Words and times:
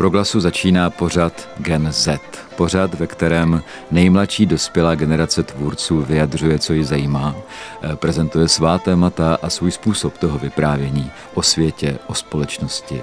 Proglasu 0.00 0.40
začíná 0.40 0.90
pořad 0.90 1.48
Gen 1.58 1.88
Z. 1.92 2.20
Pořad, 2.56 2.94
ve 2.94 3.06
kterém 3.06 3.62
nejmladší 3.90 4.46
dospělá 4.46 4.94
generace 4.94 5.42
tvůrců 5.42 6.02
vyjadřuje, 6.02 6.58
co 6.58 6.72
ji 6.72 6.84
zajímá, 6.84 7.36
eh, 7.82 7.96
prezentuje 7.96 8.48
svá 8.48 8.78
témata 8.78 9.38
a 9.42 9.50
svůj 9.50 9.70
způsob 9.70 10.18
toho 10.18 10.38
vyprávění 10.38 11.10
o 11.34 11.42
světě, 11.42 11.98
o 12.06 12.14
společnosti, 12.14 13.02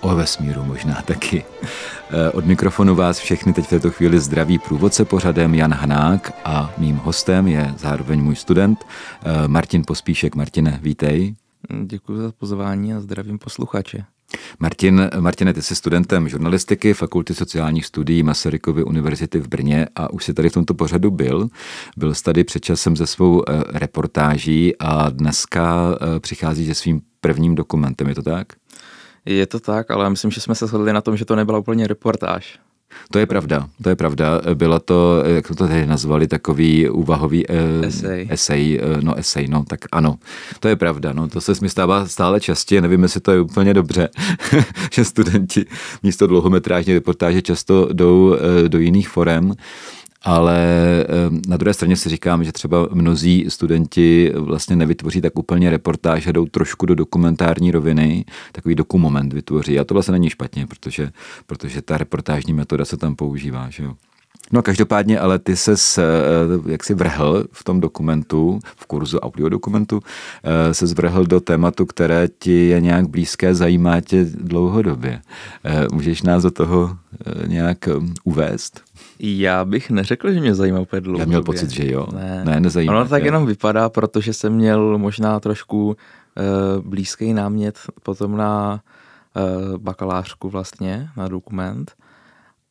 o 0.00 0.14
vesmíru 0.14 0.64
možná 0.64 1.02
taky. 1.04 1.44
Eh, 2.10 2.30
od 2.30 2.46
mikrofonu 2.46 2.94
vás 2.94 3.18
všechny 3.18 3.52
teď 3.52 3.64
v 3.64 3.70
této 3.70 3.90
chvíli 3.90 4.20
zdraví 4.20 4.58
průvodce 4.58 5.04
pořadem 5.04 5.54
Jan 5.54 5.74
Hanák 5.74 6.32
a 6.44 6.74
mým 6.78 6.96
hostem 6.96 7.48
je 7.48 7.74
zároveň 7.78 8.22
můj 8.22 8.36
student 8.36 8.84
eh, 8.84 9.48
Martin 9.48 9.82
Pospíšek. 9.86 10.34
Martine, 10.34 10.78
vítej. 10.82 11.34
Děkuji 11.84 12.18
za 12.18 12.32
pozvání 12.32 12.94
a 12.94 13.00
zdravím 13.00 13.38
posluchače. 13.38 14.15
Martin, 14.58 15.10
Martine, 15.20 15.54
ty 15.54 15.62
jsi 15.62 15.74
studentem 15.76 16.28
žurnalistiky 16.28 16.94
Fakulty 16.94 17.34
sociálních 17.34 17.86
studií 17.86 18.22
Masarykovy 18.22 18.84
univerzity 18.84 19.38
v 19.38 19.48
Brně 19.48 19.86
a 19.94 20.12
už 20.12 20.24
jsi 20.24 20.34
tady 20.34 20.48
v 20.48 20.52
tomto 20.52 20.74
pořadu 20.74 21.10
byl. 21.10 21.48
Byl 21.96 22.14
jsi 22.14 22.22
tady 22.22 22.44
před 22.44 22.64
časem 22.64 22.96
ze 22.96 23.06
svou 23.06 23.42
eh, 23.48 23.62
reportáží 23.66 24.76
a 24.78 25.10
dneska 25.10 25.98
přichází 26.20 26.66
se 26.66 26.74
svým 26.74 27.00
prvním 27.20 27.54
dokumentem, 27.54 28.08
je 28.08 28.14
to 28.14 28.22
tak? 28.22 28.46
Je 29.24 29.46
to 29.46 29.60
tak, 29.60 29.90
ale 29.90 30.10
myslím, 30.10 30.30
že 30.30 30.40
jsme 30.40 30.54
se 30.54 30.66
shodli 30.66 30.92
na 30.92 31.00
tom, 31.00 31.16
že 31.16 31.24
to 31.24 31.36
nebyla 31.36 31.58
úplně 31.58 31.86
reportáž. 31.86 32.58
To 33.10 33.18
je 33.18 33.26
pravda, 33.26 33.68
to 33.82 33.88
je 33.88 33.96
pravda. 33.96 34.40
Byla 34.54 34.78
to, 34.78 35.22
jak 35.26 35.48
to 35.48 35.54
tady 35.54 35.86
nazvali, 35.86 36.26
takový 36.26 36.88
úvahový 36.88 37.44
eh, 37.48 37.86
esej. 37.86 38.28
esej, 38.30 38.80
eh, 38.82 39.00
no 39.02 39.14
esej, 39.14 39.48
no 39.48 39.64
tak 39.68 39.80
ano, 39.92 40.18
to 40.60 40.68
je 40.68 40.76
pravda, 40.76 41.12
no 41.12 41.28
to 41.28 41.40
se 41.40 41.52
mi 41.62 41.68
stává 41.68 42.06
stále 42.06 42.40
častěji, 42.40 42.80
nevím, 42.80 43.02
jestli 43.02 43.20
to 43.20 43.32
je 43.32 43.40
úplně 43.40 43.74
dobře, 43.74 44.08
že 44.92 45.04
studenti 45.04 45.66
místo 46.02 46.26
dlouhometrážní 46.26 46.94
reportáže 46.94 47.42
často 47.42 47.88
jdou 47.92 48.34
eh, 48.34 48.68
do 48.68 48.78
jiných 48.78 49.08
forem 49.08 49.52
ale 50.26 50.58
na 51.48 51.56
druhé 51.56 51.74
straně 51.74 51.96
si 51.96 52.08
říkám, 52.08 52.44
že 52.44 52.52
třeba 52.52 52.88
mnozí 52.92 53.44
studenti 53.48 54.32
vlastně 54.34 54.76
nevytvoří 54.76 55.20
tak 55.20 55.38
úplně 55.38 55.70
reportáž 55.70 56.26
a 56.26 56.32
jdou 56.32 56.46
trošku 56.46 56.86
do 56.86 56.94
dokumentární 56.94 57.70
roviny, 57.70 58.24
takový 58.52 58.74
dokumoment 58.74 59.32
vytvoří. 59.32 59.78
A 59.78 59.84
to 59.84 59.94
vlastně 59.94 60.12
není 60.12 60.30
špatně, 60.30 60.66
protože, 60.66 61.10
protože 61.46 61.82
ta 61.82 61.98
reportážní 61.98 62.52
metoda 62.52 62.84
se 62.84 62.96
tam 62.96 63.16
používá. 63.16 63.70
Že 63.70 63.82
jo? 63.82 63.94
No 64.52 64.62
každopádně, 64.62 65.20
ale 65.20 65.38
ty 65.38 65.56
se 65.56 65.74
jak 66.66 66.84
si 66.84 66.94
vrhl 66.94 67.44
v 67.52 67.64
tom 67.64 67.80
dokumentu, 67.80 68.58
v 68.76 68.86
kurzu 68.86 69.18
audiodokumentu, 69.18 70.00
eh, 70.44 70.74
se 70.74 70.86
zvrhl 70.86 71.26
do 71.26 71.40
tématu, 71.40 71.86
které 71.86 72.28
ti 72.38 72.68
je 72.68 72.80
nějak 72.80 73.08
blízké, 73.08 73.54
zajímá 73.54 74.00
tě 74.00 74.24
dlouhodobě. 74.24 75.20
Eh, 75.64 75.86
můžeš 75.92 76.22
nás 76.22 76.42
do 76.42 76.50
toho 76.50 76.96
eh, 77.26 77.48
nějak 77.48 77.78
uvést? 78.24 78.80
Já 79.18 79.64
bych 79.64 79.90
neřekl, 79.90 80.32
že 80.32 80.40
mě 80.40 80.54
zajímá 80.54 80.80
úplně 80.80 81.00
dlouhodobě. 81.00 81.22
Já 81.22 81.28
měl 81.28 81.42
pocit, 81.42 81.70
že 81.70 81.90
jo. 81.90 82.06
Ne, 82.14 82.42
ne 82.44 82.60
nezajímá. 82.60 82.92
Ono 82.92 83.08
tak 83.08 83.24
jenom 83.24 83.46
vypadá, 83.46 83.88
protože 83.88 84.32
jsem 84.32 84.52
měl 84.52 84.98
možná 84.98 85.40
trošku 85.40 85.96
blízký 86.80 87.32
námět 87.32 87.78
potom 88.02 88.36
na 88.36 88.80
bakalářku 89.76 90.50
vlastně, 90.50 91.08
na 91.16 91.28
dokument 91.28 91.92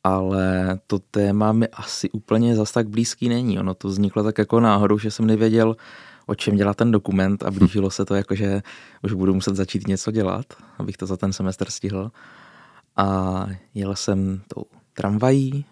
ale 0.06 0.80
to 0.88 1.00
téma 1.00 1.52
mi 1.52 1.68
asi 1.68 2.10
úplně 2.10 2.56
zas 2.56 2.72
tak 2.72 2.90
blízký 2.90 3.30
není. 3.30 3.60
Ono 3.60 3.74
to 3.74 3.88
vzniklo 3.88 4.24
tak 4.24 4.38
jako 4.38 4.60
náhodou, 4.60 4.98
že 4.98 5.12
jsem 5.12 5.26
nevěděl, 5.26 5.76
o 6.26 6.36
čem 6.36 6.56
dělá 6.56 6.74
ten 6.74 6.92
dokument 6.92 7.44
a 7.44 7.52
blížilo 7.52 7.92
se 7.92 8.06
to 8.06 8.16
jako, 8.16 8.36
že 8.36 8.62
už 9.04 9.14
budu 9.14 9.34
muset 9.34 9.56
začít 9.56 9.88
něco 9.88 10.12
dělat, 10.12 10.46
abych 10.78 10.98
to 10.98 11.06
za 11.06 11.18
ten 11.18 11.34
semestr 11.34 11.70
stihl. 11.70 12.12
A 12.98 13.48
jel 13.74 13.96
jsem 13.96 14.42
tou 14.54 14.64
tramvají, 14.94 15.66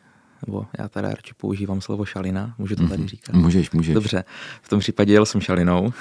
nebo 0.47 0.65
já 0.79 0.89
tady 0.89 1.07
radši 1.07 1.33
používám 1.37 1.81
slovo 1.81 2.05
šalina, 2.05 2.55
můžu 2.57 2.75
to 2.75 2.87
tady 2.87 3.01
mhm. 3.01 3.07
říkat? 3.07 3.35
Můžeš, 3.35 3.71
můžeš. 3.71 3.93
Dobře, 3.93 4.23
v 4.61 4.69
tom 4.69 4.79
případě 4.79 5.13
jel 5.13 5.25
jsem 5.25 5.41
šalinou 5.41 5.93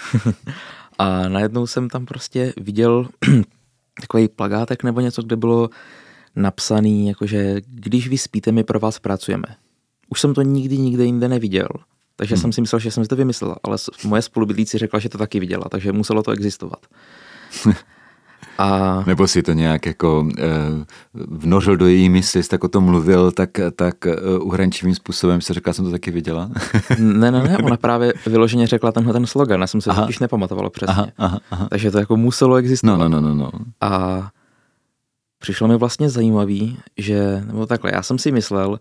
a 0.98 1.28
najednou 1.28 1.66
jsem 1.66 1.88
tam 1.88 2.06
prostě 2.06 2.52
viděl 2.60 3.08
takový 4.00 4.28
plagátek 4.28 4.84
nebo 4.84 5.00
něco, 5.00 5.22
kde 5.22 5.36
bylo 5.36 5.70
napsaný, 6.36 7.08
jakože 7.08 7.60
když 7.66 8.08
vy 8.08 8.18
spíte, 8.18 8.52
my 8.52 8.64
pro 8.64 8.80
vás 8.80 8.98
pracujeme. 8.98 9.44
Už 10.08 10.20
jsem 10.20 10.34
to 10.34 10.42
nikdy 10.42 10.78
nikde 10.78 11.04
jinde 11.04 11.28
neviděl, 11.28 11.68
takže 12.16 12.34
hmm. 12.34 12.42
jsem 12.42 12.52
si 12.52 12.60
myslel, 12.60 12.78
že 12.78 12.90
jsem 12.90 13.04
si 13.04 13.08
to 13.08 13.16
vymyslel, 13.16 13.56
ale 13.62 13.76
moje 14.04 14.22
spolubydlící 14.22 14.78
řekla, 14.78 14.98
že 14.98 15.08
to 15.08 15.18
taky 15.18 15.40
viděla, 15.40 15.64
takže 15.70 15.92
muselo 15.92 16.22
to 16.22 16.30
existovat. 16.30 16.86
A... 18.58 19.02
Nebo 19.06 19.26
si 19.26 19.42
to 19.42 19.52
nějak 19.52 19.86
jako 19.86 20.28
e, 20.38 20.44
vnořil 21.14 21.76
do 21.76 21.86
její 21.86 22.08
mysli, 22.08 22.42
tak 22.42 22.64
o 22.64 22.68
tom 22.68 22.84
mluvil, 22.84 23.32
tak, 23.32 23.50
tak 23.76 24.06
e, 24.06 24.16
uhrančivým 24.38 24.94
způsobem 24.94 25.40
se 25.40 25.54
řekla, 25.54 25.72
jsem 25.72 25.84
to 25.84 25.90
taky 25.90 26.10
viděla. 26.10 26.50
ne, 26.98 27.30
ne, 27.30 27.42
ne, 27.42 27.58
ona 27.58 27.76
právě 27.80 28.14
vyloženě 28.26 28.66
řekla 28.66 28.92
tenhle 28.92 29.12
ten 29.12 29.26
slogan, 29.26 29.60
já 29.60 29.66
jsem 29.66 29.80
se 29.80 29.90
aha. 29.90 30.02
totiž 30.02 30.18
nepamatovala 30.18 30.70
přesně. 30.70 30.94
Aha, 30.94 31.06
aha, 31.18 31.40
aha. 31.50 31.66
Takže 31.70 31.90
to 31.90 31.98
jako 31.98 32.16
muselo 32.16 32.56
existovat. 32.56 32.98
No, 32.98 33.08
no, 33.08 33.20
no, 33.20 33.34
no. 33.34 33.34
no. 33.34 33.50
A 33.80 34.30
přišlo 35.42 35.68
mi 35.68 35.76
vlastně 35.76 36.10
zajímavý, 36.10 36.78
že, 36.98 37.42
nebo 37.46 37.66
takhle, 37.66 37.90
já 37.94 38.02
jsem 38.02 38.18
si 38.18 38.32
myslel, 38.32 38.78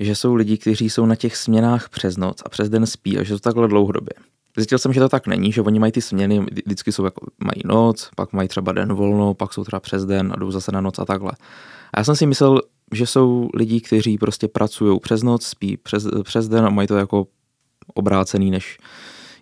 že 0.00 0.14
jsou 0.14 0.34
lidi, 0.34 0.58
kteří 0.58 0.90
jsou 0.90 1.06
na 1.06 1.16
těch 1.16 1.36
směnách 1.36 1.88
přes 1.88 2.16
noc 2.16 2.42
a 2.46 2.48
přes 2.48 2.68
den 2.68 2.86
spí 2.86 3.18
a 3.18 3.22
že 3.22 3.34
to 3.34 3.40
takhle 3.40 3.68
dlouhodobě. 3.68 4.12
Zjistil 4.56 4.78
jsem, 4.78 4.92
že 4.92 5.00
to 5.00 5.08
tak 5.08 5.26
není, 5.26 5.52
že 5.52 5.62
oni 5.62 5.78
mají 5.78 5.92
ty 5.92 6.02
směny, 6.02 6.46
vždycky 6.66 6.92
jsou 6.92 7.04
jako, 7.04 7.26
mají 7.44 7.62
noc, 7.64 8.10
pak 8.16 8.32
mají 8.32 8.48
třeba 8.48 8.72
den 8.72 8.92
volno, 8.92 9.34
pak 9.34 9.52
jsou 9.52 9.64
třeba 9.64 9.80
přes 9.80 10.04
den 10.04 10.32
a 10.32 10.38
jdou 10.38 10.50
zase 10.50 10.72
na 10.72 10.80
noc 10.80 10.98
a 10.98 11.04
takhle. 11.04 11.32
A 11.92 12.00
já 12.00 12.04
jsem 12.04 12.16
si 12.16 12.26
myslel, 12.26 12.60
že 12.92 13.06
jsou 13.06 13.48
lidi, 13.54 13.80
kteří 13.80 14.18
prostě 14.18 14.48
pracují 14.48 15.00
přes 15.00 15.22
noc, 15.22 15.46
spí 15.46 15.76
přes, 15.76 16.06
přes 16.22 16.48
den 16.48 16.64
a 16.64 16.70
mají 16.70 16.88
to 16.88 16.96
jako 16.96 17.26
obrácený, 17.94 18.50
než 18.50 18.78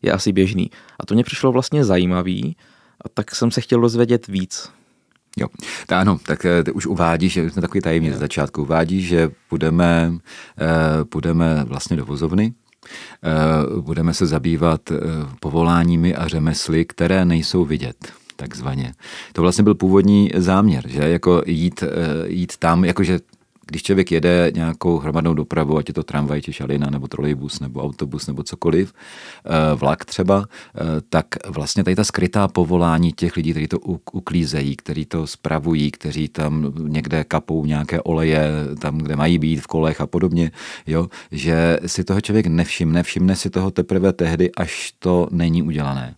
je 0.03 0.13
asi 0.13 0.33
běžný. 0.33 0.71
A 1.01 1.07
to 1.07 1.15
mě 1.15 1.25
přišlo 1.25 1.53
vlastně 1.53 1.85
zajímavý, 1.85 2.57
a 3.05 3.09
tak 3.09 3.35
jsem 3.35 3.51
se 3.51 3.61
chtěl 3.61 3.81
dozvědět 3.81 4.27
víc. 4.27 4.71
Jo, 5.37 5.47
tak 5.87 5.99
ano, 6.01 6.19
tak 6.27 6.45
eh, 6.45 6.65
ty 6.65 6.73
už 6.73 6.87
uvádí, 6.87 7.29
že 7.29 7.51
jsme 7.51 7.63
takový 7.63 7.81
tajemně 7.81 8.13
z 8.13 8.19
začátku, 8.19 8.63
uvádí, 8.63 9.03
že 9.03 9.31
budeme, 9.51 10.13
eh, 10.59 11.05
budeme 11.13 11.65
vlastně 11.65 11.97
do 11.97 12.05
vozovny, 12.05 12.53
eh, 13.23 13.81
budeme 13.81 14.15
se 14.15 14.27
zabývat 14.27 14.81
povoláními 15.41 16.15
a 16.15 16.29
řemesly, 16.29 16.85
které 16.85 17.25
nejsou 17.25 17.65
vidět 17.65 18.13
takzvaně. 18.37 18.95
To 19.33 19.43
vlastně 19.43 19.65
byl 19.65 19.75
původní 19.75 20.31
záměr, 20.37 20.89
že? 20.89 21.09
Jako 21.09 21.43
jít, 21.47 21.85
jít 22.27 22.57
tam, 22.57 22.85
jakože 22.85 23.19
když 23.73 23.83
člověk 23.83 24.13
jede 24.13 24.51
nějakou 24.55 24.99
hromadnou 24.99 25.35
dopravu, 25.35 25.77
ať 25.77 25.89
je 25.89 25.95
to 25.95 26.03
tramvaj, 26.03 26.41
či 26.41 26.53
šalina, 26.53 26.91
nebo 26.91 27.09
trolejbus, 27.09 27.61
nebo 27.61 27.83
autobus, 27.83 28.27
nebo 28.27 28.43
cokoliv, 28.43 28.93
eh, 28.93 29.75
vlak 29.75 30.05
třeba, 30.05 30.45
eh, 30.45 30.81
tak 31.09 31.27
vlastně 31.49 31.85
tady 31.85 31.97
ta 31.97 32.05
skrytá 32.05 32.49
povolání 32.49 33.13
těch 33.13 33.37
lidí, 33.37 33.51
kteří 33.51 33.69
to 33.69 33.79
uklízejí, 34.13 34.77
kteří 34.77 35.05
to 35.05 35.27
spravují, 35.27 35.91
kteří 35.91 36.29
tam 36.29 36.73
někde 36.77 37.25
kapou 37.25 37.65
nějaké 37.65 38.01
oleje, 38.01 38.45
tam, 38.81 38.99
kde 38.99 39.17
mají 39.17 39.39
být 39.39 39.61
v 39.61 39.67
kolech 39.67 40.01
a 40.01 40.07
podobně, 40.07 40.51
jo, 40.87 41.09
že 41.31 41.79
si 41.87 42.05
toho 42.05 42.21
člověk 42.21 42.47
nevšimne, 42.47 43.03
všimne 43.03 43.37
si 43.37 43.51
toho 43.51 43.71
teprve 43.71 44.13
tehdy, 44.13 44.53
až 44.53 44.93
to 44.99 45.29
není 45.33 45.63
udělané. 45.63 46.15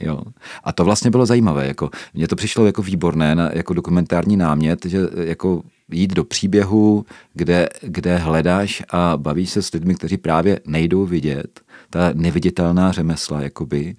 Jo. 0.00 0.20
A 0.64 0.72
to 0.72 0.84
vlastně 0.84 1.10
bylo 1.10 1.26
zajímavé. 1.26 1.66
Jako, 1.66 1.90
mně 2.14 2.28
to 2.28 2.36
přišlo 2.36 2.66
jako 2.66 2.82
výborné, 2.82 3.34
na, 3.34 3.50
jako 3.52 3.74
dokumentární 3.74 4.36
námět, 4.36 4.84
že 4.84 4.98
jako 5.14 5.62
jít 5.90 6.14
do 6.14 6.24
příběhu, 6.24 7.06
kde, 7.34 7.68
kde 7.82 8.16
hledáš 8.16 8.82
a 8.90 9.16
bavíš 9.16 9.50
se 9.50 9.62
s 9.62 9.72
lidmi, 9.72 9.94
kteří 9.94 10.16
právě 10.16 10.60
nejdou 10.66 11.06
vidět, 11.06 11.60
ta 11.90 12.10
neviditelná 12.14 12.92
řemesla, 12.92 13.40
jakoby, 13.40 13.94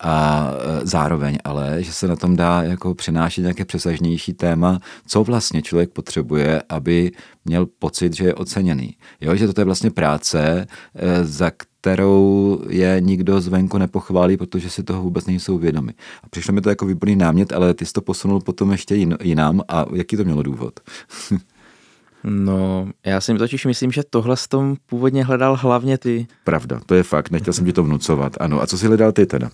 a 0.00 0.46
e, 0.52 0.86
zároveň 0.86 1.38
ale, 1.44 1.82
že 1.82 1.92
se 1.92 2.08
na 2.08 2.16
tom 2.16 2.36
dá 2.36 2.62
jako 2.62 2.94
přinášet 2.94 3.40
nějaké 3.40 3.64
přesažnější 3.64 4.32
téma, 4.32 4.80
co 5.06 5.24
vlastně 5.24 5.62
člověk 5.62 5.90
potřebuje, 5.90 6.62
aby 6.68 7.12
měl 7.44 7.66
pocit, 7.66 8.16
že 8.16 8.24
je 8.24 8.34
oceněný. 8.34 8.96
Jo, 9.20 9.36
že 9.36 9.52
to 9.52 9.60
je 9.60 9.64
vlastně 9.64 9.90
práce, 9.90 10.66
e, 10.94 11.24
za 11.24 11.50
kterou 11.80 12.60
je 12.68 12.96
nikdo 13.00 13.40
zvenku 13.40 13.78
nepochválí, 13.78 14.36
protože 14.36 14.70
si 14.70 14.82
toho 14.82 15.02
vůbec 15.02 15.26
nejsou 15.26 15.58
vědomi. 15.58 15.92
A 16.24 16.28
přišlo 16.28 16.54
mi 16.54 16.60
to 16.60 16.68
jako 16.68 16.86
výborný 16.86 17.16
námět, 17.16 17.52
ale 17.52 17.74
ty 17.74 17.86
jsi 17.86 17.92
to 17.92 18.00
posunul 18.00 18.40
potom 18.40 18.72
ještě 18.72 18.94
jinam 19.22 19.60
a 19.68 19.86
jaký 19.94 20.16
to 20.16 20.24
mělo 20.24 20.42
důvod? 20.42 20.80
No, 22.24 22.88
já 23.06 23.20
si 23.20 23.34
totiž 23.34 23.66
myslím, 23.66 23.92
že 23.92 24.02
tohle 24.10 24.36
s 24.36 24.48
tom 24.48 24.76
původně 24.86 25.24
hledal 25.24 25.56
hlavně 25.56 25.98
ty. 25.98 26.26
Pravda, 26.44 26.80
to 26.86 26.94
je 26.94 27.02
fakt, 27.02 27.30
nechtěl 27.30 27.52
jsem 27.52 27.64
ti 27.64 27.72
to 27.72 27.84
vnucovat. 27.84 28.32
Ano, 28.40 28.62
a 28.62 28.66
co 28.66 28.78
si 28.78 28.86
hledal 28.86 29.12
ty 29.12 29.26
teda? 29.26 29.50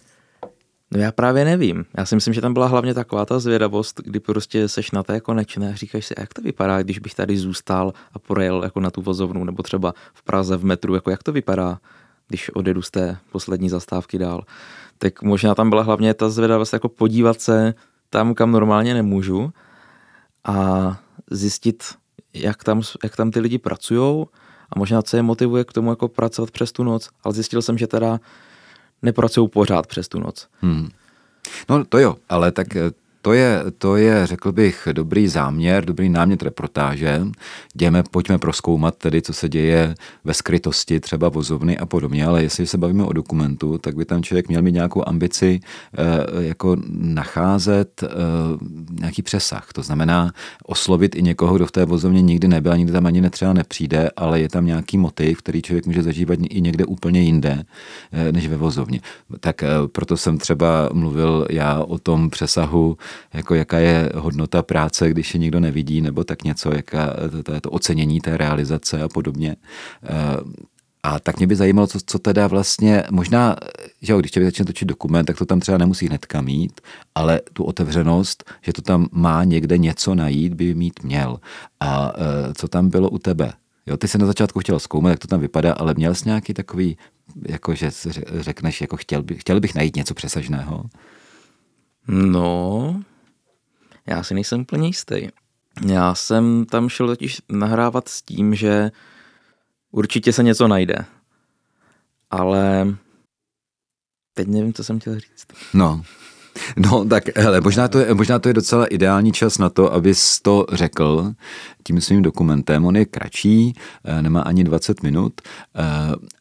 No 0.94 1.00
já 1.00 1.12
právě 1.12 1.44
nevím. 1.44 1.84
Já 1.98 2.06
si 2.06 2.14
myslím, 2.14 2.34
že 2.34 2.40
tam 2.40 2.52
byla 2.52 2.66
hlavně 2.66 2.94
taková 2.94 3.24
ta 3.24 3.38
zvědavost, 3.38 4.00
kdy 4.04 4.20
prostě 4.20 4.68
seš 4.68 4.90
na 4.90 5.02
té 5.02 5.20
konečné 5.20 5.72
a 5.72 5.74
říkáš 5.74 6.06
si, 6.06 6.14
jak 6.18 6.34
to 6.34 6.42
vypadá, 6.42 6.82
když 6.82 6.98
bych 6.98 7.14
tady 7.14 7.36
zůstal 7.36 7.92
a 8.12 8.18
projel 8.18 8.62
jako 8.64 8.80
na 8.80 8.90
tu 8.90 9.02
vozovnu, 9.02 9.44
nebo 9.44 9.62
třeba 9.62 9.94
v 10.14 10.22
Praze 10.22 10.56
v 10.56 10.64
metru, 10.64 10.94
jako 10.94 11.10
jak 11.10 11.22
to 11.22 11.32
vypadá, 11.32 11.78
když 12.28 12.50
odjedu 12.50 12.82
z 12.82 12.90
té 12.90 13.18
poslední 13.32 13.68
zastávky 13.68 14.18
dál. 14.18 14.44
Tak 14.98 15.22
možná 15.22 15.54
tam 15.54 15.70
byla 15.70 15.82
hlavně 15.82 16.14
ta 16.14 16.28
zvědavost 16.28 16.72
jako 16.72 16.88
podívat 16.88 17.40
se 17.40 17.74
tam, 18.10 18.34
kam 18.34 18.52
normálně 18.52 18.94
nemůžu 18.94 19.52
a 20.44 20.96
zjistit, 21.30 21.84
jak 22.34 22.64
tam, 22.64 22.82
jak 23.04 23.16
tam 23.16 23.30
ty 23.30 23.40
lidi 23.40 23.58
pracují 23.58 24.26
a 24.70 24.78
možná 24.78 25.02
co 25.02 25.16
je 25.16 25.22
motivuje 25.22 25.64
k 25.64 25.72
tomu 25.72 25.90
jako 25.90 26.08
pracovat 26.08 26.50
přes 26.50 26.72
tu 26.72 26.84
noc, 26.84 27.08
ale 27.24 27.34
zjistil 27.34 27.62
jsem, 27.62 27.78
že 27.78 27.86
teda 27.86 28.20
nepracují 29.02 29.48
pořád 29.48 29.86
přes 29.86 30.08
tu 30.08 30.20
noc. 30.20 30.48
Hmm. 30.60 30.88
No 31.68 31.84
to 31.84 31.98
jo, 31.98 32.16
ale 32.28 32.52
tak 32.52 32.76
eh, 32.76 32.90
to 33.26 33.32
je, 33.32 33.64
to 33.78 33.96
je, 33.96 34.26
řekl 34.26 34.52
bych, 34.52 34.88
dobrý 34.92 35.28
záměr, 35.28 35.84
dobrý 35.84 36.08
námět 36.08 36.42
reportáže. 36.42 37.20
Jdeme, 37.74 38.02
pojďme 38.10 38.38
proskoumat 38.38 38.96
tedy, 38.96 39.22
co 39.22 39.32
se 39.32 39.48
děje 39.48 39.94
ve 40.24 40.34
skrytosti, 40.34 41.00
třeba 41.00 41.28
vozovny 41.28 41.78
a 41.78 41.86
podobně, 41.86 42.26
ale 42.26 42.42
jestli 42.42 42.66
se 42.66 42.78
bavíme 42.78 43.04
o 43.04 43.12
dokumentu, 43.12 43.78
tak 43.78 43.96
by 43.96 44.04
tam 44.04 44.22
člověk 44.22 44.48
měl 44.48 44.62
mít 44.62 44.72
nějakou 44.72 45.08
ambici 45.08 45.60
eh, 45.60 46.42
jako 46.42 46.76
nacházet 46.88 48.02
eh, 48.02 48.08
nějaký 49.00 49.22
přesah. 49.22 49.72
To 49.72 49.82
znamená 49.82 50.32
oslovit 50.64 51.14
i 51.16 51.22
někoho, 51.22 51.56
kdo 51.56 51.66
v 51.66 51.72
té 51.72 51.84
vozovně 51.84 52.22
nikdy 52.22 52.48
nebyl, 52.48 52.76
nikdy 52.76 52.92
tam 52.92 53.06
ani 53.06 53.20
netřeba 53.20 53.52
nepřijde, 53.52 54.10
ale 54.16 54.40
je 54.40 54.48
tam 54.48 54.66
nějaký 54.66 54.98
motiv, 54.98 55.38
který 55.38 55.62
člověk 55.62 55.86
může 55.86 56.02
zažívat 56.02 56.38
i 56.50 56.60
někde 56.60 56.84
úplně 56.84 57.20
jinde, 57.20 57.64
eh, 58.12 58.32
než 58.32 58.48
ve 58.48 58.56
vozovně. 58.56 59.00
Tak 59.40 59.64
proto 59.92 60.16
jsem 60.16 60.38
třeba 60.38 60.90
mluvil 60.92 61.46
já 61.50 61.80
o 61.80 61.98
tom 61.98 62.30
přesahu 62.30 62.96
jako 63.34 63.54
jaká 63.54 63.78
je 63.78 64.10
hodnota 64.14 64.62
práce, 64.62 65.10
když 65.10 65.34
je 65.34 65.40
nikdo 65.40 65.60
nevidí, 65.60 66.00
nebo 66.00 66.24
tak 66.24 66.44
něco, 66.44 66.74
jaká 66.74 67.14
to, 67.30 67.42
to, 67.42 67.60
to 67.60 67.70
ocenění 67.70 68.20
té 68.20 68.36
realizace 68.36 69.02
a 69.02 69.08
podobně. 69.08 69.56
Eh, 70.04 70.66
a 71.02 71.20
tak 71.20 71.36
mě 71.36 71.46
by 71.46 71.56
zajímalo, 71.56 71.86
co, 71.86 71.98
co 72.06 72.18
teda 72.18 72.46
vlastně, 72.46 73.04
možná, 73.10 73.56
že 74.02 74.12
jo, 74.12 74.18
když 74.18 74.30
člověk 74.30 74.46
začne 74.46 74.64
točit 74.64 74.88
dokument, 74.88 75.24
tak 75.24 75.38
to 75.38 75.46
tam 75.46 75.60
třeba 75.60 75.78
nemusí 75.78 76.06
hnedka 76.06 76.40
mít, 76.40 76.80
ale 77.14 77.40
tu 77.52 77.64
otevřenost, 77.64 78.50
že 78.62 78.72
to 78.72 78.82
tam 78.82 79.08
má 79.12 79.44
někde 79.44 79.78
něco 79.78 80.14
najít, 80.14 80.54
by 80.54 80.74
mít 80.74 81.02
měl. 81.02 81.40
A 81.80 82.12
eh, 82.16 82.54
co 82.54 82.68
tam 82.68 82.88
bylo 82.88 83.10
u 83.10 83.18
tebe? 83.18 83.52
Jo, 83.86 83.96
ty 83.96 84.08
se 84.08 84.18
na 84.18 84.26
začátku 84.26 84.60
chtěl 84.60 84.78
zkoumat, 84.78 85.10
jak 85.10 85.18
to 85.18 85.28
tam 85.28 85.40
vypadá, 85.40 85.72
ale 85.72 85.94
měl 85.94 86.14
jsi 86.14 86.28
nějaký 86.28 86.54
takový, 86.54 86.96
jako 87.48 87.74
že 87.74 87.90
řekneš, 88.40 88.80
jako 88.80 88.96
chtěl, 88.96 89.22
by, 89.22 89.34
chtěl 89.34 89.60
bych 89.60 89.74
najít 89.74 89.96
něco 89.96 90.14
přesažného? 90.14 90.84
No, 92.08 93.02
já 94.06 94.22
si 94.22 94.34
nejsem 94.34 94.60
úplně 94.60 94.88
jistý. 94.88 95.28
Já 95.86 96.14
jsem 96.14 96.64
tam 96.64 96.88
šel 96.88 97.06
totiž 97.06 97.42
nahrávat 97.48 98.08
s 98.08 98.22
tím, 98.22 98.54
že 98.54 98.90
určitě 99.90 100.32
se 100.32 100.42
něco 100.42 100.68
najde. 100.68 101.04
Ale 102.30 102.86
teď 104.34 104.48
nevím, 104.48 104.72
co 104.72 104.84
jsem 104.84 105.00
chtěl 105.00 105.20
říct. 105.20 105.46
No, 105.74 106.02
No 106.76 107.04
tak 107.04 107.38
hele, 107.38 107.60
možná 107.60 107.88
to, 107.88 107.98
je, 107.98 108.14
možná 108.14 108.38
to 108.38 108.48
je 108.48 108.54
docela 108.54 108.86
ideální 108.86 109.32
čas 109.32 109.58
na 109.58 109.70
to, 109.70 109.92
abys 109.92 110.40
to 110.40 110.66
řekl 110.72 111.32
tím 111.82 112.00
svým 112.00 112.22
dokumentem. 112.22 112.84
On 112.84 112.96
je 112.96 113.04
kratší, 113.04 113.74
eh, 114.04 114.22
nemá 114.22 114.40
ani 114.40 114.64
20 114.64 115.02
minut, 115.02 115.32
eh, 115.40 115.82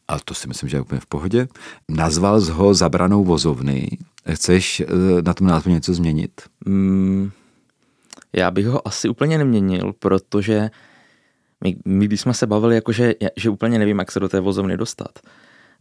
a 0.08 0.18
to 0.24 0.34
si 0.34 0.48
myslím, 0.48 0.68
že 0.68 0.76
je 0.76 0.80
úplně 0.80 1.00
v 1.00 1.06
pohodě. 1.06 1.48
Nazval 1.88 2.40
z 2.40 2.48
ho 2.48 2.74
Zabranou 2.74 3.24
vozovny. 3.24 3.88
Chceš 4.32 4.80
eh, 4.80 5.22
na 5.22 5.34
tom 5.34 5.46
názvu 5.46 5.70
něco 5.70 5.94
změnit? 5.94 6.40
Mm, 6.66 7.30
já 8.32 8.50
bych 8.50 8.66
ho 8.66 8.88
asi 8.88 9.08
úplně 9.08 9.38
neměnil, 9.38 9.92
protože 9.98 10.70
my, 11.64 11.76
my 11.84 12.08
bychom 12.08 12.34
se 12.34 12.46
bavili 12.46 12.74
jako, 12.74 12.92
že, 12.92 13.14
že 13.36 13.50
úplně 13.50 13.78
nevím, 13.78 13.98
jak 13.98 14.12
se 14.12 14.20
do 14.20 14.28
té 14.28 14.40
vozovny 14.40 14.76
dostat. 14.76 15.18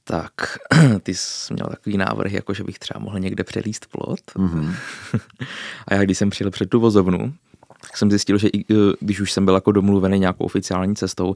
Tak 0.08 0.34
ty 1.04 1.14
jsi 1.14 1.54
měl 1.54 1.68
takový 1.68 1.98
návrh, 1.98 2.32
jako 2.32 2.54
že 2.54 2.64
bych 2.64 2.80
třeba 2.80 3.00
mohl 3.00 3.20
někde 3.20 3.44
přelíst 3.44 3.86
plot. 3.86 4.20
Mm-hmm. 4.36 4.76
A 5.88 5.94
já 5.94 6.04
když 6.04 6.18
jsem 6.18 6.30
přijel 6.30 6.52
před 6.52 6.70
tu 6.70 6.80
vozovnu, 6.80 7.34
tak 7.82 7.98
jsem 7.98 8.10
zjistil, 8.10 8.38
že 8.38 8.48
i, 8.48 8.60
e, 8.62 8.76
když 9.00 9.20
už 9.20 9.32
jsem 9.32 9.46
byl 9.46 9.54
jako 9.54 9.72
domluvený 9.72 10.20
nějakou 10.20 10.44
oficiální 10.44 10.96
cestou, 10.96 11.36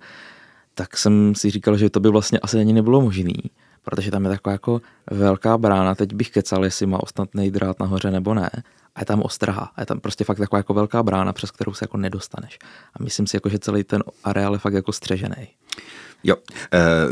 tak 0.73 0.97
jsem 0.97 1.35
si 1.35 1.49
říkal, 1.49 1.77
že 1.77 1.89
to 1.89 1.99
by 1.99 2.09
vlastně 2.09 2.39
asi 2.39 2.59
ani 2.59 2.73
nebylo 2.73 3.01
možný, 3.01 3.35
protože 3.83 4.11
tam 4.11 4.23
je 4.23 4.29
taková 4.29 4.51
jako 4.51 4.81
velká 5.11 5.57
brána, 5.57 5.95
teď 5.95 6.13
bych 6.13 6.29
kecal, 6.29 6.65
jestli 6.65 6.85
má 6.85 7.03
ostatný 7.03 7.51
drát 7.51 7.79
nahoře 7.79 8.11
nebo 8.11 8.33
ne 8.33 8.49
a 8.95 9.01
je 9.01 9.05
tam 9.05 9.21
ostraha. 9.21 9.71
A 9.75 9.81
je 9.81 9.85
tam 9.85 9.99
prostě 9.99 10.23
fakt 10.23 10.37
taková 10.37 10.57
jako 10.57 10.73
velká 10.73 11.03
brána, 11.03 11.33
přes 11.33 11.51
kterou 11.51 11.73
se 11.73 11.83
jako 11.83 11.97
nedostaneš. 11.97 12.59
A 12.93 13.03
myslím 13.03 13.27
si, 13.27 13.35
jako, 13.35 13.49
že 13.49 13.59
celý 13.59 13.83
ten 13.83 14.03
areál 14.23 14.53
je 14.53 14.59
fakt 14.59 14.73
jako 14.73 14.91
střežený. 14.91 15.47
Jo, 16.23 16.35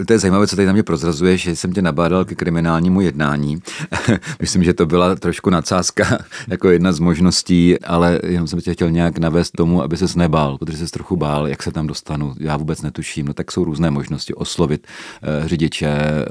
e, 0.01 0.05
to 0.05 0.13
je 0.13 0.19
zajímavé, 0.19 0.47
co 0.47 0.55
tady 0.55 0.65
na 0.65 0.73
mě 0.73 0.83
prozrazuje, 0.83 1.37
že 1.37 1.55
jsem 1.55 1.73
tě 1.73 1.81
nabádal 1.81 2.25
ke 2.25 2.35
kriminálnímu 2.35 3.01
jednání. 3.01 3.61
Myslím, 4.41 4.63
že 4.63 4.73
to 4.73 4.85
byla 4.85 5.15
trošku 5.15 5.49
nadsázka 5.49 6.17
jako 6.47 6.69
jedna 6.69 6.91
z 6.91 6.99
možností, 6.99 7.79
ale 7.79 8.19
jenom 8.23 8.47
jsem 8.47 8.61
tě 8.61 8.73
chtěl 8.73 8.91
nějak 8.91 9.17
navést 9.17 9.53
tomu, 9.53 9.83
aby 9.83 9.97
ses 9.97 10.15
nebál, 10.15 10.57
protože 10.57 10.77
se 10.77 10.91
trochu 10.91 11.15
bál, 11.15 11.47
jak 11.47 11.63
se 11.63 11.71
tam 11.71 11.87
dostanu. 11.87 12.35
Já 12.39 12.57
vůbec 12.57 12.81
netuším. 12.81 13.25
No 13.25 13.33
tak 13.33 13.51
jsou 13.51 13.63
různé 13.63 13.91
možnosti 13.91 14.33
oslovit 14.33 14.87
e, 15.23 15.47
řidiče. 15.47 15.87
E, 15.87 16.25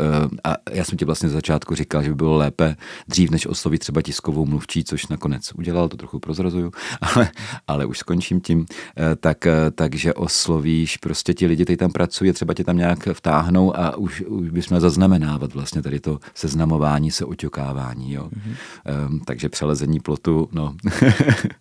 a 0.44 0.56
já 0.70 0.84
jsem 0.84 0.98
ti 0.98 1.04
vlastně 1.04 1.28
z 1.28 1.32
začátku 1.32 1.74
říkal, 1.74 2.02
že 2.02 2.10
by 2.10 2.14
bylo 2.14 2.36
lépe 2.36 2.76
dřív, 3.08 3.30
než 3.30 3.46
oslovit 3.46 3.80
třeba 3.80 4.02
tiskovou 4.02 4.46
mluvčí, 4.46 4.84
což 4.84 5.06
nakonec 5.06 5.52
udělal, 5.54 5.88
to 5.88 5.96
trochu 5.96 6.18
prozrazuju, 6.18 6.70
ale, 7.00 7.30
ale 7.68 7.86
už 7.86 7.98
skončím 7.98 8.40
tím. 8.40 8.66
E, 8.98 9.16
tak, 9.16 9.46
e, 9.46 9.70
takže 9.70 10.14
oslovíš 10.14 10.96
prostě 10.96 11.34
ti 11.34 11.46
lidi, 11.46 11.64
kteří 11.64 11.76
tam 11.76 11.92
pracují, 11.92 12.32
třeba 12.32 12.54
tě 12.54 12.65
tam 12.66 12.76
nějak 12.76 13.08
vtáhnou 13.12 13.76
a 13.76 13.96
už, 13.96 14.20
už 14.20 14.50
bychom 14.50 14.80
zaznamenávat 14.80 15.54
vlastně 15.54 15.82
tady 15.82 16.00
to 16.00 16.18
seznamování 16.34 17.10
se 17.10 17.24
oťokávání. 17.24 18.12
Jo. 18.12 18.28
Mm-hmm. 18.28 19.06
Um, 19.08 19.20
takže 19.20 19.48
přelezení 19.48 20.00
plotu, 20.00 20.48
no. 20.52 20.74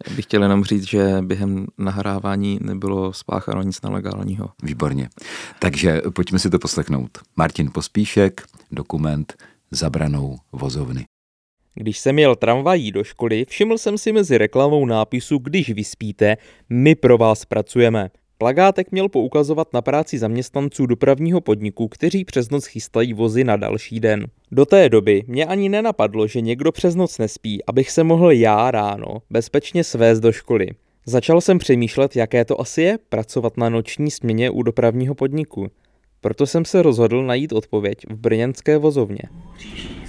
Já 0.10 0.16
bych 0.16 0.26
chtěl 0.26 0.44
jenom 0.44 0.64
říct, 0.64 0.88
že 0.88 1.18
během 1.22 1.68
nahrávání 1.78 2.60
nebylo 2.62 3.14
spácháno 3.14 3.62
nic 3.62 3.82
nelegálního. 3.82 4.50
Výborně. 4.64 5.10
Takže 5.60 6.02
pojďme 6.14 6.40
si 6.40 6.50
to 6.50 6.60
poslechnout. 6.60 7.18
Martin 7.36 7.72
Pospíšek, 7.72 8.42
dokument 8.72 9.34
Zabranou 9.72 10.38
vozovny. 10.52 11.06
Když 11.76 12.00
jsem 12.00 12.20
jel 12.20 12.36
tramvají 12.36 12.92
do 12.92 13.04
školy, 13.04 13.46
všiml 13.50 13.78
jsem 13.78 13.98
si 13.98 14.12
mezi 14.12 14.38
reklamou 14.38 14.86
nápisu 14.86 15.38
Když 15.38 15.70
vyspíte, 15.70 16.38
my 16.70 16.96
pro 16.96 17.18
vás 17.18 17.46
pracujeme. 17.46 18.10
Plagátek 18.38 18.92
měl 18.92 19.10
poukazovat 19.10 19.74
na 19.74 19.82
práci 19.82 20.18
zaměstnanců 20.18 20.86
dopravního 20.86 21.42
podniku, 21.42 21.88
kteří 21.88 22.26
přes 22.26 22.50
noc 22.50 22.66
chystají 22.66 23.14
vozy 23.14 23.44
na 23.44 23.56
další 23.56 24.00
den. 24.00 24.28
Do 24.52 24.66
té 24.66 24.90
doby 24.90 25.24
mě 25.28 25.46
ani 25.46 25.70
nenapadlo, 25.70 26.28
že 26.28 26.42
někdo 26.42 26.72
přes 26.72 26.96
noc 26.96 27.18
nespí, 27.18 27.66
abych 27.66 27.92
se 27.92 28.04
mohl 28.04 28.32
já 28.32 28.72
ráno 28.72 29.18
bezpečně 29.30 29.84
svést 29.84 30.22
do 30.22 30.32
školy. 30.32 30.68
Začal 31.06 31.42
jsem 31.42 31.58
přemýšlet, 31.58 32.16
jaké 32.16 32.46
to 32.46 32.62
asi 32.62 32.82
je 32.82 33.00
pracovat 33.10 33.58
na 33.58 33.70
noční 33.70 34.12
směně 34.12 34.50
u 34.50 34.64
dopravního 34.64 35.16
podniku. 35.16 35.68
Proto 36.22 36.48
jsem 36.48 36.66
se 36.66 36.82
rozhodl 36.82 37.24
najít 37.24 37.54
odpověď 37.54 37.98
v 38.10 38.16
brněnské 38.16 38.78
vozovně. 38.78 39.22
Příští 39.58 40.05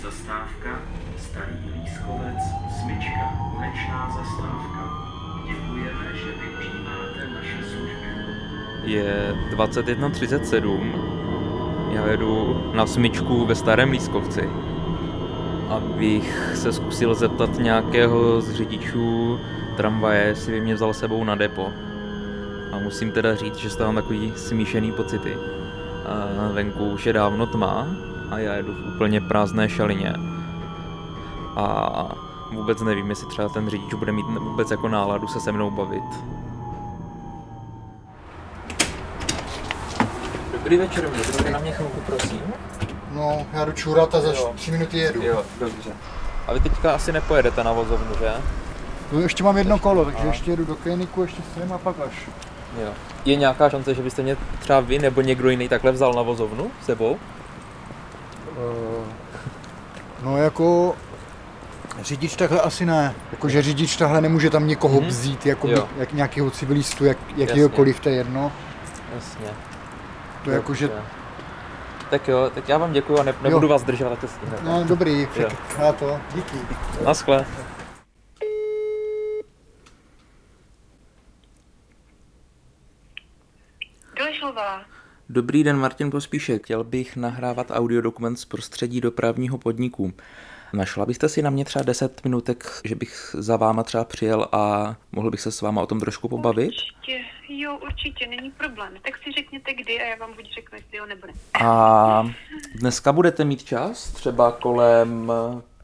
je 8.86 9.34
21.37. 9.50 10.92
Já 11.90 12.06
jedu 12.06 12.62
na 12.74 12.86
smyčku 12.86 13.46
ve 13.46 13.54
Starém 13.54 13.90
Lískovci, 13.90 14.50
abych 15.68 16.52
se 16.54 16.72
zkusil 16.72 17.14
zeptat 17.14 17.58
nějakého 17.58 18.40
z 18.40 18.52
řidičů 18.52 19.40
tramvaje, 19.76 20.26
jestli 20.26 20.52
by 20.52 20.60
mě 20.60 20.74
vzal 20.74 20.94
sebou 20.94 21.24
na 21.24 21.34
depo. 21.34 21.68
A 22.72 22.78
musím 22.78 23.12
teda 23.12 23.34
říct, 23.34 23.56
že 23.56 23.68
mám 23.84 23.94
takový 23.94 24.32
smíšený 24.36 24.92
pocity. 24.92 25.36
A 26.06 26.52
venku 26.52 26.84
už 26.84 27.06
je 27.06 27.12
dávno 27.12 27.46
tma 27.46 27.86
a 28.30 28.38
já 28.38 28.54
jedu 28.54 28.72
v 28.72 28.94
úplně 28.94 29.20
prázdné 29.20 29.68
šalině. 29.68 30.14
A 31.56 32.08
vůbec 32.52 32.82
nevím, 32.82 33.10
jestli 33.10 33.26
třeba 33.26 33.48
ten 33.48 33.68
řidič 33.68 33.94
bude 33.94 34.12
mít 34.12 34.26
vůbec 34.26 34.70
jako 34.70 34.88
náladu 34.88 35.28
se 35.28 35.40
se 35.40 35.52
mnou 35.52 35.70
bavit. 35.70 36.04
Dobrý 40.66 40.78
večer, 40.78 41.08
můžete 41.08 41.50
na 41.50 41.58
mě 41.58 41.72
chvilku, 41.72 42.00
prosím? 42.06 42.42
No, 43.12 43.46
já 43.52 43.64
jdu 43.64 43.72
čurat 43.72 44.14
a 44.14 44.20
za 44.20 44.32
jo. 44.32 44.52
tři 44.56 44.70
minuty 44.70 44.98
jedu. 44.98 45.22
Jo, 45.22 45.42
dobře. 45.60 45.90
A 46.46 46.52
vy 46.52 46.60
teďka 46.60 46.92
asi 46.92 47.12
nepojedete 47.12 47.64
na 47.64 47.72
vozovnu, 47.72 48.14
že? 48.18 48.32
No, 49.12 49.20
ještě 49.20 49.44
mám 49.44 49.56
jedno 49.56 49.78
kolo, 49.78 50.04
takže 50.04 50.20
Aha. 50.20 50.28
ještě 50.28 50.50
jedu 50.50 50.64
do 50.64 50.76
kliniku, 50.76 51.22
ještě 51.22 51.42
s 51.42 51.72
a 51.72 51.78
pak 51.78 51.96
až. 52.06 52.28
Jo. 52.82 52.88
Je 53.24 53.36
nějaká 53.36 53.70
šance, 53.70 53.94
že 53.94 54.02
byste 54.02 54.22
mě 54.22 54.36
třeba 54.58 54.80
vy 54.80 54.98
nebo 54.98 55.20
někdo 55.20 55.50
jiný 55.50 55.68
takhle 55.68 55.92
vzal 55.92 56.12
na 56.12 56.22
vozovnu 56.22 56.70
sebou? 56.84 57.18
Uh, 58.56 59.04
no 60.22 60.36
jako 60.36 60.94
Řidič 62.00 62.36
takhle 62.36 62.60
asi 62.60 62.86
ne. 62.86 63.14
Jakože 63.32 63.62
řidič 63.62 63.96
takhle 63.96 64.20
nemůže 64.20 64.50
tam 64.50 64.66
někoho 64.66 65.00
mm-hmm. 65.00 65.06
vzít, 65.06 65.46
jako 65.46 65.68
jak 65.98 66.12
nějakého 66.12 66.50
civilistu, 66.50 67.04
jak, 67.04 67.18
jakýhokoliv, 67.36 68.00
to 68.00 68.08
je 68.08 68.14
jedno. 68.14 68.52
Jasně. 69.14 69.75
To 70.46 70.52
jako, 70.52 70.74
že... 70.74 70.90
Tak 72.10 72.28
jo, 72.28 72.50
tak 72.54 72.68
já 72.68 72.78
vám 72.78 72.92
děkuji 72.92 73.18
a 73.18 73.22
ne, 73.22 73.34
nebudu 73.42 73.66
jo. 73.66 73.70
vás 73.70 73.82
držet, 73.82 74.18
to 74.20 74.26
No 74.62 74.84
dobrý, 74.84 75.26
tak 75.36 75.78
já 75.78 75.92
to, 75.92 76.20
díky. 76.34 76.56
Naschle. 77.04 77.46
Dobrý 85.28 85.64
den, 85.64 85.78
Martin 85.78 86.10
Pospíšek. 86.10 86.64
Chtěl 86.64 86.84
bych 86.84 87.16
nahrávat 87.16 87.66
audiodokument 87.70 88.38
z 88.38 88.44
prostředí 88.44 89.00
dopravního 89.00 89.58
podniku. 89.58 90.12
Našla 90.76 91.06
byste 91.06 91.28
si 91.28 91.42
na 91.42 91.50
mě 91.50 91.64
třeba 91.64 91.82
10 91.82 92.24
minutek, 92.24 92.80
že 92.84 92.94
bych 92.94 93.36
za 93.38 93.56
váma 93.56 93.82
třeba 93.82 94.04
přijel 94.04 94.48
a 94.52 94.94
mohl 95.12 95.30
bych 95.30 95.40
se 95.40 95.52
s 95.52 95.60
váma 95.60 95.82
o 95.82 95.86
tom 95.86 96.00
trošku 96.00 96.28
pobavit? 96.28 96.68
Určitě, 96.68 97.24
jo, 97.48 97.78
určitě, 97.82 98.26
není 98.26 98.50
problém. 98.50 98.92
Tak 99.02 99.18
si 99.24 99.32
řekněte 99.32 99.74
kdy 99.74 100.00
a 100.00 100.04
já 100.04 100.16
vám 100.16 100.34
buď 100.34 100.54
řeknu, 100.54 100.78
jestli 100.78 100.96
jo 100.98 101.06
nebo 101.06 101.26
ne. 101.26 101.32
A 101.66 102.30
dneska 102.74 103.12
budete 103.12 103.44
mít 103.44 103.64
čas, 103.64 104.10
třeba 104.10 104.52
kolem 104.52 105.32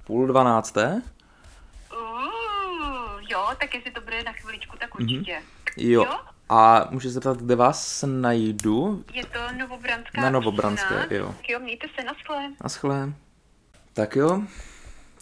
půl 0.04 0.26
dvanácté? 0.26 1.02
Uh, 1.92 3.20
jo, 3.28 3.48
tak 3.60 3.74
jestli 3.74 3.90
to 3.90 4.00
bude 4.00 4.22
na 4.22 4.32
chviličku, 4.32 4.76
tak 4.80 4.94
určitě. 4.94 5.42
Jo. 5.76 6.04
Jo? 6.04 6.18
A 6.48 6.88
můžu 6.90 7.08
se 7.08 7.12
zeptat, 7.12 7.36
kde 7.36 7.56
vás 7.56 8.04
najdu? 8.06 9.04
Je 9.12 9.26
to 9.26 9.38
Novobranská 9.58 10.20
Na 10.20 10.30
Novobranské, 10.30 10.94
13. 10.94 11.10
jo. 11.12 11.34
Jo, 11.48 11.58
mějte 11.60 11.86
se 11.98 12.04
na 12.04 12.14
skle. 12.14 12.52
Naschle. 12.62 13.12
Tak 13.94 14.16
jo, 14.16 14.42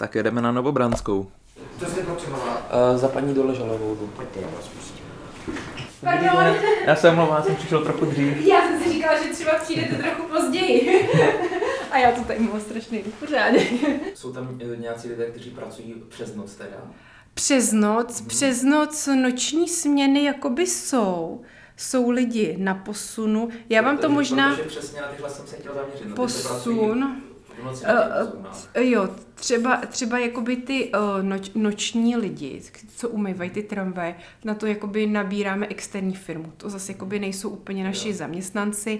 tak 0.00 0.14
jedeme 0.14 0.40
na 0.42 0.52
Novobranskou. 0.52 1.30
Co 1.78 1.86
jste 1.86 2.00
potřebovala? 2.02 2.56
Uh, 2.92 2.98
za 2.98 3.08
paní 3.08 3.34
Doležalovou. 3.34 3.96
Pojďte, 4.16 4.40
já 4.40 4.46
vás 4.56 4.68
pustím. 4.68 5.04
Pardon, 6.00 6.54
Já 6.86 6.96
jsem 6.96 7.14
mluvám, 7.14 7.36
já 7.36 7.42
jsem 7.42 7.56
přišel 7.56 7.84
trochu 7.84 8.04
dřív. 8.04 8.46
já 8.46 8.60
jsem 8.62 8.82
si 8.82 8.92
říkala, 8.92 9.22
že 9.22 9.28
třeba 9.28 9.52
přijdete 9.58 9.94
trochu 9.94 10.22
později. 10.22 11.08
A 11.90 11.98
já 11.98 12.12
to 12.12 12.20
tady 12.24 12.40
mám 12.40 12.60
strašný 12.60 12.98
pořádek. 13.20 13.72
Jsou 14.14 14.32
tam 14.32 14.58
eh, 14.72 14.76
nějací 14.76 15.08
lidé, 15.08 15.26
kteří 15.30 15.50
pracují 15.50 15.94
přes 16.08 16.34
noc 16.34 16.54
teda? 16.54 16.76
Přes 17.34 17.72
noc, 17.72 18.20
přes 18.20 18.62
noc 18.62 19.08
noční 19.22 19.68
směny 19.68 20.24
jakoby 20.24 20.66
jsou. 20.66 21.40
Jsou 21.76 22.10
lidi 22.10 22.56
na 22.58 22.74
posunu. 22.74 23.48
Já 23.68 23.82
vám 23.82 23.98
to 23.98 24.08
možná 24.08 24.50
Protože 24.50 24.62
přesně 24.68 25.00
na 25.00 25.06
tyhle 25.08 25.30
jsem 25.30 25.46
se 25.46 25.56
chtěl 25.56 25.74
zaměřit. 25.74 26.14
posun. 26.14 27.22
Posунách. 27.60 28.68
Jo, 28.80 29.08
třeba, 29.34 29.76
třeba 29.76 30.18
jakoby 30.18 30.56
ty 30.56 30.92
uh, 30.92 31.22
noč, 31.22 31.50
noční 31.54 32.16
lidi, 32.16 32.62
co 32.96 33.08
umývají 33.08 33.50
ty 33.50 33.62
tramvaje, 33.62 34.14
na 34.44 34.54
to 34.54 34.66
jakoby 34.66 35.06
nabíráme 35.06 35.66
externí 35.66 36.14
firmu. 36.14 36.52
To 36.56 36.70
zase 36.70 36.92
jakoby 36.92 37.18
nejsou 37.18 37.48
úplně 37.48 37.84
naši 37.84 38.14
zaměstnanci. 38.14 38.98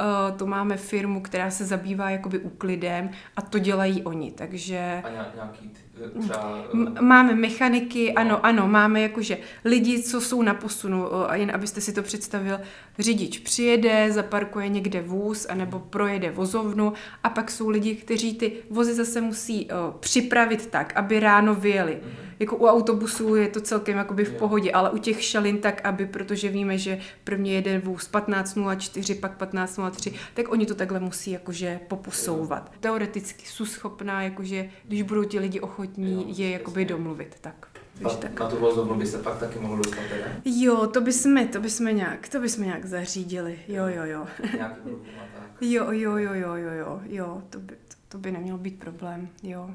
Uh, 0.00 0.36
to 0.36 0.46
máme 0.46 0.76
firmu, 0.76 1.20
která 1.20 1.50
se 1.50 1.64
zabývá 1.64 2.10
jakoby 2.10 2.38
úklidem 2.38 3.10
a 3.36 3.42
to 3.42 3.58
dělají 3.58 4.02
oni, 4.02 4.30
takže... 4.32 5.00
A 5.04 5.08
nějak- 5.10 5.34
nějaký 5.34 5.68
ty, 5.68 5.80
třeba... 6.20 6.58
eh, 6.96 7.00
Máme 7.02 7.34
mechaniky, 7.34 8.12
ano, 8.14 8.46
ano, 8.46 8.68
máme 8.68 9.00
jakože 9.00 9.38
lidi, 9.64 10.02
co 10.02 10.20
jsou 10.20 10.42
na 10.42 10.54
posunu, 10.54 11.06
jen 11.32 11.50
abyste 11.54 11.80
si 11.80 11.92
to 11.92 12.02
představil, 12.02 12.60
řidič 12.98 13.38
přijede, 13.38 14.12
zaparkuje 14.12 14.68
někde 14.68 15.02
vůz, 15.02 15.46
anebo 15.50 15.78
projede 15.78 16.30
vozovnu 16.30 16.92
a 17.22 17.30
pak 17.30 17.50
jsou 17.50 17.68
lidi, 17.68 17.94
kteří 17.94 18.34
ty 18.34 18.52
vozy 18.70 18.94
zase 18.94 19.20
musí 19.20 19.68
o, 19.70 19.94
připravit 20.00 20.66
tak, 20.66 20.92
aby 20.96 21.20
ráno 21.20 21.54
vyjeli. 21.54 21.98
Jako 22.40 22.56
u 22.56 22.66
autobusů 22.66 23.34
je 23.34 23.48
to 23.48 23.60
celkem 23.60 23.98
jakoby 23.98 24.24
v 24.24 24.32
pohodě, 24.32 24.72
ale 24.72 24.90
u 24.90 24.98
těch 24.98 25.24
šalin 25.24 25.58
tak, 25.58 25.84
aby, 25.84 26.06
protože 26.06 26.48
víme, 26.48 26.78
že 26.78 26.98
první 27.24 27.52
jeden 27.52 27.80
vůz 27.80 28.10
15.04, 28.12 29.20
pak 29.20 29.40
15.03, 29.40 30.14
tak 30.34 30.52
oni 30.52 30.66
to 30.66 30.74
takhle 30.74 31.00
musí 31.00 31.30
jakože 31.30 31.80
poposouvat. 31.88 32.72
Teoreticky 32.80 33.46
jsou 33.46 33.64
schopná, 33.64 34.22
jakože 34.22 34.68
když 34.84 35.02
budou 35.02 35.24
ti 35.24 35.38
lidi 35.38 35.60
ochotní, 35.60 36.38
je 36.38 36.50
jakoby 36.50 36.84
domluvit. 36.84 37.36
Tak. 37.40 37.66
Takže 38.02 38.16
tak. 38.16 38.40
na 38.40 38.48
tu 38.48 38.56
vozovnu 38.56 38.94
by 38.94 39.06
se 39.06 39.18
pak 39.18 39.38
taky 39.38 39.58
mohl 39.58 39.76
dostat 39.76 40.00
teda? 40.08 40.24
Jo, 40.44 40.86
to 40.86 41.00
bychom, 41.00 41.48
to 41.48 41.60
bychom 41.60 41.86
nějak, 41.86 42.28
to 42.28 42.40
bychom 42.40 42.64
nějak 42.64 42.86
zařídili. 42.86 43.58
Jo, 43.68 43.86
jo, 43.86 44.04
jo. 44.04 44.26
Nějaký 44.56 44.80
tak. 45.36 45.50
Jo, 45.60 45.86
jo, 45.90 46.16
jo, 46.16 46.34
jo, 46.34 46.54
jo, 46.54 46.70
jo, 46.70 47.00
jo, 47.04 47.42
to 47.50 47.58
by, 47.58 47.74
to, 47.74 47.94
to 48.08 48.18
by 48.18 48.32
nemělo 48.32 48.58
být 48.58 48.78
problém, 48.78 49.28
jo. 49.42 49.70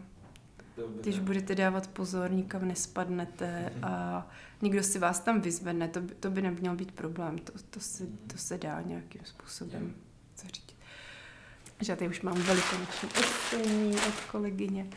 Dobře. 0.77 1.01
Když 1.01 1.19
budete 1.19 1.55
dávat 1.55 1.87
pozor, 1.87 2.31
nikam 2.31 2.67
nespadnete 2.67 3.73
a 3.81 4.27
někdo 4.61 4.83
si 4.83 4.99
vás 4.99 5.19
tam 5.19 5.41
vyzvedne, 5.41 5.87
to 5.87 6.01
by, 6.01 6.15
to 6.15 6.31
by 6.31 6.41
neměl 6.41 6.75
být 6.75 6.91
problém, 6.91 7.37
to, 7.37 7.53
to, 7.69 7.79
se, 7.79 8.03
to 8.27 8.37
se 8.37 8.57
dá 8.57 8.81
nějakým 8.81 9.21
způsobem 9.25 9.95
zařídit. 10.37 10.75
Že 11.81 11.91
já 11.91 11.95
tady 11.95 12.09
už 12.09 12.21
mám 12.21 12.41
velikonoční 12.41 13.09
ocenění 13.09 13.95
od 13.95 14.31
kolegyně. 14.31 14.87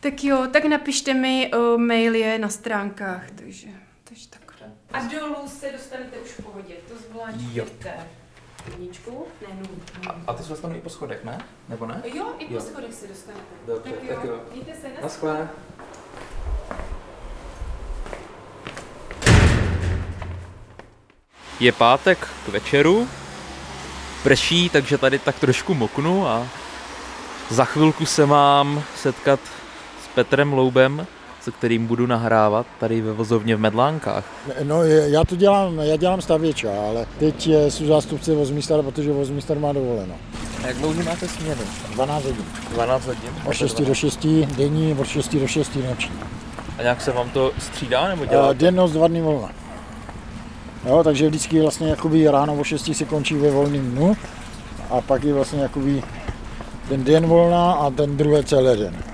Tak 0.00 0.24
jo, 0.24 0.46
tak 0.52 0.64
napište 0.64 1.14
mi, 1.14 1.50
uh, 1.54 1.80
mail 1.80 2.14
je 2.14 2.38
na 2.38 2.48
stránkách, 2.48 3.30
takže, 3.30 3.68
takže 4.04 4.28
tak. 4.28 4.44
A 4.92 5.02
dolů 5.02 5.48
se 5.48 5.72
dostanete 5.72 6.18
už 6.18 6.28
v 6.28 6.42
pohodě, 6.42 6.74
to 6.88 6.94
zvládnete. 6.96 7.94
Jedničku? 8.70 9.26
Ne, 9.48 9.54
nulu. 9.54 9.80
A 10.26 10.32
ty 10.34 10.42
se 10.42 10.48
dostanou 10.48 10.74
i 10.74 10.80
po 10.80 10.90
schodech, 10.90 11.24
ne? 11.24 11.38
Nebo 11.68 11.86
ne? 11.86 12.02
Jo, 12.14 12.26
i 12.38 12.44
po 12.46 12.54
Jo. 12.54 12.60
schodech 12.60 12.94
se 12.94 13.06
dostanete. 13.06 13.44
Dobře, 13.66 13.90
tak 14.08 14.24
jo. 14.24 14.40
Mějte 14.52 14.74
se 14.80 14.88
na 14.88 15.00
Naschle. 15.02 15.48
Je 21.60 21.72
pátek 21.72 22.28
k 22.46 22.48
večeru, 22.48 23.08
prší, 24.22 24.68
takže 24.68 24.98
tady 24.98 25.18
tak 25.18 25.38
trošku 25.38 25.74
moknu 25.74 26.26
a 26.28 26.46
za 27.50 27.64
chvilku 27.64 28.06
se 28.06 28.26
mám 28.26 28.82
setkat 28.96 29.40
s 30.04 30.08
Petrem 30.14 30.52
Loubem, 30.52 31.06
se 31.44 31.50
kterým 31.50 31.86
budu 31.86 32.06
nahrávat 32.06 32.66
tady 32.80 33.00
ve 33.00 33.12
vozovně 33.12 33.56
v 33.56 33.60
Medlánkách. 33.60 34.24
No, 34.62 34.84
já 34.84 35.24
to 35.24 35.36
dělám, 35.36 35.78
já 35.78 35.96
dělám 35.96 36.20
stavěča, 36.22 36.68
ale 36.88 37.06
teď 37.18 37.48
eh, 37.48 37.70
jsou 37.70 37.86
zástupce 37.86 38.34
vozmístara, 38.34 38.82
protože 38.82 39.12
vozmístar 39.12 39.58
má 39.58 39.72
dovoleno. 39.72 40.14
A 40.64 40.66
jak 40.66 40.76
dlouho 40.76 41.02
máte 41.02 41.28
směnu? 41.28 41.60
12 41.94 42.24
hodin. 42.24 42.44
12 42.70 43.06
hodin? 43.06 43.30
Od 43.46 43.52
6 43.52 43.80
do 43.80 43.94
6 43.94 44.26
denní, 44.56 44.94
od 44.94 45.06
6 45.06 45.34
do 45.36 45.46
6 45.46 45.76
noční. 45.88 46.14
A 46.78 46.82
nějak 46.82 47.00
se 47.00 47.12
vám 47.12 47.30
to 47.30 47.52
střídá 47.58 48.08
nebo 48.08 48.22
Uh, 48.22 48.28
děláte? 48.30 48.54
den, 48.54 48.74
noc, 48.74 48.92
dva 48.92 49.08
dny 49.08 49.22
volna. 49.22 49.48
Jo, 50.86 51.04
takže 51.04 51.28
vždycky 51.28 51.60
vlastně 51.60 51.88
jakoby 51.90 52.28
ráno 52.30 52.54
o 52.54 52.64
6 52.64 52.90
se 52.94 53.04
končí 53.04 53.34
ve 53.34 53.50
volném 53.50 53.90
dnu 53.90 54.16
a 54.90 55.00
pak 55.00 55.24
je 55.24 55.34
vlastně 55.34 55.60
jakoby 55.62 56.02
ten 56.88 57.04
den 57.04 57.26
volná 57.26 57.72
a 57.72 57.90
ten 57.90 58.16
druhý 58.16 58.44
celý 58.44 58.80
den. 58.80 59.13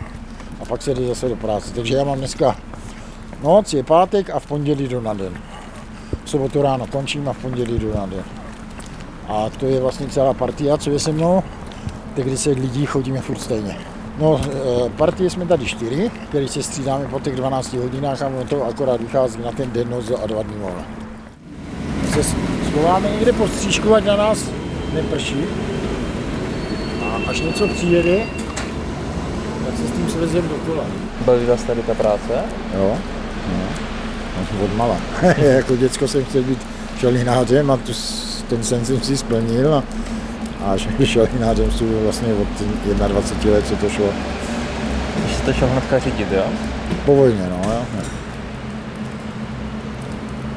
A 0.61 0.65
pak 0.65 0.83
se 0.83 0.95
jde 0.95 1.07
zase 1.07 1.29
do 1.29 1.37
práce. 1.37 1.75
Takže 1.75 1.97
já 1.97 2.05
mám 2.05 2.19
dneska 2.19 2.57
noc, 3.43 3.75
je 3.75 3.83
pátek 3.83 4.31
a 4.31 4.41
v 4.41 4.47
pondělí 4.47 4.89
jdu 4.89 5.01
na 5.01 5.15
den. 5.15 5.33
V 6.25 6.31
sobotu 6.31 6.63
ráno 6.63 6.87
končím 6.87 7.29
a 7.29 7.33
v 7.33 7.39
pondělí 7.39 7.79
jdu 7.79 7.95
na 7.95 8.07
den. 8.07 8.25
A 9.29 9.51
to 9.51 9.67
je 9.67 9.81
vlastně 9.81 10.07
celá 10.09 10.35
partia, 10.35 10.77
co 10.77 10.91
je 10.91 10.99
se 10.99 11.13
mnou. 11.13 11.43
Tak 12.17 12.25
když 12.25 12.41
se 12.41 12.51
lidí 12.51 12.87
chodíme 12.87 13.21
furt 13.21 13.41
stejně. 13.41 13.77
No, 14.19 14.41
eh, 14.45 14.91
partie 14.97 15.31
jsme 15.31 15.47
tady 15.47 15.67
čtyři, 15.67 16.11
který 16.29 16.49
se 16.49 16.63
střídáme 16.63 17.07
po 17.09 17.21
těch 17.21 17.37
12 17.37 17.73
hodinách 17.73 18.23
a 18.23 18.27
ono 18.27 18.45
to 18.45 18.65
akorát 18.65 19.01
vychází 19.01 19.39
na 19.45 19.53
ten 19.53 19.73
den 19.73 19.91
noc 19.91 20.11
a 20.25 20.27
dva 20.27 20.43
dny 20.43 20.55
volna. 20.59 20.85
Se 22.13 22.23
schováme 22.71 23.11
někde 23.11 23.33
po 23.33 23.49
střížku, 23.49 23.95
ať 23.95 24.05
na 24.05 24.17
nás 24.17 24.45
neprší. 24.95 25.45
A 27.05 27.31
až 27.31 27.41
něco 27.41 27.69
přijede, 27.69 28.27
svezem 30.11 30.49
do 30.49 30.55
kola. 30.55 30.85
Baví 31.25 31.47
vás 31.47 31.63
tady 31.63 31.83
ta 31.83 31.95
práce? 31.95 32.33
Jo, 32.75 32.97
no. 33.49 33.63
no 34.37 34.65
od 34.65 34.77
mala. 34.77 34.97
jako 35.37 35.77
děcko 35.77 36.09
jsem 36.09 36.25
chtěl 36.25 36.43
být 36.43 36.67
šalinářem 36.99 37.71
a 37.71 37.77
tu, 37.77 37.93
ten 38.49 38.65
sen 38.65 38.85
jsem 38.85 39.01
si 39.01 39.17
splnil 39.17 39.75
a, 39.75 39.83
a 40.65 40.77
šalinářem 41.05 41.71
jsou 41.71 41.87
vlastně 42.05 42.35
od 42.35 42.49
21 43.09 43.53
let, 43.53 43.67
co 43.67 43.77
to 43.77 43.89
šlo. 43.89 44.07
Když 45.25 45.37
jste 45.37 45.55
šel 45.55 45.69
hnedka 45.69 45.99
řídit, 45.99 46.33
jo? 46.33 46.45
Po 47.07 47.17
vojně, 47.17 47.51
no, 47.51 47.73
jo. 47.73 47.83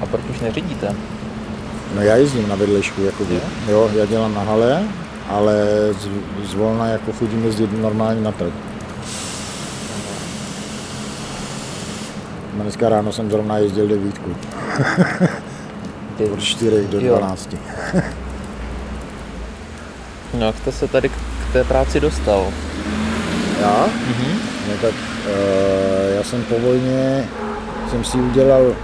A 0.02 0.06
proč 0.06 0.22
už 0.30 0.40
neřídíte? 0.40 0.96
No 1.96 2.02
já 2.02 2.16
jezdím 2.16 2.50
na 2.50 2.56
vedlejšku, 2.56 3.02
jako 3.02 3.26
jo, 3.70 3.92
já 3.96 4.06
dělám 4.06 4.34
na 4.34 4.42
hale, 4.44 4.84
ale 5.30 5.66
z, 6.00 6.10
zvolna 6.50 6.88
jako 6.88 7.12
chodím 7.14 7.46
jezdit 7.46 7.82
normálně 7.82 8.22
na 8.22 8.32
trh. 8.32 8.54
Dneska 12.64 12.90
ráno 12.90 13.12
jsem 13.12 13.32
zrovna 13.32 13.58
jezdil 13.58 13.88
devítku, 13.88 14.30
od 16.34 16.40
4 16.42 16.88
do 16.88 17.00
Jo. 17.00 17.18
12. 17.18 17.56
No 20.40 20.46
jak 20.46 20.58
jste 20.58 20.72
se 20.72 20.88
tady 20.88 21.10
k 21.10 21.14
k 21.50 21.54
té 21.54 21.64
práci 21.64 22.00
dostal? 22.00 22.48
Já? 23.62 23.86
Mhm. 24.08 24.40
No 24.70 24.74
tak 24.82 24.94
e, 25.28 26.16
já 26.16 26.24
jsem 26.24 26.44
po 26.44 26.60
vojně, 26.60 27.26
jsem 27.92 28.04
si 28.04 28.18
udělal 28.18 28.76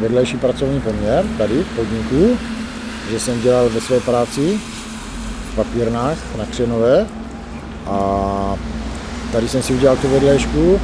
vedlejší 0.00 0.36
pracovní 0.36 0.80
poměr 0.80 1.24
tady 1.38 1.62
v 1.62 1.76
podniku, 1.76 2.38
že 3.10 3.20
jsem 3.20 3.40
dělal 3.40 3.68
ve 3.68 3.80
své 3.80 4.00
práci 4.00 4.60
v 5.52 5.56
papírnách 5.56 6.18
na 6.38 6.44
Křenové 6.44 7.06
a 7.86 8.56
tady 9.32 9.48
jsem 9.48 9.62
si 9.62 9.72
udělal 9.74 9.96
tu 9.96 10.08
vedlejšku 10.08 10.80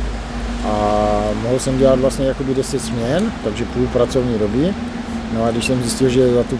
a 0.66 1.19
mohl 1.42 1.58
jsem 1.58 1.78
dělat 1.78 1.98
vlastně 1.98 2.26
jakoby 2.26 2.54
10 2.54 2.80
směn, 2.80 3.32
takže 3.44 3.64
půl 3.64 3.86
pracovní 3.86 4.38
doby. 4.38 4.74
No 5.34 5.44
a 5.44 5.50
když 5.50 5.64
jsem 5.64 5.82
zjistil, 5.82 6.08
že 6.08 6.34
za 6.34 6.42
tu 6.42 6.58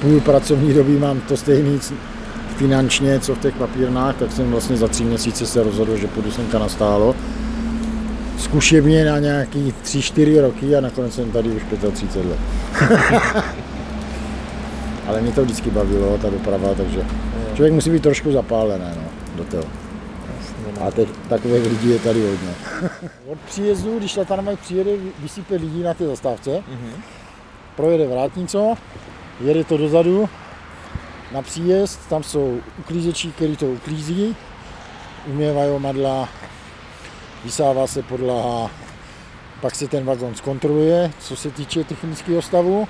půl 0.00 0.20
pracovní 0.20 0.74
doby 0.74 0.98
mám 0.98 1.20
to 1.20 1.36
stejný 1.36 1.80
finančně, 2.56 3.20
co 3.20 3.34
v 3.34 3.38
těch 3.38 3.54
papírnách, 3.54 4.16
tak 4.16 4.32
jsem 4.32 4.50
vlastně 4.50 4.76
za 4.76 4.88
tři 4.88 5.04
měsíce 5.04 5.46
se 5.46 5.62
rozhodl, 5.62 5.96
že 5.96 6.06
půjdu 6.06 6.30
semka 6.30 6.58
na 6.58 6.68
stálo. 6.68 7.16
Zkušebně 8.38 9.04
na 9.04 9.18
nějaký 9.18 9.74
tři, 9.82 10.02
čtyři 10.02 10.40
roky 10.40 10.76
a 10.76 10.80
nakonec 10.80 11.14
jsem 11.14 11.30
tady 11.30 11.48
už 11.48 11.62
35 11.92 12.26
let. 12.26 12.38
Ale 15.06 15.20
mě 15.20 15.32
to 15.32 15.42
vždycky 15.42 15.70
bavilo, 15.70 16.18
ta 16.18 16.30
doprava, 16.30 16.74
takže 16.74 17.04
člověk 17.54 17.74
musí 17.74 17.90
být 17.90 18.02
trošku 18.02 18.32
zapálený 18.32 18.84
no, 18.96 19.02
do 19.36 19.44
toho. 19.44 19.89
A 20.80 20.90
teď 20.90 21.08
takových 21.28 21.66
lidí 21.66 21.90
je 21.90 21.98
tady 21.98 22.20
hodně. 22.20 22.54
Od 23.26 23.40
příjezdu, 23.40 23.98
když 23.98 24.14
ta 24.14 24.24
tramvaj 24.24 24.56
přijede, 24.56 24.90
vysype 25.18 25.54
lidí 25.54 25.82
na 25.82 25.94
té 25.94 26.06
zastávce, 26.06 26.50
mm-hmm. 26.50 27.02
projede 27.76 28.06
vrátnico, 28.06 28.74
jede 29.40 29.64
to 29.64 29.76
dozadu, 29.76 30.28
na 31.32 31.42
příjezd, 31.42 32.08
tam 32.08 32.22
jsou 32.22 32.60
uklízeči, 32.78 33.32
kteří 33.32 33.56
to 33.56 33.66
uklízí, 33.66 34.36
uměvají 35.26 35.80
madla, 35.80 36.28
vysává 37.44 37.86
se 37.86 38.02
podlaha, 38.02 38.70
pak 39.60 39.74
se 39.74 39.88
ten 39.88 40.04
vagon 40.04 40.34
zkontroluje, 40.34 41.10
co 41.20 41.36
se 41.36 41.50
týče 41.50 41.84
technického 41.84 42.42
stavu, 42.42 42.88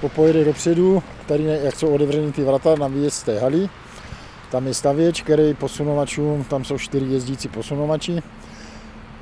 popojede 0.00 0.44
dopředu, 0.44 1.02
tady 1.26 1.44
jak 1.44 1.76
jsou 1.76 1.94
otevřeny 1.94 2.32
ty 2.32 2.44
vrata 2.44 2.74
na 2.76 2.88
výjezd 2.88 3.16
z 3.16 3.22
té 3.22 3.38
haly, 3.40 3.68
tam 4.50 4.66
je 4.66 4.74
stavěč, 4.74 5.22
který 5.22 5.54
posunovačům, 5.54 6.44
tam 6.44 6.64
jsou 6.64 6.78
čtyři 6.78 7.06
jezdící 7.06 7.48
posunovači, 7.48 8.22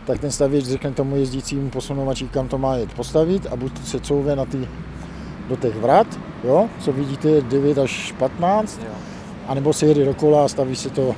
tak 0.07 0.21
ten 0.21 0.31
stavěč 0.31 0.65
řekne 0.65 0.93
tomu 0.93 1.17
jezdícímu 1.17 1.71
posunovači, 1.71 2.29
kam 2.29 2.49
to 2.49 2.59
má 2.59 2.77
jet 2.77 2.93
postavit 2.93 3.47
a 3.47 3.57
buď 3.57 3.87
se 3.87 4.01
couve 4.01 4.37
na 4.37 4.45
ty, 4.45 4.69
do 5.49 5.57
těch 5.57 5.77
vrat, 5.77 6.07
jo, 6.45 6.69
co 6.81 6.93
vidíte 6.93 7.41
9 7.41 7.79
až 7.79 8.13
15, 8.19 8.81
jo. 8.83 8.95
anebo 9.49 9.73
se 9.73 9.87
jede 9.87 10.05
dokola 10.05 10.45
a 10.45 10.49
staví 10.49 10.77
se 10.77 10.91
to 10.91 11.03
uh, 11.03 11.15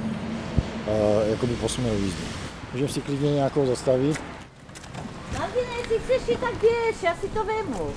jakoby 1.31 1.55
posunou 1.55 1.95
jízdu. 1.95 2.25
Můžeme 2.73 2.89
si 2.89 3.01
klidně 3.01 3.33
nějakou 3.33 3.67
zastavit. 3.67 4.21
Martine, 5.39 5.67
jestli 5.79 5.99
chceš 5.99 6.29
jít, 6.29 6.41
tak 6.41 6.55
běž, 6.61 7.03
já 7.03 7.15
si 7.21 7.29
to 7.29 7.45
vemu. 7.45 7.91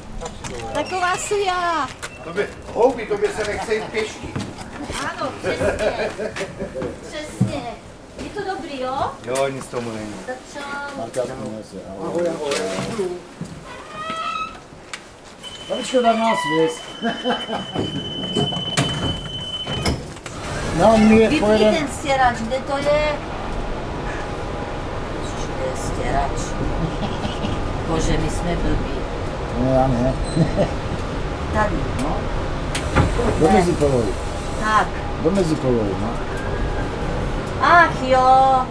Taková 0.73 1.17
jsem 1.17 1.37
já. 1.37 1.87
Tobě, 2.23 2.47
houby, 2.73 3.05
tobě 3.05 3.29
se 3.29 3.43
nechce 3.51 3.75
jít 3.75 3.83
pěšky. 3.83 4.50
Ano, 5.01 5.31
přesně. 5.41 5.67
Přesně. 7.07 7.61
Je 8.23 8.29
to 8.29 8.39
dobrý, 8.55 8.81
jo? 8.81 8.95
Jo, 9.27 9.47
nic 9.47 9.65
tomu 9.67 9.91
není. 9.91 10.13
Tak 10.25 10.35
čau. 10.53 10.97
Marka 10.97 11.21
to. 11.21 11.33
Ahoj, 11.99 12.29
ahoj. 12.29 12.51
Babičko, 15.69 16.01
tak 16.01 16.15
nás 16.17 16.37
věz. 16.57 16.73
No, 20.79 20.97
my 20.97 21.17
Vypni 21.19 21.39
pojedeme. 21.39 21.77
ten 21.77 21.87
stěrač, 21.87 22.37
kde 22.37 22.57
to 22.59 22.77
je? 22.77 23.15
Kde 25.45 25.65
je 25.65 25.77
stěrač? 25.77 26.31
Bože, 27.87 28.17
my 28.17 28.29
jsme 28.29 28.55
blbí. 28.55 28.91
Ne, 29.59 29.71
já 29.71 29.87
ne. 29.87 30.13
Tady, 31.53 31.75
no. 32.03 32.17
Do 33.39 33.49
Mezipolovi. 33.51 34.11
Tak. 34.61 34.87
Do 35.23 35.31
Mezipolovi, 35.31 35.95
no. 36.01 36.09
Ach 37.61 38.03
jo. 38.03 38.65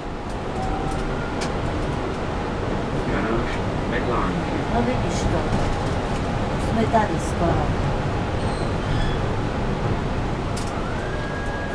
No 4.74 4.82
vidíš 4.82 5.20
to. 5.20 5.38
Jsme 6.70 6.82
tady 6.92 7.14
skoro. 7.28 7.62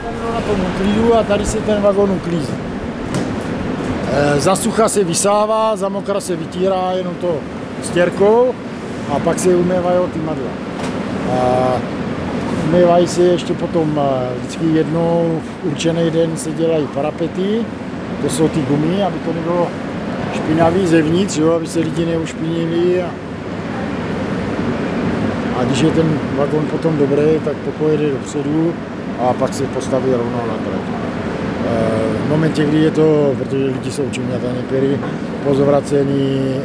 Tam 0.04 0.34
na 0.34 0.42
tom 0.42 0.66
uklídu 0.76 1.16
a 1.16 1.24
tady 1.24 1.46
se 1.46 1.58
ten 1.58 1.82
vagon 1.82 2.12
uklízí. 2.12 2.54
E, 4.14 4.40
za 4.40 4.56
sucha 4.56 4.90
se 4.90 5.04
vysává, 5.04 5.76
za 5.76 5.90
mokra 5.90 6.22
se 6.22 6.36
vytírá 6.36 6.92
jenom 6.92 7.16
to 7.16 7.36
stěrkou 7.84 8.56
a 9.16 9.20
pak 9.20 9.40
se 9.40 9.56
umývají 9.56 10.10
ty 10.14 10.20
madla. 10.20 10.52
A 11.32 11.96
umývají 12.76 13.08
se 13.08 13.24
ještě 13.24 13.54
potom 13.54 14.00
e, 14.00 14.38
vždycky 14.40 14.66
jednou 14.66 15.42
v 15.44 15.68
určený 15.68 16.12
den 16.12 16.38
se 16.38 16.52
dělají 16.52 16.88
parapety, 16.88 17.66
to 18.22 18.30
jsou 18.30 18.48
ty 18.48 18.62
gumy, 18.62 19.04
aby 19.04 19.20
to 19.20 19.34
nebylo 19.34 19.68
špinavý 20.36 20.88
zevnitř, 20.88 21.38
jo, 21.38 21.52
aby 21.52 21.68
se 21.68 21.80
lidi 21.80 22.06
neušpinili. 22.06 23.02
A, 23.02 23.08
a 25.60 25.64
když 25.64 25.80
je 25.80 25.92
ten 25.92 26.20
vagon 26.38 26.66
potom 26.66 26.98
dobrý, 26.98 27.40
tak 27.46 27.56
pojede 27.80 28.12
dopředu 28.12 28.74
a 29.20 29.34
pak 29.34 29.54
se 29.54 29.64
postaví 29.64 30.12
rovnou 30.12 30.44
na 30.48 30.54
trať. 30.54 30.82
E, 31.68 32.28
V 32.28 32.30
momentě, 32.30 32.66
kdy 32.66 32.78
je 32.78 32.92
to, 32.92 33.36
protože 33.38 33.66
lidi 33.66 33.92
jsou 33.92 34.10
čuměta 34.12 34.48
některý, 34.58 34.98
pozvracení, 35.44 36.56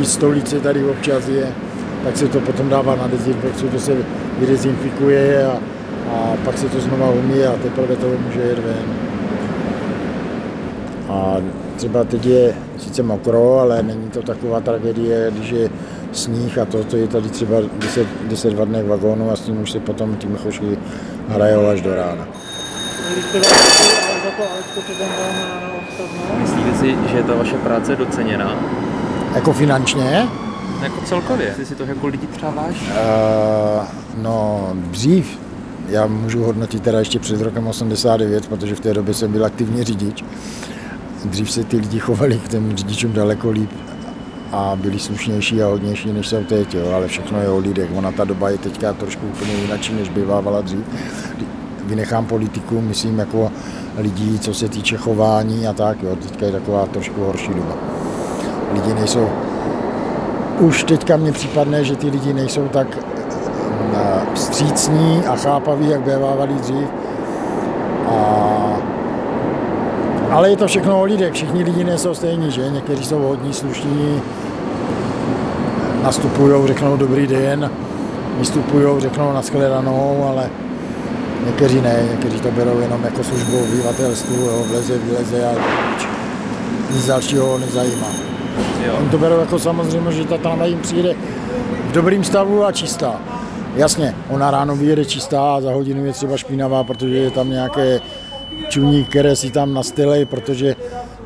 i 0.00 0.04
stolice 0.04 0.60
tady 0.60 0.84
občas 0.84 1.28
je, 1.28 1.46
tak 2.04 2.16
se 2.16 2.28
to 2.28 2.40
potom 2.40 2.68
dává 2.68 2.96
na 2.96 3.06
dezinfekci, 3.06 3.64
to 3.64 3.78
se 3.78 3.96
vydezinfikuje 4.38 5.46
a, 5.46 5.58
a 6.10 6.36
pak 6.44 6.58
se 6.58 6.68
to 6.68 6.80
znova 6.80 7.10
umí 7.10 7.44
a 7.44 7.52
teprve 7.62 7.96
to 7.96 8.06
může 8.26 8.40
jet 8.40 8.58
ven. 8.58 8.84
A 11.08 11.36
třeba 11.76 12.04
teď 12.04 12.26
je 12.26 12.54
sice 12.78 13.02
mokro, 13.02 13.58
ale 13.58 13.82
není 13.82 14.10
to 14.10 14.22
taková 14.22 14.60
tragédie, 14.60 15.30
když 15.30 15.50
je 15.50 15.70
sníh 16.12 16.58
a 16.58 16.64
to, 16.64 16.84
to 16.84 16.96
je 16.96 17.08
tady 17.08 17.28
třeba 17.28 17.56
10, 17.78 18.06
10 18.28 18.54
vadných 18.54 18.84
vagónů 18.84 19.30
a 19.30 19.36
s 19.36 19.40
tím 19.40 19.62
už 19.62 19.70
se 19.70 19.80
potom 19.80 20.16
ty 20.16 20.26
mchoši 20.26 20.78
hrajou 21.28 21.66
až 21.66 21.80
do 21.80 21.94
rána. 21.94 22.28
Myslíte 26.40 26.78
si, 26.80 26.96
že 27.10 27.16
je 27.16 27.22
ta 27.22 27.34
vaše 27.34 27.54
práce 27.56 27.96
doceněná? 27.96 28.56
Jako 29.34 29.52
finančně? 29.52 30.28
Jako 30.82 31.00
celkově? 31.00 31.46
Jestli 31.46 31.66
si 31.66 31.74
to 31.74 31.84
jako 31.84 32.06
lidi 32.06 32.26
třeba 32.26 32.52
váží? 32.52 32.86
Uh, 32.86 33.84
no, 34.22 34.68
dřív, 34.74 35.38
já 35.88 36.06
můžu 36.06 36.44
hodnotit 36.44 36.82
teda 36.82 36.98
ještě 36.98 37.18
před 37.18 37.40
rokem 37.40 37.66
89, 37.66 38.46
protože 38.46 38.74
v 38.74 38.80
té 38.80 38.94
době 38.94 39.14
jsem 39.14 39.32
byl 39.32 39.44
aktivní 39.44 39.84
řidič. 39.84 40.24
Dřív 41.24 41.50
se 41.50 41.64
ty 41.64 41.76
lidi 41.76 41.98
chovali 41.98 42.38
k 42.38 42.48
těm 42.48 42.76
řidičům 42.76 43.12
daleko 43.12 43.50
líp 43.50 43.70
a 44.52 44.76
byli 44.76 44.98
slušnější 44.98 45.62
a 45.62 45.66
hodnější, 45.66 46.12
než 46.12 46.28
jsou 46.28 46.44
teď, 46.44 46.74
jo, 46.74 46.92
ale 46.92 47.08
všechno 47.08 47.40
je 47.40 47.48
o 47.48 47.58
lidech. 47.58 47.90
Ona 47.94 48.12
ta 48.12 48.24
doba 48.24 48.50
je 48.50 48.58
teďka 48.58 48.92
trošku 48.92 49.26
úplně 49.26 49.52
jinak, 49.52 49.90
než 49.90 50.08
bývávala 50.08 50.60
dřív. 50.60 50.80
Vynechám 51.84 52.26
politiku, 52.26 52.80
myslím 52.80 53.18
jako 53.18 53.52
lidí, 53.96 54.38
co 54.38 54.54
se 54.54 54.68
týče 54.68 54.96
chování 54.96 55.66
a 55.66 55.72
tak, 55.72 56.02
jo, 56.02 56.16
teďka 56.16 56.46
je 56.46 56.52
taková 56.52 56.86
trošku 56.86 57.24
horší 57.24 57.54
doba. 57.54 57.76
Lidi 58.72 58.94
nejsou, 58.94 59.28
už 60.58 60.84
teďka 60.84 61.16
mně 61.16 61.32
případne, 61.32 61.84
že 61.84 61.96
ty 61.96 62.10
lidi 62.10 62.32
nejsou 62.32 62.68
tak 62.68 62.86
eh, 62.98 64.20
vstřícní 64.34 65.22
a 65.26 65.36
chápaví, 65.36 65.88
jak 65.88 66.00
bývávali 66.00 66.54
dřív. 66.54 66.88
A 68.08 68.54
ale 70.30 70.50
je 70.50 70.56
to 70.56 70.66
všechno 70.66 71.00
o 71.00 71.04
lidech, 71.04 71.32
všichni 71.32 71.62
lidi 71.62 71.84
nejsou 71.84 72.14
stejní, 72.14 72.50
že? 72.50 72.70
Někteří 72.70 73.04
jsou 73.04 73.18
hodní, 73.18 73.52
slušní, 73.52 74.22
nastupují, 76.02 76.66
řeknou 76.66 76.96
dobrý 76.96 77.26
den, 77.26 77.70
vystupují, 78.38 79.00
řeknou 79.00 79.32
nashledanou, 79.32 80.24
ale 80.28 80.50
někteří 81.46 81.80
ne, 81.80 82.06
někteří 82.10 82.40
to 82.40 82.50
berou 82.50 82.80
jenom 82.80 83.04
jako 83.04 83.24
službu 83.24 83.58
obyvatelstvu, 83.58 84.34
jo, 84.34 84.64
vleze, 84.68 84.98
vyleze 84.98 85.46
a 85.46 85.52
nic 86.94 87.06
dalšího 87.06 87.46
ho 87.46 87.58
nezajímá. 87.58 88.33
Jo. 88.86 88.96
Oni 89.00 89.08
to 89.08 89.18
berou 89.18 89.40
jako 89.40 89.58
samozřejmě, 89.58 90.12
že 90.12 90.24
ta 90.24 90.38
tramvaj 90.38 90.70
jim 90.70 90.80
přijde 90.80 91.14
v 91.88 91.92
dobrým 91.92 92.24
stavu 92.24 92.64
a 92.64 92.72
čistá. 92.72 93.20
Jasně, 93.76 94.14
ona 94.30 94.50
ráno 94.50 94.76
vyjede 94.76 95.04
čistá 95.04 95.54
a 95.54 95.60
za 95.60 95.72
hodinu 95.72 96.06
je 96.06 96.12
třeba 96.12 96.36
špinavá, 96.36 96.84
protože 96.84 97.16
je 97.16 97.30
tam 97.30 97.50
nějaké 97.50 98.00
čuní, 98.68 99.04
které 99.04 99.36
si 99.36 99.50
tam 99.50 99.74
nastylej, 99.74 100.24
protože 100.24 100.76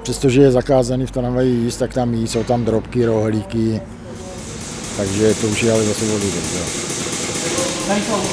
přestože 0.02 0.42
je 0.42 0.50
zakázaný 0.50 1.06
v 1.06 1.10
tramvaji 1.10 1.50
jíst, 1.50 1.76
tak 1.76 1.94
tam 1.94 2.14
jí, 2.14 2.26
jsou 2.26 2.44
tam 2.44 2.64
drobky, 2.64 3.04
rohlíky, 3.04 3.80
takže 4.96 5.34
to 5.34 5.46
už 5.46 5.62
je 5.62 5.72
ale 5.72 5.84
zase 5.84 6.04
jo. 6.04 6.64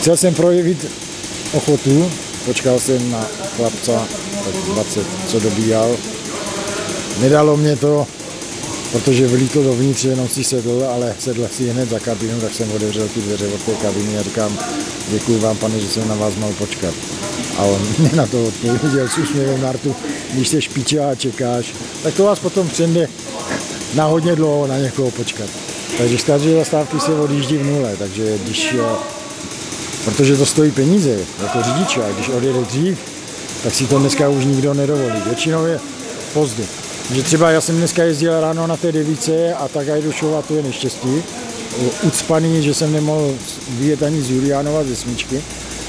Chtěl 0.01 0.17
jsem 0.17 0.33
projevit 0.33 0.91
ochotu, 1.53 2.11
počkal 2.45 2.79
jsem 2.79 3.11
na 3.11 3.25
chlapca, 3.55 4.07
tak 4.45 4.53
20, 4.73 5.05
co 5.27 5.39
dobíjal. 5.39 5.91
Nedalo 7.21 7.57
mě 7.57 7.75
to, 7.75 8.07
protože 8.95 9.27
vylítl 9.27 9.63
dovnitř, 9.63 10.03
jenom 10.03 10.27
si 10.29 10.43
sedl, 10.43 10.85
ale 10.93 11.15
sedl 11.19 11.47
si 11.51 11.69
hned 11.69 11.89
za 11.89 11.99
kabinu, 11.99 12.41
tak 12.41 12.53
jsem 12.53 12.71
otevřel 12.71 13.07
ty 13.07 13.19
dveře 13.19 13.47
od 13.47 13.61
té 13.61 13.71
kabiny 13.71 14.17
a 14.17 14.23
říkám, 14.23 14.57
děkuji 15.09 15.39
vám, 15.39 15.57
pane, 15.57 15.79
že 15.79 15.87
jsem 15.87 16.07
na 16.07 16.15
vás 16.15 16.35
mohl 16.35 16.53
počkat. 16.53 16.93
A 17.57 17.63
on 17.63 17.81
mě 17.97 18.09
na 18.13 18.27
to 18.27 18.43
odpověděl 18.43 19.09
s 19.09 19.17
úsměvem 19.17 19.61
Nartu, 19.61 19.95
když 20.33 20.47
se 20.47 20.61
špiče 20.61 20.99
a 20.99 21.15
čekáš, 21.15 21.73
tak 22.03 22.13
to 22.13 22.23
vás 22.23 22.39
potom 22.39 22.67
přende 22.67 23.07
na 23.93 24.05
hodně 24.05 24.35
dlouho 24.35 24.67
na 24.67 24.77
někoho 24.77 25.11
počkat. 25.11 25.49
Takže 25.97 26.17
z 26.17 26.23
každé 26.23 26.55
zastávky 26.55 26.99
se 26.99 27.13
odjíždí 27.13 27.57
v 27.57 27.65
nule, 27.65 27.95
takže 27.99 28.37
když 28.43 28.73
eh, 28.73 30.05
protože 30.05 30.37
to 30.37 30.45
stojí 30.45 30.71
peníze 30.71 31.19
jako 31.43 31.63
řidiče 31.63 32.03
a 32.03 32.11
když 32.11 32.29
odjede 32.29 32.61
dřív, 32.61 32.97
tak 33.63 33.75
si 33.75 33.87
to 33.87 33.99
dneska 33.99 34.29
už 34.29 34.45
nikdo 34.45 34.73
nedovolí. 34.73 35.21
Většinou 35.25 35.65
je 35.65 35.79
pozdě. 36.33 36.84
Že 37.13 37.23
třeba 37.23 37.51
já 37.51 37.61
jsem 37.61 37.77
dneska 37.77 38.03
jezdil 38.03 38.41
ráno 38.41 38.67
na 38.67 38.77
té 38.77 38.91
devíce 38.91 39.53
a 39.53 39.67
tak 39.67 39.87
jdu 39.87 40.11
šou 40.11 40.35
a 40.35 40.41
to 40.41 40.55
je 40.55 40.63
neštěstí. 40.63 41.23
Ucpaný, 42.03 42.63
že 42.63 42.73
jsem 42.73 42.93
nemohl 42.93 43.33
vyjet 43.69 44.03
ani 44.03 44.21
z 44.21 44.29
Juliánova 44.29 44.83
ze 44.83 44.95
smíčky. 44.95 45.41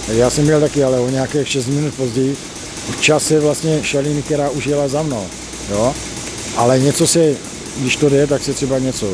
Já 0.08 0.30
jsem 0.30 0.44
měl 0.44 0.60
taky, 0.60 0.84
ale 0.84 1.00
o 1.00 1.10
nějakých 1.10 1.48
6 1.48 1.66
minut 1.66 1.94
později 1.94 2.36
v 2.90 3.00
čase 3.00 3.40
vlastně 3.40 3.84
šaliny, 3.84 4.22
která 4.22 4.50
už 4.50 4.66
jela 4.66 4.88
za 4.88 5.02
mnou. 5.02 5.26
Jo? 5.70 5.94
Ale 6.56 6.80
něco 6.80 7.06
se, 7.06 7.34
když 7.76 7.96
to 7.96 8.08
jde, 8.08 8.26
tak 8.26 8.42
se 8.42 8.52
třeba 8.52 8.78
něco 8.78 9.06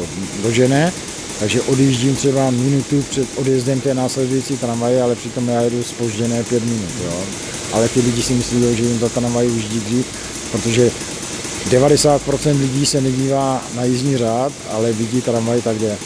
dožene, 0.43 0.93
takže 1.41 1.63
odjíždím 1.63 2.17
třeba 2.17 2.51
minutu 2.51 3.05
před 3.11 3.29
odjezdem 3.37 3.81
té 3.81 3.95
následující 3.95 4.57
tramvaje, 4.57 5.03
ale 5.03 5.15
přitom 5.15 5.49
já 5.49 5.63
jedu 5.63 5.83
spožděné 5.83 6.45
pět 6.45 6.65
minut. 6.65 6.91
Jo? 7.05 7.21
Ale 7.73 7.89
ty 7.89 8.01
lidi 8.01 8.23
si 8.23 8.33
myslí, 8.33 8.77
že 8.77 8.83
jim 8.83 8.99
ta 8.99 9.09
tramvaj 9.09 9.47
už 9.47 9.65
dřív, 9.65 10.07
protože 10.53 10.91
90% 11.73 12.61
lidí 12.61 12.87
se 12.87 13.01
nedívá 13.01 13.61
na 13.77 13.85
jízdní 13.85 14.17
řád, 14.17 14.53
ale 14.73 14.93
vidí 14.93 15.23
tramvaj 15.23 15.63
tak 15.63 15.77
jde. 15.77 15.97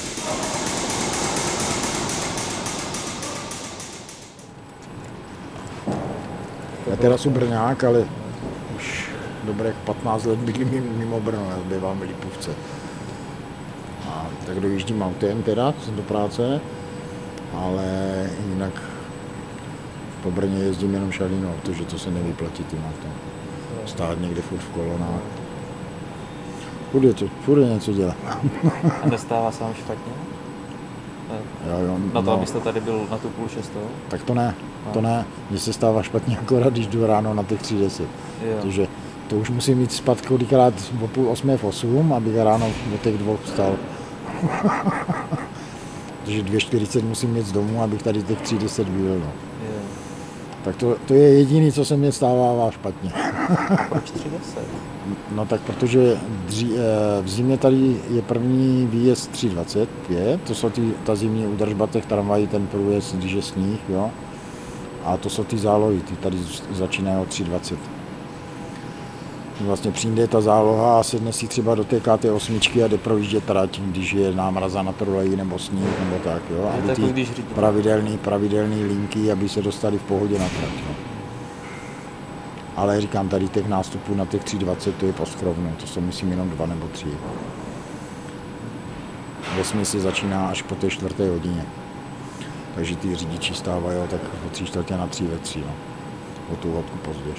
Já 6.90 6.96
teda 6.96 7.18
jsem 7.18 7.32
Brňák, 7.32 7.84
ale 7.84 8.08
už 8.76 9.10
dobrých 9.44 9.74
15 9.74 10.24
let 10.24 10.38
bydlím 10.38 10.98
mimo 10.98 11.20
Brno, 11.20 11.46
já 11.50 11.76
bývám 11.76 11.98
v 11.98 12.02
Lipovce. 12.02 12.50
A 14.08 14.26
tak 14.46 14.60
dojíždím 14.60 15.02
autem 15.02 15.42
teda, 15.42 15.74
do 15.88 16.02
práce, 16.02 16.60
ale 17.54 17.86
jinak 18.48 18.82
po 20.22 20.30
Brně 20.30 20.58
jezdím 20.58 20.94
jenom 20.94 21.12
šalínou, 21.12 21.54
protože 21.62 21.84
to 21.84 21.98
se 21.98 22.10
nevyplatí 22.10 22.64
tím 22.64 22.84
autem. 22.88 23.12
Stát 23.86 24.20
někde 24.20 24.42
furt 24.42 24.60
v 24.60 24.68
kolonách. 24.68 25.45
Furt 26.92 27.04
je, 27.04 27.14
to, 27.14 27.26
furt 27.44 27.60
je 27.60 27.68
něco 27.68 27.92
dělat. 27.92 28.16
A 29.02 29.08
dostává 29.08 29.52
se 29.52 29.64
vám 29.64 29.74
špatně? 29.74 30.12
Jo, 31.70 31.78
jo, 31.86 31.98
Na 32.14 32.22
to, 32.22 32.26
no, 32.30 32.32
abyste 32.32 32.60
tady 32.60 32.80
byl 32.80 33.00
na 33.10 33.18
tu 33.18 33.28
půl 33.28 33.48
šestou? 33.48 33.80
tak 34.08 34.22
to 34.22 34.34
ne, 34.34 34.54
to 34.92 35.00
ne. 35.00 35.24
Mně 35.50 35.58
se 35.58 35.72
stává 35.72 36.02
špatně 36.02 36.38
akorát, 36.38 36.72
když 36.72 36.86
jdu 36.86 37.06
ráno 37.06 37.34
na 37.34 37.42
těch 37.42 37.62
3.10. 37.62 38.02
Jo. 38.02 38.08
Protože 38.62 38.86
to 39.28 39.36
už 39.36 39.50
musím 39.50 39.78
mít 39.78 39.92
spát 39.92 40.20
kolikrát 40.20 40.74
o 41.04 41.08
půl 41.08 41.28
osmé 41.28 41.56
v 41.56 41.64
osm, 41.64 42.12
abych 42.12 42.36
ráno 42.36 42.70
o 42.94 42.98
těch 42.98 43.18
dvou 43.18 43.38
vstal. 43.44 43.74
Protože 46.24 46.42
2.40 46.42 47.04
musím 47.04 47.30
mít 47.30 47.46
z 47.46 47.52
domu, 47.52 47.82
abych 47.82 48.02
tady 48.02 48.22
těch 48.22 48.42
3.10 48.42 48.84
byl. 48.84 49.18
No. 49.18 49.32
Tak 50.64 50.76
to, 50.76 50.96
to 51.06 51.14
je 51.14 51.32
jediné, 51.34 51.72
co 51.72 51.84
se 51.84 51.96
mě 51.96 52.12
stává 52.12 52.70
špatně. 52.70 53.12
Proč 53.88 54.10
310? 54.10 54.58
No 55.34 55.46
tak 55.46 55.60
protože 55.60 56.16
dří, 56.46 56.70
eh, 56.76 57.22
v 57.22 57.28
zimě 57.28 57.58
tady 57.58 57.96
je 58.10 58.22
první 58.22 58.86
výjezd 58.86 59.32
3.25, 59.32 60.40
to 60.46 60.54
jsou 60.54 60.70
ty, 60.70 60.92
ta 61.04 61.14
zimní 61.14 61.46
údržba 61.46 61.86
těch 61.86 62.06
tramvají, 62.06 62.46
ten 62.46 62.66
průjezd, 62.66 63.14
když 63.14 63.32
je 63.32 63.42
sníh, 63.42 63.80
jo. 63.88 64.10
A 65.04 65.16
to 65.16 65.30
jsou 65.30 65.44
ty 65.44 65.58
zálohy, 65.58 66.00
ty 66.00 66.16
tady 66.16 66.38
začínají 66.72 67.18
od 67.18 67.28
3.20. 67.28 67.76
Vlastně 69.60 69.90
přijde 69.90 70.26
ta 70.26 70.40
záloha 70.40 71.00
a 71.00 71.02
sedne 71.02 71.32
si 71.32 71.48
třeba 71.48 71.74
do 71.74 71.84
té 71.84 71.98
KT8 71.98 72.84
a 72.84 72.88
jde 72.88 72.98
projíždět 72.98 73.44
trať, 73.44 73.80
když 73.80 74.12
je 74.12 74.34
námraza 74.34 74.82
na 74.82 74.92
trolej 74.92 75.36
nebo 75.36 75.58
sníh 75.58 76.00
nebo 76.04 76.16
tak, 76.24 76.42
jo. 76.50 76.70
Aby 76.78 77.12
ty 77.12 77.42
pravidelný, 77.54 78.18
pravidelný 78.18 78.84
linky, 78.84 79.32
aby 79.32 79.48
se 79.48 79.62
dostali 79.62 79.98
v 79.98 80.02
pohodě 80.02 80.38
na 80.38 80.48
trať, 80.48 80.72
jo. 80.88 81.15
Ale 82.76 83.00
říkám, 83.00 83.28
tady 83.28 83.48
těch 83.48 83.68
nástupů 83.68 84.14
na 84.14 84.26
těch 84.26 84.44
3.20 84.44 84.92
to 84.92 85.06
je 85.06 85.12
poskrovno, 85.12 85.70
to 85.80 85.86
jsou 85.86 86.00
myslím 86.00 86.30
jenom 86.30 86.50
dva 86.50 86.66
nebo 86.66 86.88
tři. 86.88 87.06
Ve 89.56 89.84
se 89.84 90.00
začíná 90.00 90.48
až 90.48 90.62
po 90.62 90.74
té 90.74 90.90
čtvrté 90.90 91.30
hodině. 91.30 91.64
Takže 92.74 92.96
ty 92.96 93.14
řidiči 93.14 93.54
stávají 93.54 93.98
tak 94.10 94.20
o 94.46 94.50
tři 94.50 94.64
čtvrtě 94.64 94.96
na 94.96 95.06
tři 95.06 95.24
ve 95.24 95.38
tři, 95.38 95.60
no. 95.60 95.74
O 96.52 96.56
tu 96.56 96.72
hodku 96.72 96.98
později. 96.98 97.34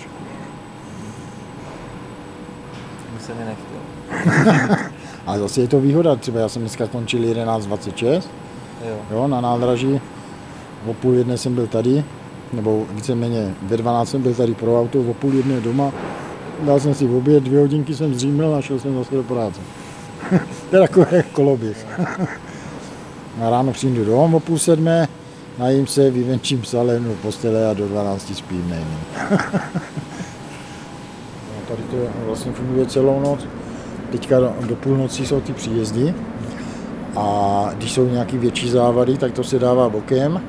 Mi 3.13 3.19
se 3.19 3.34
mi 3.34 3.45
nechtěl. 3.45 4.88
Ale 5.26 5.39
zase 5.39 5.62
je 5.62 5.67
to 5.67 5.80
výhoda, 5.80 6.15
třeba 6.15 6.39
já 6.39 6.50
jsem 6.50 6.62
dneska 6.62 6.88
končil 6.88 7.21
11.26, 7.21 8.21
Jo. 8.89 8.95
jo, 9.12 9.28
na 9.28 9.41
nádraží, 9.41 10.02
o 10.86 10.93
půl 10.93 11.13
jedné 11.13 11.38
jsem 11.38 11.56
byl 11.56 11.67
tady, 11.67 12.04
nebo 12.54 12.86
víceméně 12.92 13.56
ve 13.62 13.78
12 13.78 14.10
jsem 14.10 14.22
byl 14.22 14.34
tady 14.34 14.54
pro 14.54 14.82
auto, 14.82 15.00
o 15.00 15.14
půl 15.14 15.34
jedné 15.34 15.62
doma, 15.62 15.92
dal 16.66 16.80
jsem 16.80 16.94
si 16.94 17.08
v 17.08 17.16
oběd, 17.16 17.44
dvě 17.44 17.60
hodinky 17.60 17.96
jsem 17.96 18.14
zřímil 18.14 18.56
a 18.56 18.62
šel 18.62 18.80
jsem 18.80 18.96
zase 18.96 19.16
do 19.16 19.24
práce. 19.24 19.62
to 20.70 20.76
je 20.76 20.82
takové 20.88 21.24
koloběh. 21.24 21.86
a 23.42 23.50
ráno 23.50 23.72
přijdu 23.72 24.06
domů 24.06 24.38
o 24.38 24.40
půl 24.40 24.60
sedmé, 24.60 25.08
najím 25.60 25.88
se, 25.88 26.12
vyvenčím 26.12 26.62
v 26.62 27.22
postele 27.22 27.70
a 27.70 27.74
do 27.74 27.88
12 27.88 28.36
spím 28.36 28.70
nejmín. 28.70 29.00
no, 31.52 31.62
tady 31.68 31.84
to 31.92 31.98
vlastně 32.26 32.52
funguje 32.52 32.86
celou 32.86 33.20
noc. 33.20 33.40
Teďka 34.12 34.40
do, 34.40 34.54
do 34.68 34.76
půlnoci 34.76 35.26
jsou 35.26 35.42
ty 35.42 35.54
příjezdy 35.54 36.14
a 37.16 37.70
když 37.78 37.92
jsou 37.92 38.08
nějaké 38.08 38.38
větší 38.38 38.70
závady, 38.70 39.18
tak 39.18 39.32
to 39.32 39.44
se 39.44 39.60
dává 39.60 39.90
bokem 39.90 40.42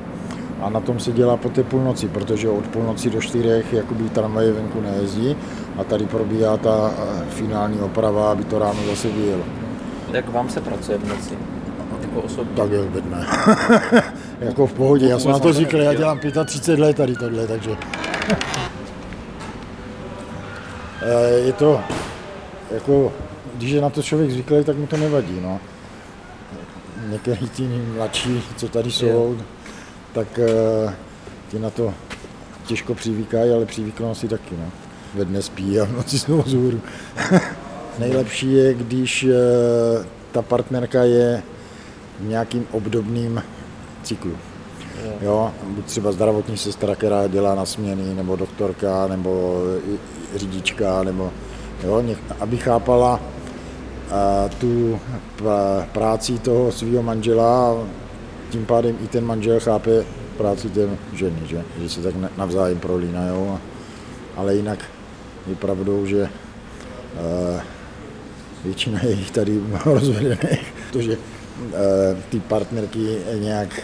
a 0.61 0.69
na 0.69 0.79
tom 0.79 0.99
se 0.99 1.11
dělá 1.11 1.37
po 1.37 1.49
té 1.49 1.63
půlnoci, 1.63 2.07
protože 2.07 2.49
od 2.49 2.67
půlnoci 2.67 3.09
do 3.09 3.21
čtyřech 3.21 3.73
jakoby 3.73 4.09
tramvaje 4.09 4.51
venku 4.51 4.81
nejezdí 4.81 5.35
a 5.77 5.83
tady 5.83 6.05
probíhá 6.05 6.57
ta 6.57 6.91
eh, 6.91 7.25
finální 7.29 7.79
oprava, 7.79 8.31
aby 8.31 8.43
to 8.43 8.59
ráno 8.59 8.79
zase 8.89 9.07
vyjelo. 9.07 9.43
Jak 10.13 10.29
vám 10.29 10.49
se 10.49 10.61
pracuje 10.61 10.97
v 10.97 11.07
noci? 11.07 11.37
Jako 12.01 12.21
osobně? 12.21 12.55
Tak 12.55 12.71
je 12.71 12.83
bedné. 12.83 13.27
jako 14.39 14.67
v 14.67 14.73
pohodě, 14.73 15.07
já 15.07 15.19
jsem 15.19 15.31
na 15.31 15.39
to 15.39 15.53
zvyklý, 15.53 15.83
já 15.83 15.93
dělám 15.93 16.19
35 16.45 16.79
let 16.83 16.97
tady 16.97 17.15
tohle, 17.15 17.47
takže... 17.47 17.71
Eh, 21.01 21.29
je 21.29 21.53
to, 21.53 21.81
jako, 22.71 23.13
když 23.55 23.71
je 23.71 23.81
na 23.81 23.89
to 23.89 24.03
člověk 24.03 24.31
zvyklý, 24.31 24.63
tak 24.63 24.77
mu 24.77 24.87
to 24.87 24.97
nevadí, 24.97 25.39
no. 25.41 25.59
Některý 27.09 27.49
ti 27.49 27.81
mladší, 27.95 28.43
co 28.57 28.67
tady 28.67 28.91
jsou, 28.91 29.37
tak 30.13 30.39
eh, 30.39 30.93
ti 31.51 31.59
na 31.59 31.69
to 31.69 31.93
těžko 32.65 32.95
přivíkají, 32.95 33.51
ale 33.51 33.65
přivyknou 33.65 34.15
si 34.15 34.27
taky, 34.27 34.55
no. 34.57 34.71
Ve 35.15 35.25
dne 35.25 35.41
spí 35.41 35.79
a 35.79 35.85
v 35.85 35.91
noci 35.91 36.19
jsou 36.19 36.41
vzhůru. 36.41 36.81
Nejlepší 37.99 38.53
je, 38.53 38.73
když 38.73 39.23
eh, 39.23 40.05
ta 40.31 40.41
partnerka 40.41 41.03
je 41.03 41.43
v 42.19 42.27
nějakým 42.27 42.67
obdobným 42.71 43.43
cyklu. 44.03 44.31
Jo, 45.21 45.51
buď 45.63 45.85
třeba 45.85 46.11
zdravotní 46.11 46.57
sestra, 46.57 46.95
která 46.95 47.27
dělá 47.27 47.55
na 47.55 47.65
směny, 47.65 48.15
nebo 48.15 48.35
doktorka, 48.35 49.07
nebo 49.07 49.61
řidička, 50.35 51.03
nebo 51.03 51.31
jo, 51.83 52.03
aby 52.39 52.57
chápala 52.57 53.19
a, 54.11 54.49
tu 54.57 54.99
práci 55.91 56.39
toho 56.39 56.71
svého 56.71 57.03
manžela 57.03 57.77
tím 58.49 58.65
pádem 58.65 58.97
i 59.03 59.07
ten 59.07 59.25
manžel 59.25 59.59
chápe 59.59 60.05
práci 60.37 60.69
té 60.69 60.89
ženy, 61.13 61.39
že, 61.45 61.63
že 61.81 61.89
se 61.89 62.01
tak 62.01 62.15
na- 62.15 62.29
navzájem 62.37 62.79
prolínají. 62.79 63.59
Ale 64.35 64.55
jinak 64.55 64.79
je 65.47 65.55
pravdou, 65.55 66.05
že 66.05 66.29
eh, 67.15 67.61
většina 68.65 68.99
je 69.03 69.11
jich 69.11 69.31
tady 69.31 69.61
rozvedených, 69.85 70.73
protože 70.87 71.17
eh, 71.73 72.17
ty 72.29 72.39
partnerky 72.39 73.17
nějak 73.39 73.81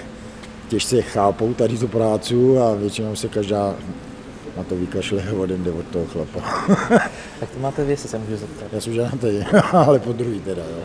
těžce 0.68 1.02
chápou 1.02 1.54
tady 1.54 1.78
tu 1.78 1.88
práci 1.88 2.36
a 2.36 2.74
většinou 2.74 3.16
se 3.16 3.28
každá 3.28 3.76
na 4.58 4.64
to 4.64 4.76
vykašle 4.76 5.24
a 5.38 5.42
jeden 5.42 5.64
jde 5.64 5.72
od 5.72 5.86
toho 5.86 6.06
chlapa. 6.06 6.40
Tak 7.40 7.50
to 7.50 7.60
máte 7.60 7.84
vy, 7.84 7.98
se 7.98 8.18
můžu 8.18 8.38
zeptat. 8.38 8.68
Já 8.74 8.82
jsem 8.82 8.94
ženatý, 8.94 9.28
ale 9.72 10.00
po 10.00 10.14
druhý 10.14 10.40
teda, 10.40 10.64
jo. 10.64 10.84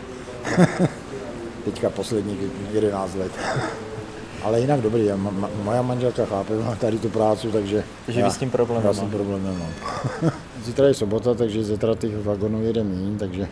Teďka 1.65 1.89
posledních 1.89 2.37
11 2.73 3.15
let. 3.15 3.31
Ale 4.43 4.59
jinak 4.61 4.81
dobrý, 4.81 5.05
já, 5.05 5.15
ma, 5.15 5.49
moja 5.63 5.81
manželka 5.81 6.25
chápe 6.25 6.53
tady 6.79 6.99
tu 6.99 7.09
práci, 7.09 7.47
takže... 7.47 7.83
Takže 8.05 8.19
já, 8.19 8.27
vy 8.27 8.33
s 8.33 8.37
tím 8.37 8.49
problém 8.49 8.81
Já 8.85 8.93
s 8.93 8.95
tím 8.99 9.11
nemáte. 9.11 9.17
problém 9.17 9.43
nemám. 9.43 9.69
Zítra 10.65 10.87
je 10.87 10.93
sobota, 10.93 11.33
takže 11.33 11.63
zítra 11.63 11.95
těch 11.95 12.25
vagonů 12.25 12.63
jede 12.63 12.83
méně, 12.83 13.17
takže 13.19 13.47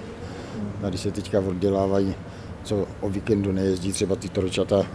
tady 0.82 0.98
se 0.98 1.12
teďka 1.12 1.40
oddělávají, 1.40 2.16
co 2.64 2.88
o 3.02 3.10
víkendu 3.10 3.52
nejezdí 3.52 3.92
třeba 3.94 4.16
ty 4.16 4.30
tročata, 4.30 4.86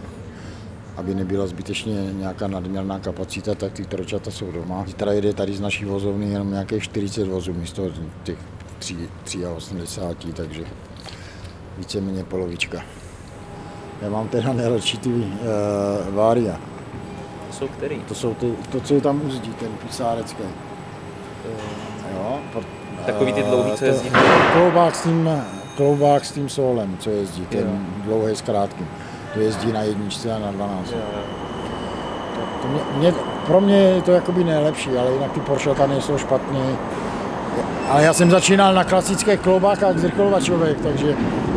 aby 0.97 1.15
nebyla 1.15 1.47
zbytečně 1.47 1.93
nějaká 2.13 2.47
nadměrná 2.47 2.99
kapacita, 2.99 3.55
tak 3.55 3.73
ty 3.73 3.85
tročata 3.85 4.31
jsou 4.31 4.51
doma. 4.51 4.83
Zítra 4.87 5.11
jede 5.11 5.33
tady 5.33 5.53
z 5.53 5.61
naší 5.61 5.85
vozovny 5.85 6.29
jenom 6.29 6.51
nějaké 6.51 6.79
40 6.79 7.27
vozů 7.27 7.53
místo 7.53 7.89
těch 8.23 8.37
3, 8.79 9.45
83, 9.55 10.33
takže 10.33 10.63
víceméně 11.77 12.23
polovička. 12.23 12.83
Já 14.01 14.09
mám 14.09 14.27
teda 14.27 14.53
nejradši 14.53 14.97
ty 14.97 15.09
uh, 15.09 15.25
Vária. 16.15 16.55
jsou 17.51 17.67
který? 17.67 17.99
To 18.07 18.15
jsou 18.15 18.33
ty, 18.33 18.53
to, 18.71 18.79
co 18.81 18.93
je 18.93 19.01
tam 19.01 19.21
uzdí, 19.25 19.49
ten 19.59 19.69
pisárecký. 19.87 20.43
Jo, 22.13 22.37
Takový 23.05 23.33
ty 23.33 23.43
dlouhý, 23.43 23.71
co 23.71 23.77
to- 23.79 23.85
jezdí. 23.85 24.09
Kloubák 24.53 24.95
s 24.95 25.03
tím, 25.03 25.29
kloubák 25.77 26.25
s 26.25 26.31
tím 26.31 26.49
solem, 26.49 26.97
co 26.99 27.09
jezdí, 27.09 27.45
ten 27.45 27.59
Jo. 27.59 28.03
dlouhý 28.03 28.35
s 28.35 28.41
krátkým. 28.41 28.87
To 29.33 29.39
jezdí 29.39 29.71
na 29.71 29.81
jedničce 29.81 30.33
a 30.35 30.39
na 30.39 30.51
12. 30.51 30.89
To, 30.89 30.95
to 32.61 32.67
mě, 32.67 32.79
mě, 32.97 33.13
pro 33.47 33.61
mě 33.61 33.75
je 33.77 34.01
to 34.01 34.11
jakoby 34.11 34.43
nejlepší, 34.43 34.89
ale 34.97 35.11
jinak 35.11 35.31
ty 35.31 35.39
Porsche 35.39 35.87
nejsou 35.87 36.17
špatně. 36.17 36.59
Ale 37.89 38.03
já 38.03 38.13
jsem 38.13 38.31
začínal 38.31 38.73
na 38.73 38.83
klasické 38.83 39.37
kloubákách 39.37 39.97
zrychlovačovek, 39.97 40.77
takže 40.81 41.13
pro 41.13 41.54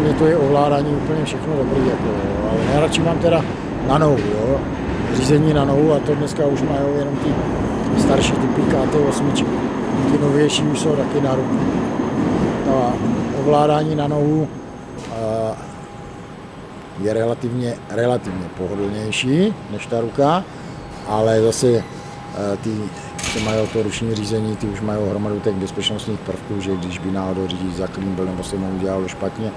mě 0.00 0.14
to 0.14 0.26
je 0.26 0.36
ovládání 0.36 0.92
úplně 0.92 1.24
všechno 1.24 1.56
dobrý. 1.56 1.88
Jako, 1.88 2.04
jo. 2.04 2.50
Ale 2.50 2.64
nejradši 2.72 3.02
mám 3.02 3.18
teda 3.18 3.44
na 3.88 3.98
nohu, 3.98 4.18
jo. 4.18 4.60
řízení 5.14 5.54
na 5.54 5.64
nohu 5.64 5.92
a 5.92 5.98
to 5.98 6.14
dneska 6.14 6.46
už 6.46 6.62
mají 6.62 6.98
jenom 6.98 7.16
ty 7.16 7.34
starší 8.00 8.32
typy 8.32 8.60
KT8. 8.60 9.44
Ty 10.12 10.18
novější 10.18 10.62
už 10.62 10.80
jsou 10.80 10.96
taky 10.96 11.20
na 11.20 11.34
ruku. 11.34 11.58
A 12.70 12.92
ovládání 13.40 13.94
na 13.96 14.08
nohu 14.08 14.48
je 17.02 17.12
relativně, 17.14 17.74
relativně 17.90 18.46
pohodlnější 18.58 19.54
než 19.70 19.86
ta 19.86 20.00
ruka, 20.00 20.44
ale 21.08 21.42
zase 21.42 21.66
e, 21.66 21.82
ty, 22.56 22.70
co 23.32 23.40
mají 23.40 23.68
to 23.72 23.82
ruční 23.82 24.14
řízení, 24.14 24.56
ty 24.56 24.66
už 24.66 24.80
mají 24.80 25.00
hromadu 25.10 25.40
těch 25.40 25.54
bezpečnostních 25.54 26.20
prvků, 26.20 26.60
že 26.60 26.76
když 26.76 26.98
by 26.98 27.10
náhodou 27.10 27.46
řidič 27.46 27.74
zaklíbil 27.74 28.24
nebo 28.24 28.42
se 28.42 28.56
mu 28.56 28.70
udělalo 28.76 29.08
špatně, 29.08 29.50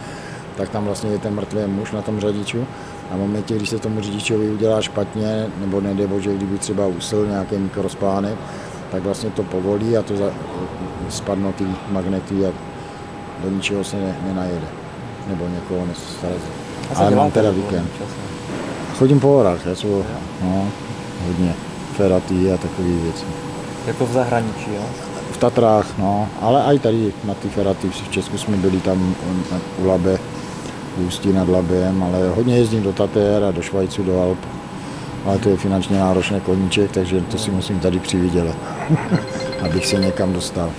tak 0.57 0.69
tam 0.69 0.85
vlastně 0.85 1.11
je 1.11 1.19
ten 1.19 1.35
mrtvý 1.35 1.59
muž 1.67 1.91
na 1.91 2.01
tom 2.01 2.19
řadiču. 2.19 2.65
A 3.11 3.15
v 3.15 3.19
momentě, 3.19 3.55
když 3.55 3.69
se 3.69 3.79
tomu 3.79 4.01
řidičovi 4.01 4.49
udělá 4.49 4.81
špatně, 4.81 5.47
nebo 5.59 5.81
nedej 5.81 6.07
bože, 6.07 6.35
kdyby 6.35 6.57
třeba 6.57 6.87
usil 6.87 7.27
nějaký 7.27 7.55
mikrospánek, 7.57 8.35
tak 8.91 9.03
vlastně 9.03 9.29
to 9.29 9.43
povolí 9.43 9.97
a 9.97 10.01
to 10.01 10.17
za, 10.17 10.25
spadnou 11.09 11.51
ty 11.51 11.65
magnety 11.91 12.45
a 12.45 12.51
do 13.43 13.49
ničeho 13.49 13.83
se 13.83 13.95
ne, 13.95 14.15
nenajede. 14.27 14.67
Nebo 15.27 15.47
někoho 15.47 15.85
nesrazí. 15.85 16.51
Ale 16.95 17.11
mám 17.11 17.31
teda 17.31 17.51
víkend. 17.51 17.89
Chodím 18.97 19.19
po 19.19 19.27
horách, 19.27 19.65
já 19.65 19.75
jsou, 19.75 20.03
no, 20.41 20.67
hodně 21.27 21.53
feratý 21.93 22.51
a 22.51 22.57
takové 22.57 22.89
věci. 22.89 23.25
Jako 23.87 24.05
v 24.05 24.11
zahraničí, 24.11 24.75
jo? 24.75 24.81
V 25.31 25.37
Tatrách, 25.37 25.97
no, 25.97 26.29
ale 26.41 26.75
i 26.75 26.79
tady 26.79 27.13
na 27.23 27.33
ty 27.33 27.49
feraty 27.49 27.89
v 27.89 28.09
Česku 28.09 28.37
jsme 28.37 28.57
byli 28.57 28.79
tam 28.79 29.15
u 29.83 29.87
Labe, 29.87 30.19
Ústí 30.97 31.33
nad 31.33 31.49
Labem, 31.49 32.03
ale 32.03 32.29
hodně 32.29 32.57
jezdím 32.57 32.83
do 32.83 32.93
Tater 32.93 33.43
a 33.43 33.51
do 33.51 33.61
Švajcu, 33.61 34.03
do 34.03 34.21
Alp. 34.21 34.39
Ale 35.25 35.37
to 35.37 35.49
je 35.49 35.57
finančně 35.57 35.99
náročné 35.99 36.39
koníček, 36.39 36.91
takže 36.91 37.21
to 37.21 37.37
si 37.37 37.51
musím 37.51 37.79
tady 37.79 37.99
přivydělat, 37.99 38.55
abych 39.65 39.85
se 39.85 39.95
někam 39.95 40.33
dostal. 40.33 40.71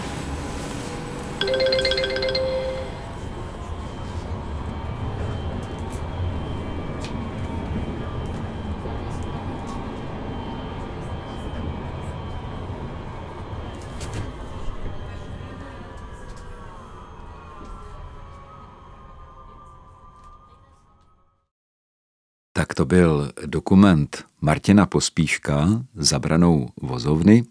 Tak 22.74 22.78
to 22.78 22.84
byl 22.84 23.30
dokument 23.46 24.24
Martina 24.40 24.86
Pospíška 24.86 25.68
Zabranou 25.94 26.68
vozovny. 26.82 27.44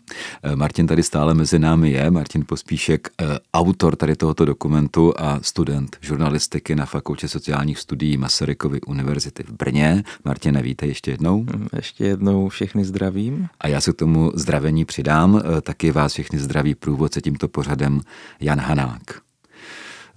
Eh, 0.44 0.56
Martin 0.56 0.88
tady 0.88 1.04
stále 1.04 1.34
mezi 1.34 1.60
námi 1.60 1.92
je. 1.92 2.12
Martin 2.12 2.44
Pospíšek, 2.46 3.10
eh, 3.22 3.26
autor 3.54 3.96
tady 3.96 4.16
tohoto 4.16 4.46
dokumentu 4.46 5.14
a 5.18 5.40
student 5.42 5.98
žurnalistiky 6.02 6.76
na 6.76 6.86
Fakultě 6.86 7.28
sociálních 7.28 7.80
studií 7.80 8.18
Masarykovy 8.18 8.82
univerzity 8.82 9.44
v 9.44 9.52
Brně. 9.52 10.04
Martin, 10.26 10.62
víte 10.62 10.88
ještě 10.88 11.12
jednou. 11.12 11.46
Ještě 11.76 12.06
jednou 12.06 12.50
všechny 12.50 12.86
zdravím. 12.86 13.48
A 13.62 13.68
já 13.68 13.82
se 13.82 13.94
k 13.94 13.96
tomu 13.96 14.32
zdravení 14.36 14.86
přidám. 14.86 15.42
Eh, 15.58 15.62
Taky 15.62 15.92
vás 15.92 16.14
všechny 16.14 16.40
zdraví 16.40 16.76
průvodce 16.76 17.22
tímto 17.22 17.48
pořadem 17.48 18.02
Jan 18.40 18.60
Hanák. 18.60 19.24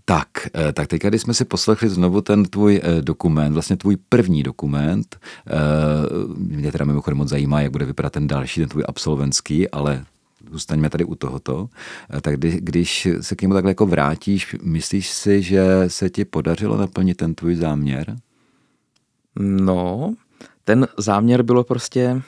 Tak, 0.08 0.28
eh, 0.54 0.72
tak 0.72 0.88
teď, 0.88 1.02
když 1.02 1.22
jsme 1.22 1.34
si 1.34 1.44
poslechli 1.44 1.88
znovu 1.88 2.20
ten 2.20 2.44
tvůj 2.44 2.80
eh, 2.82 3.02
dokument, 3.02 3.52
vlastně 3.52 3.76
tvůj 3.76 3.96
první 4.08 4.42
dokument, 4.42 5.16
eh, 5.46 5.52
mě 6.36 6.72
teda 6.72 6.84
mimochodem 6.84 7.18
moc 7.18 7.28
zajímá, 7.28 7.60
jak 7.60 7.72
bude 7.72 7.84
vypadat 7.84 8.12
ten 8.12 8.26
další, 8.26 8.60
ten 8.60 8.68
tvůj 8.68 8.84
absolventský, 8.88 9.70
ale 9.70 10.04
zůstaňme 10.50 10.90
tady 10.90 11.04
u 11.04 11.14
tohoto. 11.14 11.68
Tak 12.20 12.36
kdy, 12.36 12.60
když 12.60 13.08
se 13.20 13.36
k 13.36 13.42
němu 13.42 13.54
takhle 13.54 13.70
jako 13.70 13.86
vrátíš, 13.86 14.56
myslíš 14.62 15.10
si, 15.10 15.42
že 15.42 15.64
se 15.86 16.10
ti 16.10 16.24
podařilo 16.24 16.76
naplnit 16.76 17.14
ten 17.14 17.34
tvůj 17.34 17.54
záměr? 17.54 18.16
No, 19.40 20.14
ten 20.64 20.88
záměr 20.98 21.42
bylo 21.42 21.64
prostě 21.64 22.22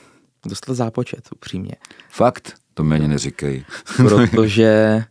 dostat 0.47 0.75
zápočet, 0.75 1.29
upřímně. 1.35 1.75
Fakt? 2.11 2.55
To 2.75 2.85
mi 2.85 2.95
ani 2.95 3.09
neříkej. 3.09 3.65
Protože 3.97 5.05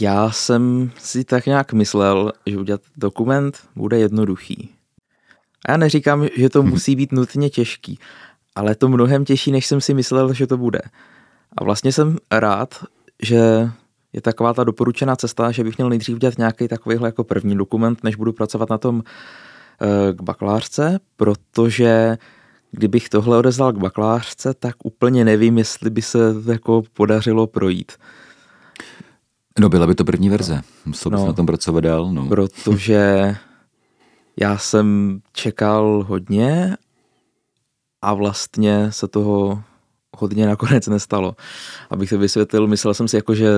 já 0.00 0.30
jsem 0.30 0.90
si 0.98 1.24
tak 1.24 1.46
nějak 1.46 1.72
myslel, 1.72 2.32
že 2.46 2.58
udělat 2.58 2.80
dokument 2.96 3.58
bude 3.76 3.98
jednoduchý. 3.98 4.70
A 5.66 5.70
já 5.70 5.76
neříkám, 5.76 6.26
že 6.36 6.48
to 6.48 6.62
musí 6.62 6.96
být 6.96 7.12
nutně 7.12 7.50
těžký, 7.50 7.98
ale 8.54 8.74
to 8.74 8.88
mnohem 8.88 9.24
těžší, 9.24 9.52
než 9.52 9.66
jsem 9.66 9.80
si 9.80 9.94
myslel, 9.94 10.32
že 10.34 10.46
to 10.46 10.56
bude. 10.56 10.80
A 11.58 11.64
vlastně 11.64 11.92
jsem 11.92 12.16
rád, 12.30 12.84
že 13.22 13.70
je 14.12 14.20
taková 14.20 14.54
ta 14.54 14.64
doporučená 14.64 15.16
cesta, 15.16 15.50
že 15.50 15.64
bych 15.64 15.78
měl 15.78 15.88
nejdřív 15.88 16.16
udělat 16.16 16.38
nějaký 16.38 16.68
takovýhle 16.68 17.08
jako 17.08 17.24
první 17.24 17.56
dokument, 17.56 18.04
než 18.04 18.16
budu 18.16 18.32
pracovat 18.32 18.70
na 18.70 18.78
tom 18.78 19.02
eh, 19.02 20.12
k 20.12 20.22
bakalářce, 20.22 21.00
protože 21.16 22.18
kdybych 22.72 23.08
tohle 23.08 23.38
odeslal 23.38 23.72
k 23.72 23.78
bakalářce, 23.78 24.54
tak 24.54 24.74
úplně 24.84 25.24
nevím, 25.24 25.58
jestli 25.58 25.90
by 25.90 26.02
se 26.02 26.18
jako 26.46 26.82
podařilo 26.92 27.46
projít. 27.46 27.92
No 29.60 29.68
byla 29.68 29.86
by 29.86 29.94
to 29.94 30.04
první 30.04 30.28
verze. 30.28 30.62
Musel 30.84 31.10
bys 31.10 31.20
No. 31.20 31.26
na 31.26 31.32
tom 31.32 31.46
pracovat 31.46 31.80
dál. 31.80 32.12
No. 32.12 32.28
protože 32.28 33.36
já 34.40 34.58
jsem 34.58 35.20
čekal 35.32 36.04
hodně 36.08 36.76
a 38.02 38.14
vlastně 38.14 38.92
se 38.92 39.08
toho 39.08 39.62
hodně 40.16 40.46
nakonec 40.46 40.86
nestalo. 40.86 41.36
Abych 41.90 42.10
to 42.10 42.18
vysvětlil, 42.18 42.66
myslel 42.66 42.94
jsem 42.94 43.08
si 43.08 43.16
jako, 43.16 43.34
že, 43.34 43.48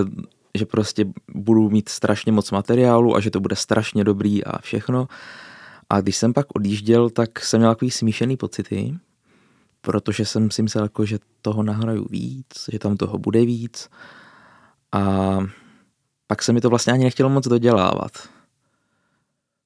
že 0.59 0.67
prostě 0.67 1.05
budu 1.35 1.71
mít 1.71 1.89
strašně 1.89 2.33
moc 2.33 2.51
materiálu 2.51 3.17
a 3.17 3.21
že 3.21 3.31
to 3.31 3.41
bude 3.41 3.57
strašně 3.57 4.05
dobrý 4.05 4.45
a 4.45 4.59
všechno. 4.59 5.09
A 5.91 6.01
když 6.01 6.17
jsem 6.17 6.33
pak 6.33 6.47
odjížděl, 6.55 7.11
tak 7.11 7.41
jsem 7.41 7.61
měl 7.61 7.71
takový 7.75 7.91
smíšený 7.91 8.37
pocity, 8.37 8.95
protože 9.81 10.25
jsem 10.25 10.51
si 10.51 10.63
myslel, 10.63 10.85
jako, 10.85 11.05
že 11.07 11.19
toho 11.43 11.63
nahraju 11.63 12.07
víc, 12.11 12.47
že 12.73 12.79
tam 12.79 12.97
toho 12.97 13.19
bude 13.19 13.45
víc. 13.45 13.89
A 14.93 15.39
pak 16.33 16.43
se 16.43 16.53
mi 16.53 16.61
to 16.61 16.71
vlastně 16.71 16.93
ani 16.93 17.05
nechtělo 17.05 17.29
moc 17.29 17.49
dodělávat. 17.49 18.11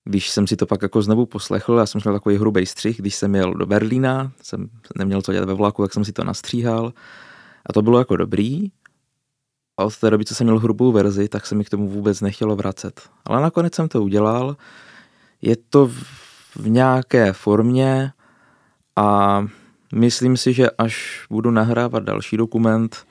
Když 0.05 0.31
jsem 0.31 0.47
si 0.47 0.57
to 0.57 0.67
pak 0.67 0.83
jako 0.83 1.03
znovu 1.03 1.27
poslechl, 1.27 1.79
já 1.79 1.87
jsem 1.87 2.01
měl 2.05 2.15
takový 2.15 2.37
hrubý 2.37 2.67
střih, 2.67 2.99
když 2.99 3.15
jsem 3.15 3.35
jel 3.35 3.55
do 3.55 3.67
Berlína, 3.67 4.33
jsem 4.43 4.69
neměl 4.99 5.23
co 5.23 5.33
dělat 5.33 5.47
ve 5.47 5.55
vlaku, 5.55 5.83
tak 5.83 5.93
jsem 5.93 6.05
si 6.05 6.13
to 6.13 6.25
nastříhal 6.25 6.93
a 7.67 7.73
to 7.73 7.83
bylo 7.83 7.99
jako 7.99 8.17
dobrý. 8.17 8.73
A 9.79 9.85
od 9.85 9.97
té 9.97 10.11
doby, 10.11 10.25
co 10.25 10.35
jsem 10.35 10.47
měl 10.47 10.59
hrubou 10.59 10.93
verzi, 10.93 11.29
tak 11.29 11.47
se 11.47 11.55
mi 11.55 11.65
k 11.65 11.71
tomu 11.71 11.89
vůbec 11.89 12.21
nechtělo 12.21 12.57
vracet. 12.57 13.09
Ale 13.25 13.43
nakonec 13.43 13.75
jsem 13.75 13.89
to 13.89 14.03
udělal. 14.03 14.57
Je 15.43 15.57
to 15.57 15.87
v, 15.87 16.05
v 16.57 16.69
nějaké 16.69 17.33
formě 17.33 18.13
a 18.97 19.41
myslím 19.95 20.37
si, 20.37 20.53
že 20.53 20.71
až 20.71 21.27
budu 21.31 21.51
nahrávat 21.51 22.03
další 22.03 22.37
dokument, 22.37 23.07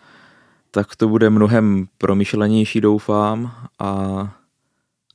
tak 0.76 0.96
to 0.96 1.08
bude 1.08 1.30
mnohem 1.30 1.88
promyšlenější, 1.98 2.82
doufám, 2.82 3.52
a 3.80 4.30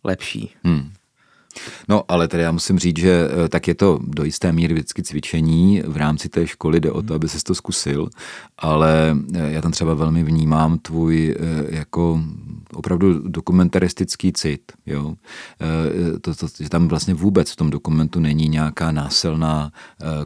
lepší. 0.04 0.54
Hmm. 0.64 0.92
No, 1.88 2.02
ale 2.08 2.28
tedy 2.28 2.42
já 2.42 2.52
musím 2.52 2.78
říct, 2.78 2.98
že 2.98 3.28
eh, 3.44 3.48
tak 3.48 3.68
je 3.68 3.74
to 3.74 3.98
do 4.02 4.24
jisté 4.24 4.52
míry 4.52 4.74
vždycky 4.74 5.02
cvičení. 5.02 5.82
V 5.86 5.96
rámci 5.96 6.28
té 6.28 6.46
školy 6.46 6.80
jde 6.80 6.90
o 6.92 7.02
to, 7.02 7.14
aby 7.14 7.28
ses 7.28 7.42
to 7.42 7.54
zkusil, 7.54 8.08
ale 8.58 9.16
eh, 9.34 9.52
já 9.52 9.60
tam 9.62 9.72
třeba 9.72 9.94
velmi 9.94 10.24
vnímám 10.24 10.78
tvůj 10.78 11.36
eh, 11.38 11.76
jako 11.76 12.20
opravdu 12.74 13.28
dokumentaristický 13.28 14.32
cit. 14.32 14.72
Jo? 14.86 15.14
To, 16.20 16.34
to, 16.34 16.46
že 16.60 16.68
tam 16.68 16.88
vlastně 16.88 17.14
vůbec 17.14 17.50
v 17.50 17.56
tom 17.56 17.70
dokumentu 17.70 18.20
není 18.20 18.48
nějaká 18.48 18.92
násilná 18.92 19.72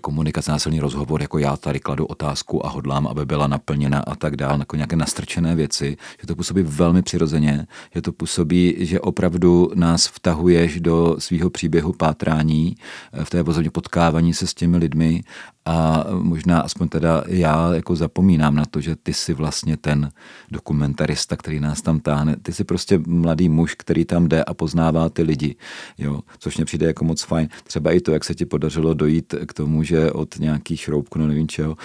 komunikace, 0.01 0.51
násilný 0.51 0.81
rozhovor, 0.81 1.23
jako 1.23 1.39
já 1.39 1.57
tady 1.57 1.81
kladu 1.81 2.07
otázku 2.07 2.67
a 2.67 2.69
hodlám, 2.69 3.07
aby 3.07 3.27
byla 3.27 3.47
naplněna 3.47 3.99
a 3.99 4.15
tak 4.15 4.37
dále, 4.37 4.59
jako 4.59 4.77
nějaké 4.77 4.97
nastrčené 4.97 5.55
věci, 5.55 5.97
že 6.21 6.27
to 6.27 6.37
působí 6.37 6.63
velmi 6.63 7.03
přirozeně, 7.03 7.67
že 7.95 8.03
to 8.03 8.13
působí, 8.13 8.77
že 8.79 9.01
opravdu 9.01 9.71
nás 9.75 10.07
vtahuješ 10.07 10.81
do 10.81 11.14
svého 11.19 11.51
příběhu 11.51 11.93
pátrání, 11.93 12.77
v 13.25 13.31
té 13.31 13.43
vozovně 13.43 13.71
potkávání 13.71 14.35
se 14.35 14.47
s 14.47 14.55
těmi 14.55 14.77
lidmi 14.77 15.23
a 15.67 16.05
možná 16.11 16.61
aspoň 16.61 16.89
teda 16.89 17.25
já 17.27 17.75
jako 17.75 17.97
zapomínám 17.97 18.55
na 18.55 18.65
to, 18.65 18.81
že 18.81 18.97
ty 18.97 19.13
jsi 19.13 19.35
vlastně 19.35 19.77
ten 19.77 20.13
dokumentarista, 20.51 21.37
který 21.37 21.61
nás 21.61 21.83
tam 21.83 22.01
táhne. 22.01 22.37
Ty 22.43 22.53
jsi 22.53 22.65
prostě 22.65 23.01
mladý 23.07 23.49
muž, 23.49 23.75
který 23.75 24.05
tam 24.05 24.29
jde 24.29 24.45
a 24.45 24.55
poznává 24.55 25.09
ty 25.09 25.23
lidi, 25.23 25.57
jo, 25.99 26.21
což 26.39 26.57
mě 26.57 26.65
přijde 26.65 26.87
jako 26.87 27.05
moc 27.05 27.23
fajn. 27.23 27.49
Třeba 27.65 27.93
i 27.93 28.01
to, 28.01 28.13
jak 28.13 28.25
se 28.25 28.35
ti 28.35 28.47
podařilo 28.47 28.95
dojít 28.95 29.35
k 29.47 29.53
tomu, 29.53 29.83
že 29.83 30.13
od 30.13 30.39
nějakých 30.39 30.81
šroubků, 30.81 31.19
no 31.19 31.27
nevím 31.29 31.49
čeho, 31.49 31.77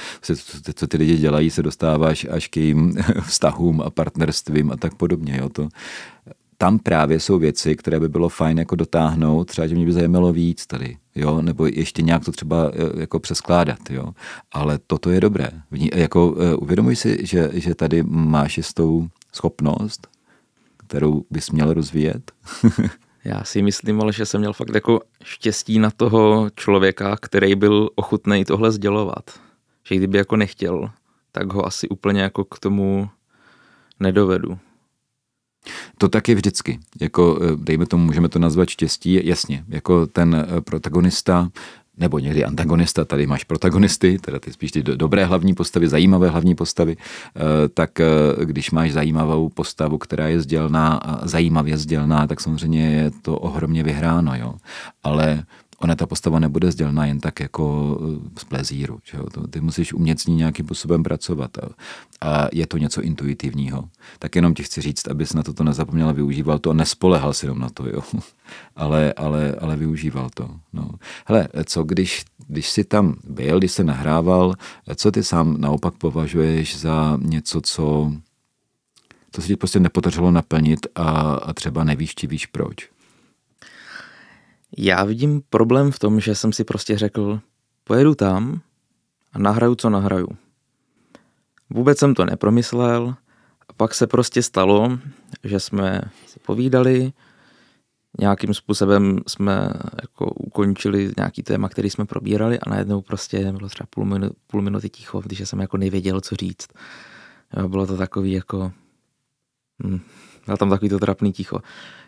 co 0.76 0.88
ty 0.88 0.98
lidi 0.98 1.18
dělají, 1.18 1.50
se 1.50 1.64
dostáváš 1.64 2.28
až 2.30 2.48
k 2.48 2.58
jejím 2.58 2.98
vztahům 3.22 3.82
a 3.82 3.90
partnerstvím 3.90 4.72
a 4.72 4.78
tak 4.78 4.96
podobně. 4.96 5.38
Jo. 5.38 5.50
To, 5.50 5.70
tam 6.62 6.80
právě 6.80 7.20
jsou 7.20 7.40
věci, 7.40 7.76
které 7.76 8.00
by 8.00 8.10
bylo 8.10 8.30
fajn 8.30 8.58
jako 8.58 8.76
dotáhnout, 8.76 9.44
třeba, 9.44 9.68
že 9.68 9.76
mě 9.76 9.86
by 9.86 9.92
zajímalo 9.92 10.34
víc 10.34 10.68
tady, 10.68 10.98
jo, 11.16 11.42
nebo 11.42 11.66
ještě 11.66 12.02
nějak 12.02 12.26
to 12.26 12.32
třeba 12.32 12.72
e, 12.74 13.00
jako 13.00 13.20
přeskládat, 13.20 13.80
jo, 13.90 14.14
ale 14.52 14.80
toto 14.88 15.10
je 15.10 15.22
dobré. 15.22 15.50
Jako 15.96 16.36
e, 16.40 16.56
uvědomuj 16.56 16.96
si, 16.96 17.26
že, 17.26 17.50
že 17.54 17.76
tady 17.76 18.04
máš 18.04 18.58
jistou 18.58 19.08
schopnost, 19.34 20.08
kterou 20.78 21.24
bys 21.30 21.52
měl 21.52 21.74
rozvíjet. 21.74 22.32
Já 23.24 23.44
si 23.44 23.62
myslím, 23.62 24.02
ale 24.02 24.14
že 24.14 24.26
jsem 24.26 24.42
měl 24.42 24.54
fakt 24.54 24.76
jako 24.76 25.00
štěstí 25.24 25.80
na 25.80 25.92
toho 25.92 26.50
člověka, 26.56 27.18
který 27.22 27.56
byl 27.56 27.90
ochutný 27.96 28.46
tohle 28.46 28.72
sdělovat. 28.72 29.40
Že 29.88 29.96
kdyby 29.96 30.18
jako 30.18 30.36
nechtěl, 30.36 30.90
tak 31.32 31.54
ho 31.54 31.66
asi 31.66 31.90
úplně 31.90 32.22
jako 32.22 32.46
k 32.46 32.60
tomu 32.60 33.10
nedovedu. 34.00 34.60
To 35.98 36.10
taky 36.10 36.36
vždycky. 36.36 36.80
Jako, 37.02 37.40
eh, 37.42 37.56
dejme 37.56 37.86
tomu, 37.86 38.06
můžeme 38.06 38.30
to 38.30 38.40
nazvat 38.40 38.70
štěstí, 38.70 39.20
jasně. 39.24 39.64
Jako 39.70 40.08
ten 40.08 40.36
eh, 40.36 40.62
protagonista 40.62 41.50
nebo 41.98 42.20
někdy 42.20 42.46
antagonista, 42.46 43.06
tady 43.06 43.28
máš 43.28 43.44
protagonisty, 43.44 44.20
teda 44.20 44.40
ty 44.40 44.54
spíš 44.54 44.72
ty 44.72 44.84
dobré 44.84 45.26
hlavní 45.26 45.54
postavy, 45.54 45.88
zajímavé 45.88 46.30
hlavní 46.30 46.56
postavy, 46.56 46.98
eh, 46.98 47.40
tak 47.74 48.02
když 48.44 48.72
máš 48.72 48.92
zajímavou 48.92 49.50
postavu, 49.50 49.98
která 49.98 50.28
je 50.28 50.42
sdělná 50.42 50.94
a 50.94 51.28
zajímavě 51.28 51.78
sdělná, 51.78 52.28
tak 52.28 52.42
samozřejmě 52.42 52.92
je 52.92 53.12
to 53.22 53.38
ohromně 53.38 53.84
vyhráno, 53.84 54.36
jo. 54.36 54.54
Ale 55.04 55.44
ona 55.82 55.96
ta 55.96 56.06
postava 56.06 56.40
nebude 56.40 56.72
sdělná 56.72 57.06
jen 57.06 57.20
tak 57.20 57.40
jako 57.40 57.98
eh, 58.02 58.40
z 58.40 58.44
plezíru. 58.44 59.00
Že 59.04 59.18
jo? 59.18 59.26
To, 59.34 59.48
ty 59.48 59.62
musíš 59.62 59.94
umět 59.94 60.20
s 60.20 60.26
ní 60.26 60.36
nějakým 60.36 60.66
způsobem 60.66 61.04
pracovat 61.04 61.58
a, 61.58 61.70
a 62.22 62.48
je 62.54 62.68
to 62.68 62.78
něco 62.78 63.02
intuitivního. 63.02 63.90
Tak 64.20 64.36
jenom 64.36 64.54
ti 64.54 64.64
chci 64.64 64.82
říct, 64.82 65.08
abys 65.08 65.34
na 65.34 65.44
toto 65.44 65.64
nezapomněl, 65.64 66.14
využíval 66.14 66.60
to 66.60 66.70
a 66.70 66.74
nespolehal 66.74 67.34
si 67.34 67.46
jenom 67.46 67.60
na 67.60 67.70
to, 67.70 67.90
jo. 67.90 68.02
ale, 68.76 69.14
ale, 69.14 69.56
ale 69.60 69.76
využíval 69.76 70.30
to. 70.34 70.50
No. 70.74 70.92
Hele, 71.26 71.48
co 71.66 71.84
když, 71.84 72.26
když 72.48 72.70
jsi 72.70 72.84
tam 72.84 73.16
byl, 73.24 73.60
když 73.60 73.72
se 73.72 73.84
nahrával, 73.84 74.54
co 74.96 75.12
ty 75.12 75.24
sám 75.24 75.62
naopak 75.62 75.94
považuješ 75.94 76.80
za 76.80 77.18
něco, 77.22 77.62
co, 77.62 78.14
co 79.32 79.42
se 79.42 79.48
ti 79.48 79.56
prostě 79.56 79.80
nepodařilo 79.80 80.32
naplnit 80.32 80.88
a, 80.96 81.10
a 81.34 81.54
třeba 81.54 81.84
nevíš, 81.84 82.16
či 82.16 82.28
víš 82.28 82.46
proč? 82.46 82.90
Já 84.78 85.04
vidím 85.04 85.42
problém 85.50 85.92
v 85.92 86.00
tom, 86.00 86.20
že 86.20 86.36
jsem 86.36 86.54
si 86.54 86.64
prostě 86.64 86.98
řekl, 86.98 87.40
pojedu 87.84 88.16
tam 88.16 88.62
a 89.34 89.40
nahraju, 89.40 89.76
co 89.76 89.90
nahraju. 89.90 90.28
Vůbec 91.70 91.98
jsem 91.98 92.16
to 92.16 92.26
nepromyslel 92.26 93.16
a 93.70 93.74
pak 93.74 93.94
se 93.94 94.08
prostě 94.08 94.44
stalo, 94.44 95.00
že 95.44 95.60
jsme 95.60 96.02
si 96.28 96.40
povídali, 96.40 97.14
nějakým 98.20 98.54
způsobem 98.54 99.20
jsme 99.28 99.70
jako 100.02 100.26
ukončili 100.26 101.12
nějaký 101.18 101.44
téma, 101.44 101.70
který 101.70 101.90
jsme 101.90 102.06
probírali 102.06 102.60
a 102.60 102.70
najednou 102.70 103.02
prostě 103.02 103.52
bylo 103.52 103.70
třeba 103.70 103.88
půl, 103.90 104.06
minu, 104.06 104.30
půl 104.48 104.62
minuty 104.62 104.90
ticho, 104.90 105.20
když 105.20 105.50
jsem 105.50 105.60
jako 105.60 105.78
nevěděl, 105.78 106.22
co 106.22 106.36
říct. 106.36 106.68
Bylo 107.68 107.88
to 107.88 107.98
takový 107.98 108.32
jako... 108.32 108.72
Hm, 109.84 110.00
bylo 110.46 110.58
tam 110.58 110.70
takový 110.70 110.90
to 110.90 111.00
trapný 111.00 111.34
ticho. 111.34 111.60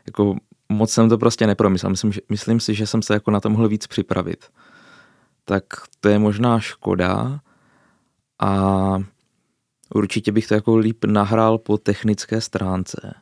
Jako 0.05 0.36
moc 0.69 0.91
jsem 0.91 1.10
to 1.10 1.17
prostě 1.17 1.47
nepromyslel. 1.47 1.89
Myslím, 1.89 2.12
že, 2.12 2.21
myslím 2.29 2.60
si, 2.60 2.73
že 2.73 2.88
jsem 2.88 3.01
se 3.01 3.13
jako 3.13 3.31
na 3.31 3.39
to 3.39 3.49
mohl 3.49 3.67
víc 3.67 3.88
připravit. 3.88 4.45
Tak 5.45 5.63
to 5.99 6.10
je 6.10 6.19
možná 6.19 6.60
škoda 6.60 7.39
a 8.39 8.97
určitě 9.95 10.31
bych 10.31 10.47
to 10.47 10.53
jako 10.53 10.77
líp 10.77 11.05
nahrál 11.05 11.57
po 11.57 11.77
technické 11.77 12.41
stránce. 12.41 13.13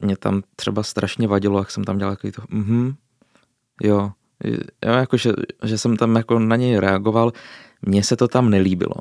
Mě 0.00 0.16
tam 0.16 0.42
třeba 0.56 0.82
strašně 0.82 1.28
vadilo, 1.28 1.58
jak 1.58 1.70
jsem 1.70 1.84
tam 1.84 1.98
dělal 1.98 2.16
takový 2.16 2.32
to, 2.32 2.42
mhm, 2.48 2.94
jo, 3.82 4.12
jo 4.84 4.92
jako, 4.92 5.16
že, 5.16 5.32
že 5.64 5.78
jsem 5.78 5.96
tam 5.96 6.16
jako 6.16 6.38
na 6.38 6.56
něj 6.56 6.76
reagoval, 6.76 7.32
mně 7.82 8.04
se 8.04 8.16
to 8.16 8.28
tam 8.28 8.50
nelíbilo. 8.50 8.94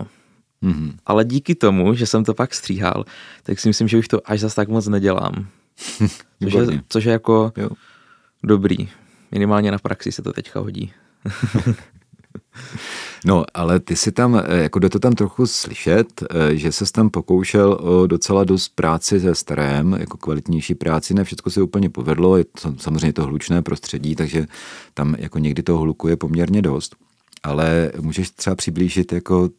Mm-hmm. 0.63 0.93
Ale 1.06 1.26
díky 1.26 1.56
tomu, 1.56 1.93
že 1.93 2.06
jsem 2.06 2.24
to 2.24 2.34
pak 2.34 2.54
stříhal, 2.54 3.06
tak 3.43 3.60
si 3.60 3.67
myslím, 3.67 3.88
že 3.88 3.98
už 3.98 4.08
to 4.08 4.22
až 4.26 4.39
zas 4.39 4.56
tak 4.56 4.69
moc 4.69 4.88
nedělám. 4.88 5.48
což, 6.43 6.54
je, 6.54 6.82
což 6.89 7.04
je 7.04 7.12
jako 7.12 7.52
jo. 7.58 7.69
dobrý. 8.43 8.89
Minimálně 9.32 9.72
na 9.72 9.78
praxi 9.78 10.12
se 10.12 10.22
to 10.22 10.34
teďka 10.34 10.60
hodí. 10.60 10.91
No, 13.26 13.45
ale 13.54 13.80
ty 13.80 13.95
si 13.95 14.12
tam, 14.12 14.36
eh, 14.45 14.62
jako 14.62 14.80
jde 14.80 14.89
to 14.89 15.00
tam 15.00 15.13
trochu 15.13 15.48
slyšet, 15.48 16.24
eh, 16.24 16.56
že 16.56 16.72
se 16.72 16.91
tam 16.91 17.10
pokoušel 17.10 17.78
o 17.82 18.08
docela 18.08 18.43
dost 18.43 18.69
práci 18.76 19.19
se 19.19 19.36
starém, 19.36 19.98
jako 20.00 20.17
kvalitnější 20.17 20.76
práci, 20.76 21.13
ne 21.13 21.24
všechno 21.24 21.52
se 21.52 21.62
úplně 21.62 21.89
povedlo, 21.89 22.38
je 22.38 22.43
to, 22.43 22.76
samozřejmě 22.78 23.13
to 23.13 23.24
hlučné 23.24 23.62
prostředí, 23.62 24.15
takže 24.15 24.48
tam 24.93 25.15
jako 25.17 25.39
někdy 25.39 25.63
toho 25.63 25.80
hluku 25.80 26.08
je 26.08 26.17
poměrně 26.17 26.62
dost, 26.62 26.95
ale 27.43 27.91
můžeš 28.02 28.30
třeba 28.30 28.56
přiblížit 28.56 29.13
jako 29.13 29.50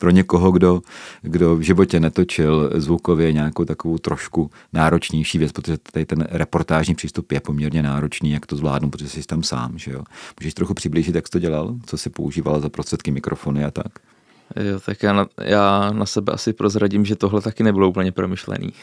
pro 0.00 0.10
někoho, 0.10 0.50
kdo, 0.50 0.82
kdo 1.22 1.56
v 1.56 1.60
životě 1.60 2.00
netočil 2.00 2.70
zvukově 2.74 3.32
nějakou 3.32 3.64
takovou 3.64 3.98
trošku 3.98 4.50
náročnější 4.72 5.38
věc, 5.38 5.52
protože 5.52 5.78
tady 5.92 6.06
ten 6.06 6.26
reportážní 6.30 6.94
přístup 6.94 7.32
je 7.32 7.40
poměrně 7.40 7.82
náročný, 7.82 8.30
jak 8.30 8.46
to 8.46 8.56
zvládnu, 8.56 8.90
protože 8.90 9.08
jsi 9.08 9.22
tam 9.22 9.42
sám. 9.42 9.78
Že 9.78 9.92
jo? 9.92 10.02
Můžeš 10.40 10.54
trochu 10.54 10.74
přiblížit, 10.74 11.14
jak 11.14 11.26
jsi 11.26 11.30
to 11.30 11.38
dělal, 11.38 11.76
co 11.86 11.98
jsi 11.98 12.10
používal 12.10 12.60
za 12.60 12.68
prostředky 12.68 13.10
mikrofony 13.10 13.64
a 13.64 13.70
tak? 13.70 13.92
Jo, 14.56 14.80
tak 14.80 15.02
já 15.02 15.12
na, 15.12 15.26
já 15.40 15.90
na 15.92 16.06
sebe 16.06 16.32
asi 16.32 16.52
prozradím, 16.52 17.04
že 17.04 17.16
tohle 17.16 17.40
taky 17.40 17.62
nebylo 17.62 17.88
úplně 17.88 18.12
promyšlený. 18.12 18.72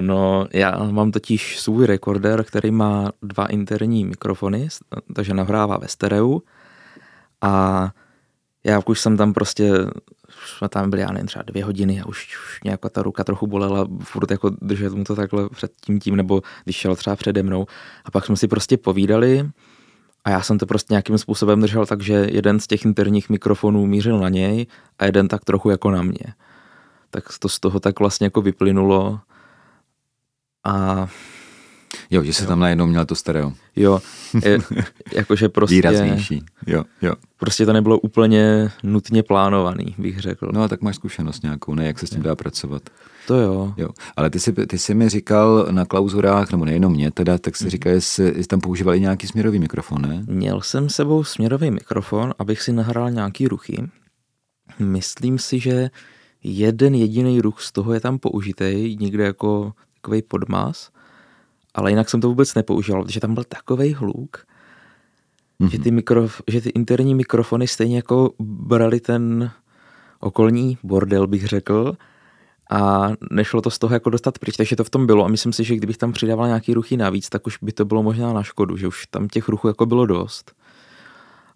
No, 0.00 0.46
já 0.52 0.84
mám 0.90 1.12
totiž 1.12 1.60
svůj 1.60 1.86
rekorder, 1.86 2.44
který 2.44 2.70
má 2.70 3.12
dva 3.22 3.46
interní 3.46 4.04
mikrofony, 4.04 4.68
takže 5.14 5.34
nahrává 5.34 5.76
ve 5.76 5.88
stereu 5.88 6.40
a 7.42 7.90
já 8.66 8.80
už 8.86 9.00
jsem 9.00 9.16
tam 9.16 9.32
prostě, 9.32 9.72
jsme 10.46 10.68
tam 10.68 10.90
byli, 10.90 11.02
já 11.02 11.12
nevím, 11.12 11.26
třeba 11.26 11.42
dvě 11.42 11.64
hodiny 11.64 12.00
a 12.00 12.06
už, 12.06 12.36
už 12.36 12.60
nějaká 12.64 12.88
ta 12.88 13.02
ruka 13.02 13.24
trochu 13.24 13.46
bolela, 13.46 13.88
furt 14.02 14.30
jako 14.30 14.50
držet 14.50 14.92
mu 14.92 15.04
to 15.04 15.16
takhle 15.16 15.48
před 15.48 15.72
tím 15.80 16.00
tím, 16.00 16.16
nebo 16.16 16.42
když 16.64 16.76
šel 16.76 16.96
třeba 16.96 17.16
přede 17.16 17.42
mnou. 17.42 17.66
A 18.04 18.10
pak 18.10 18.26
jsme 18.26 18.36
si 18.36 18.48
prostě 18.48 18.76
povídali 18.76 19.50
a 20.24 20.30
já 20.30 20.42
jsem 20.42 20.58
to 20.58 20.66
prostě 20.66 20.94
nějakým 20.94 21.18
způsobem 21.18 21.60
držel 21.60 21.86
tak, 21.86 22.02
že 22.02 22.26
jeden 22.30 22.60
z 22.60 22.66
těch 22.66 22.84
interních 22.84 23.30
mikrofonů 23.30 23.86
mířil 23.86 24.18
na 24.18 24.28
něj 24.28 24.66
a 24.98 25.04
jeden 25.04 25.28
tak 25.28 25.44
trochu 25.44 25.70
jako 25.70 25.90
na 25.90 26.02
mě. 26.02 26.34
Tak 27.10 27.24
to 27.38 27.48
z 27.48 27.60
toho 27.60 27.80
tak 27.80 28.00
vlastně 28.00 28.26
jako 28.26 28.42
vyplynulo 28.42 29.20
a 30.64 31.06
Jo, 32.10 32.22
že 32.22 32.32
se 32.32 32.42
jo. 32.44 32.48
tam 32.48 32.60
najednou 32.60 32.86
měl 32.86 33.06
to 33.06 33.14
stereo. 33.14 33.52
Jo, 33.76 34.00
je, 34.44 34.58
jakože 35.12 35.48
prostě... 35.48 35.74
Výraznější, 35.74 36.44
jo, 36.66 36.84
jo. 37.02 37.12
Prostě 37.36 37.66
to 37.66 37.72
nebylo 37.72 37.98
úplně 37.98 38.70
nutně 38.82 39.22
plánovaný, 39.22 39.94
bych 39.98 40.20
řekl. 40.20 40.48
No 40.52 40.62
a 40.62 40.68
tak 40.68 40.82
máš 40.82 40.96
zkušenost 40.96 41.42
nějakou, 41.42 41.74
ne, 41.74 41.86
jak 41.86 41.98
se 41.98 42.06
s 42.06 42.10
tím 42.10 42.22
dá 42.22 42.36
pracovat. 42.36 42.82
To 43.26 43.34
jo. 43.34 43.74
jo. 43.76 43.88
Ale 44.16 44.30
ty 44.30 44.40
jsi, 44.40 44.52
ty 44.52 44.78
jsi 44.78 44.94
mi 44.94 45.08
říkal 45.08 45.66
na 45.70 45.84
klauzurách, 45.84 46.52
nebo 46.52 46.64
nejenom 46.64 46.92
mě 46.92 47.10
teda, 47.10 47.38
tak 47.38 47.56
si 47.56 47.64
mm. 47.64 47.70
říkal, 47.70 47.92
jestli, 47.92 48.24
jestli 48.24 48.44
tam 48.44 48.60
používali 48.60 49.00
nějaký 49.00 49.26
směrový 49.26 49.58
mikrofon, 49.58 50.02
ne? 50.02 50.24
Měl 50.26 50.60
jsem 50.60 50.88
sebou 50.88 51.24
směrový 51.24 51.70
mikrofon, 51.70 52.34
abych 52.38 52.62
si 52.62 52.72
nahrál 52.72 53.10
nějaký 53.10 53.48
ruchy. 53.48 53.88
Myslím 54.78 55.38
si, 55.38 55.60
že 55.60 55.90
jeden 56.44 56.94
jediný 56.94 57.40
ruch 57.40 57.60
z 57.60 57.72
toho 57.72 57.92
je 57.92 58.00
tam 58.00 58.18
použitý, 58.18 58.96
někde 59.00 59.24
jako 59.24 59.72
takový 59.94 60.22
podmas 60.22 60.90
ale 61.76 61.90
jinak 61.90 62.10
jsem 62.10 62.20
to 62.20 62.28
vůbec 62.28 62.54
nepoužíval, 62.54 63.04
protože 63.04 63.20
tam 63.20 63.34
byl 63.34 63.44
takový 63.44 63.94
hluk, 63.94 64.46
mm-hmm. 65.60 65.70
že, 65.70 65.78
ty 65.78 65.90
mikrof- 65.90 66.42
že 66.48 66.60
ty 66.60 66.68
interní 66.68 67.14
mikrofony 67.14 67.66
stejně 67.66 67.96
jako 67.96 68.30
brali 68.40 69.00
ten 69.00 69.50
okolní 70.20 70.78
bordel, 70.82 71.26
bych 71.26 71.46
řekl, 71.46 71.96
a 72.70 73.08
nešlo 73.30 73.62
to 73.62 73.70
z 73.70 73.78
toho 73.78 73.94
jako 73.94 74.10
dostat 74.10 74.38
pryč, 74.38 74.56
takže 74.56 74.76
to 74.76 74.84
v 74.84 74.90
tom 74.90 75.06
bylo 75.06 75.24
a 75.24 75.28
myslím 75.28 75.52
si, 75.52 75.64
že 75.64 75.76
kdybych 75.76 75.96
tam 75.96 76.12
přidával 76.12 76.46
nějaký 76.46 76.74
ruchy 76.74 76.96
navíc, 76.96 77.28
tak 77.28 77.46
už 77.46 77.58
by 77.62 77.72
to 77.72 77.84
bylo 77.84 78.02
možná 78.02 78.32
na 78.32 78.42
škodu, 78.42 78.76
že 78.76 78.88
už 78.88 79.06
tam 79.06 79.28
těch 79.28 79.48
ruchů 79.48 79.68
jako 79.68 79.86
bylo 79.86 80.06
dost. 80.06 80.52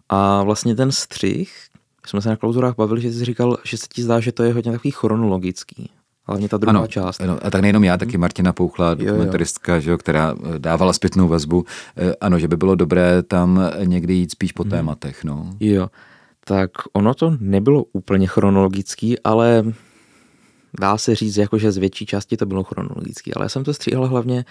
A 0.09 0.43
vlastně 0.43 0.75
ten 0.75 0.91
střih, 0.91 1.67
jsme 2.05 2.21
se 2.21 2.29
na 2.29 2.35
klauzurách 2.35 2.75
bavili, 2.75 3.01
že 3.01 3.11
jsi 3.11 3.25
říkal, 3.25 3.57
že 3.63 3.77
se 3.77 3.87
ti 3.93 4.03
zdá, 4.03 4.19
že 4.19 4.31
to 4.31 4.43
je 4.43 4.53
hodně 4.53 4.71
takový 4.71 4.91
chronologický. 4.91 5.89
Hlavně 6.31 6.49
ta 6.49 6.57
druhá 6.57 6.77
ano, 6.77 6.87
část. 6.87 7.21
Ano, 7.21 7.37
a 7.41 7.49
tak 7.49 7.61
nejenom 7.61 7.83
já, 7.83 7.97
taky 7.97 8.17
Martina 8.17 8.53
Pouchla, 8.53 8.93
dokumentaristka, 8.93 9.71
jo, 9.73 9.75
jo. 9.75 9.81
Že, 9.81 9.97
která 9.97 10.35
eh, 10.55 10.59
dávala 10.59 10.93
zpětnou 10.93 11.27
vazbu. 11.27 11.65
Eh, 11.97 12.15
ano, 12.21 12.39
že 12.39 12.47
by 12.47 12.57
bylo 12.57 12.75
dobré 12.75 13.23
tam 13.23 13.59
někdy 13.83 14.13
jít 14.13 14.31
spíš 14.31 14.51
po 14.51 14.63
hmm. 14.63 14.69
tématech. 14.69 15.23
No. 15.23 15.49
Jo, 15.59 15.87
tak 16.45 16.71
ono 16.93 17.13
to 17.13 17.37
nebylo 17.39 17.83
úplně 17.93 18.27
chronologický, 18.27 19.19
ale 19.19 19.63
dá 20.79 20.97
se 20.97 21.15
říct, 21.15 21.37
jako 21.37 21.57
že 21.57 21.71
z 21.71 21.77
větší 21.77 22.05
části 22.05 22.37
to 22.37 22.45
bylo 22.45 22.63
chronologický, 22.63 23.33
ale 23.33 23.45
já 23.45 23.49
jsem 23.49 23.63
to 23.63 23.73
stříhal 23.73 24.07
hlavně 24.07 24.45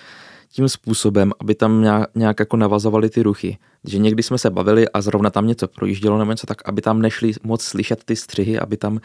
tím 0.53 0.69
způsobem, 0.69 1.33
aby 1.41 1.55
tam 1.55 1.83
nějak, 1.83 2.11
nějak 2.15 2.41
jako 2.41 2.57
navazovaly 2.57 3.11
ty 3.11 3.23
ruchy. 3.23 3.59
Že 3.85 3.99
někdy 3.99 4.23
jsme 4.23 4.39
se 4.39 4.51
bavili 4.51 4.89
a 4.89 5.01
zrovna 5.01 5.31
tam 5.31 5.47
něco 5.47 5.69
projíždělo 5.69 6.19
nebo 6.19 6.31
něco, 6.31 6.47
tak 6.47 6.69
aby 6.69 6.83
tam 6.83 7.03
nešli 7.03 7.33
moc 7.43 7.63
slyšet 7.63 8.05
ty 8.05 8.17
střihy, 8.17 8.59
aby 8.59 8.77
tam 8.77 9.01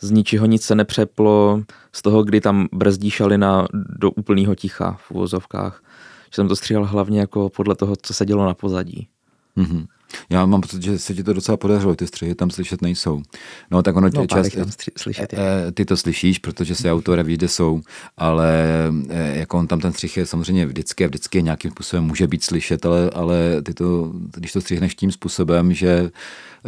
z 0.00 0.10
ničeho 0.10 0.46
nic 0.46 0.62
se 0.62 0.74
nepřeplo 0.74 1.62
z 1.92 2.02
toho, 2.02 2.22
kdy 2.24 2.40
tam 2.40 2.68
brzdí 2.72 3.10
šalina 3.10 3.66
do 3.98 4.10
úplného 4.10 4.54
ticha 4.54 4.96
v 5.00 5.10
uvozovkách. 5.10 5.82
Že 6.24 6.34
jsem 6.34 6.48
to 6.48 6.56
stříhal 6.56 6.84
hlavně 6.84 7.20
jako 7.20 7.48
podle 7.48 7.74
toho, 7.74 7.94
co 8.02 8.14
se 8.14 8.26
dělo 8.26 8.46
na 8.46 8.54
pozadí. 8.54 9.08
Mm-hmm. 9.56 9.86
Já 10.30 10.46
mám 10.46 10.60
pocit, 10.60 10.82
že 10.82 10.98
se 10.98 11.14
ti 11.14 11.24
to 11.24 11.32
docela 11.32 11.56
podařilo, 11.56 11.94
ty 11.94 12.06
střihy 12.06 12.34
tam 12.34 12.50
slyšet 12.50 12.82
nejsou. 12.82 13.22
No 13.70 13.82
tak 13.82 13.96
ono 13.96 14.08
no, 14.14 14.26
čas, 14.26 14.48
tam 14.48 14.64
stři- 14.64 14.92
slyšet 14.98 15.32
je. 15.32 15.38
Eh, 15.38 15.72
ty 15.72 15.84
to 15.84 15.96
slyšíš, 15.96 16.38
protože 16.38 16.74
si 16.74 16.90
autora 16.90 17.22
ví, 17.22 17.34
kde 17.34 17.48
jsou, 17.48 17.80
ale 18.16 18.68
eh, 19.08 19.38
jako 19.38 19.58
on 19.58 19.66
tam 19.66 19.80
ten 19.80 19.92
střih 19.92 20.16
je 20.16 20.26
samozřejmě 20.26 20.66
vždycky 20.66 21.04
a 21.04 21.06
vždycky 21.06 21.42
nějakým 21.42 21.70
způsobem 21.70 22.04
může 22.04 22.26
být 22.26 22.44
slyšet, 22.44 22.86
ale, 22.86 23.10
ale 23.14 23.62
ty 23.62 23.74
to, 23.74 24.12
když 24.36 24.52
to 24.52 24.60
střihneš 24.60 24.94
tím 24.94 25.12
způsobem, 25.12 25.72
že 25.72 26.10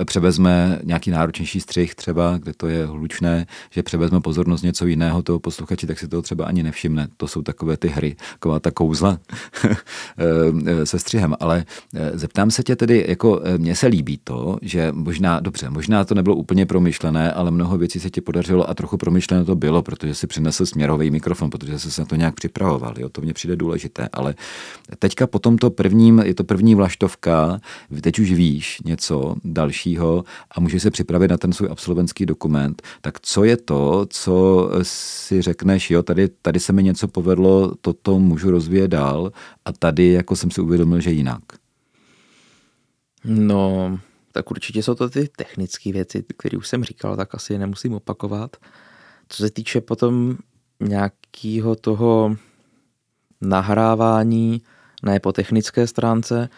převezme 0.04 0.78
nějaký 0.84 1.10
náročnější 1.10 1.60
střih 1.60 1.94
třeba, 1.94 2.38
kde 2.38 2.52
to 2.56 2.68
je 2.68 2.86
hlučné, 2.86 3.46
že 3.70 3.82
převezme 3.82 4.20
pozornost 4.20 4.62
něco 4.62 4.86
jiného 4.86 5.22
toho 5.22 5.38
posluchači, 5.38 5.86
tak 5.86 5.98
si 5.98 6.08
toho 6.08 6.22
třeba 6.22 6.44
ani 6.44 6.62
nevšimne. 6.62 7.08
To 7.16 7.28
jsou 7.28 7.42
takové 7.42 7.76
ty 7.76 7.88
hry, 7.88 8.16
taková 8.32 8.60
ta 8.60 8.70
kouzla 8.70 9.18
se 10.84 10.98
střihem. 10.98 11.34
Ale 11.40 11.64
eh, 11.94 12.18
zeptám 12.18 12.50
se 12.50 12.62
tě 12.62 12.76
tedy, 12.76 13.04
jako 13.08 13.40
eh, 13.44 13.58
mně 13.58 13.76
se 13.76 13.86
líbí 13.86 14.20
to, 14.24 14.58
že 14.62 14.92
možná, 14.92 15.40
dobře, 15.40 15.70
možná 15.70 16.04
to 16.04 16.14
nebylo 16.14 16.36
úplně 16.36 16.66
promyšlené, 16.66 17.32
ale 17.32 17.50
mnoho 17.50 17.78
věcí 17.78 18.00
se 18.00 18.10
ti 18.10 18.20
podařilo 18.20 18.70
a 18.70 18.74
trochu 18.74 18.96
promyšlené 18.96 19.44
to 19.44 19.56
bylo, 19.56 19.82
protože 19.82 20.14
si 20.14 20.26
přinesl 20.26 20.66
směrový 20.66 21.10
mikrofon, 21.10 21.50
protože 21.50 21.78
jsi 21.78 21.90
se 21.90 22.02
na 22.02 22.06
to 22.06 22.16
nějak 22.16 22.34
připravoval. 22.34 22.94
Jo? 22.98 23.08
To 23.08 23.20
mně 23.20 23.32
přijde 23.32 23.56
důležité. 23.56 24.08
Ale 24.12 24.34
teďka 24.98 25.26
po 25.26 25.38
tomto 25.38 25.70
prvním, 25.70 26.18
je 26.18 26.34
to 26.34 26.44
první 26.44 26.74
vlaštovka, 26.74 27.60
teď 28.00 28.18
už 28.18 28.32
víš 28.32 28.80
něco 28.84 29.34
další 29.44 29.81
dalšího 29.82 30.24
a 30.50 30.60
můžeš 30.60 30.82
se 30.82 30.90
připravit 30.90 31.30
na 31.30 31.36
ten 31.36 31.52
svůj 31.52 31.68
absolventský 31.70 32.26
dokument, 32.26 32.82
tak 33.00 33.20
co 33.20 33.44
je 33.44 33.56
to, 33.56 34.06
co 34.10 34.68
si 34.82 35.42
řekneš, 35.42 35.90
jo, 35.90 36.02
tady, 36.02 36.28
tady 36.42 36.60
se 36.60 36.72
mi 36.72 36.82
něco 36.82 37.08
povedlo, 37.08 37.74
toto 37.80 38.18
můžu 38.18 38.50
rozvíjet 38.50 38.88
dál 38.88 39.32
a 39.64 39.72
tady 39.72 40.12
jako 40.12 40.36
jsem 40.36 40.50
si 40.50 40.60
uvědomil, 40.60 41.00
že 41.00 41.10
jinak. 41.10 41.42
No, 43.24 43.98
tak 44.32 44.50
určitě 44.50 44.82
jsou 44.82 44.94
to 44.94 45.10
ty 45.10 45.28
technické 45.36 45.92
věci, 45.92 46.24
které 46.38 46.58
už 46.58 46.68
jsem 46.68 46.84
říkal, 46.84 47.16
tak 47.16 47.34
asi 47.34 47.58
nemusím 47.58 47.94
opakovat. 47.94 48.56
Co 49.28 49.42
se 49.42 49.50
týče 49.50 49.80
potom 49.80 50.36
nějakého 50.80 51.74
toho 51.76 52.36
nahrávání, 53.40 54.62
ne 55.02 55.20
po 55.20 55.32
technické 55.32 55.86
stránce, 55.86 56.48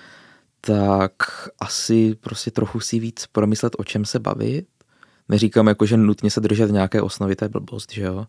tak 0.67 1.13
asi 1.61 2.15
prostě 2.21 2.51
trochu 2.51 2.81
si 2.81 2.99
víc 2.99 3.27
promyslet, 3.33 3.77
o 3.79 3.85
čem 3.85 4.05
se 4.05 4.19
bavit. 4.19 4.67
Neříkám 5.29 5.67
jako, 5.67 5.87
že 5.87 5.97
nutně 5.97 6.31
se 6.31 6.41
držet 6.41 6.71
nějaké 6.71 7.03
osnovy, 7.03 7.37
to 7.37 7.45
je 7.45 7.49
blbost, 7.49 7.93
že 7.93 8.03
jo. 8.03 8.27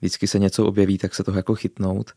Vždycky 0.00 0.26
se 0.26 0.38
něco 0.38 0.66
objeví, 0.66 0.98
tak 0.98 1.14
se 1.14 1.24
toho 1.24 1.36
jako 1.36 1.54
chytnout. 1.54 2.12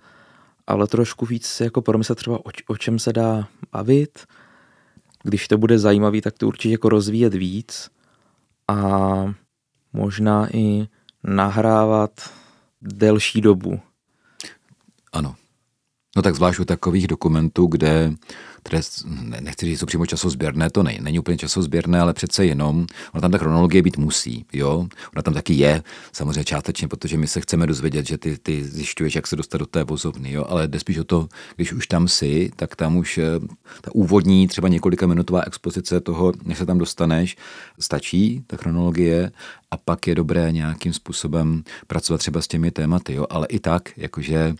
Ale 0.68 0.88
trošku 0.88 1.26
víc 1.26 1.60
jako 1.60 1.82
promyslet 1.82 2.18
třeba, 2.18 2.38
o, 2.38 2.50
o 2.68 2.78
čem 2.78 3.00
se 3.00 3.14
dá 3.14 3.48
bavit. 3.72 4.26
Když 5.24 5.48
to 5.48 5.58
bude 5.58 5.80
zajímavý, 5.80 6.22
tak 6.22 6.38
to 6.38 6.48
určitě 6.48 6.72
jako 6.72 6.90
rozvíjet 6.90 7.34
víc. 7.34 7.90
A 8.68 9.34
možná 9.94 10.48
i 10.54 10.88
nahrávat 11.24 12.34
delší 12.82 13.42
dobu. 13.42 13.80
Ano. 15.14 15.36
No 16.16 16.22
tak 16.22 16.36
zvlášť 16.36 16.60
u 16.60 16.66
takových 16.66 17.08
dokumentů, 17.08 17.66
kde 17.66 18.14
které, 18.68 18.82
nechci 19.42 19.66
říct, 19.66 19.80
jsou 19.80 19.86
přímo 19.86 20.06
časozběrné, 20.06 20.70
to 20.70 20.84
ne, 20.84 20.98
není 21.02 21.20
úplně 21.20 21.38
časozběrné, 21.38 22.00
ale 22.00 22.14
přece 22.14 22.46
jenom, 22.46 22.88
ona 23.14 23.22
tam 23.22 23.32
ta 23.32 23.38
chronologie 23.38 23.82
být 23.82 23.98
musí, 23.98 24.46
jo, 24.54 24.88
ona 25.16 25.22
tam 25.22 25.34
taky 25.34 25.54
je, 25.54 25.84
samozřejmě 26.14 26.44
částečně, 26.44 26.88
protože 26.88 27.18
my 27.18 27.28
se 27.28 27.42
chceme 27.42 27.68
dozvědět, 27.68 28.08
že 28.08 28.18
ty, 28.18 28.38
ty 28.38 28.64
zjišťuješ, 28.64 29.16
jak 29.16 29.28
se 29.28 29.36
dostat 29.36 29.58
do 29.58 29.66
té 29.66 29.84
vozovny, 29.84 30.32
jo, 30.32 30.46
ale 30.50 30.68
jde 30.68 30.80
spíš 30.80 30.98
o 30.98 31.04
to, 31.04 31.28
když 31.56 31.74
už 31.74 31.88
tam 31.88 32.08
jsi, 32.08 32.52
tak 32.56 32.76
tam 32.76 32.98
už 32.98 33.18
eh, 33.18 33.40
ta 33.82 33.96
úvodní, 33.96 34.48
třeba 34.48 34.68
několika 34.68 35.08
minutová 35.08 35.42
expozice 35.48 36.02
toho, 36.02 36.34
než 36.44 36.58
se 36.58 36.66
tam 36.66 36.78
dostaneš, 36.78 37.38
stačí, 37.80 38.44
ta 38.48 38.58
chronologie, 38.58 39.32
a 39.72 39.78
pak 39.78 40.08
je 40.08 40.16
dobré 40.16 40.52
nějakým 40.52 40.94
způsobem 40.94 41.64
pracovat 41.88 42.18
třeba 42.18 42.42
s 42.42 42.48
těmi 42.48 42.72
tématy, 42.72 43.14
jo, 43.14 43.26
ale 43.30 43.48
i 43.48 43.60
tak, 43.60 43.90
jakože 43.98 44.56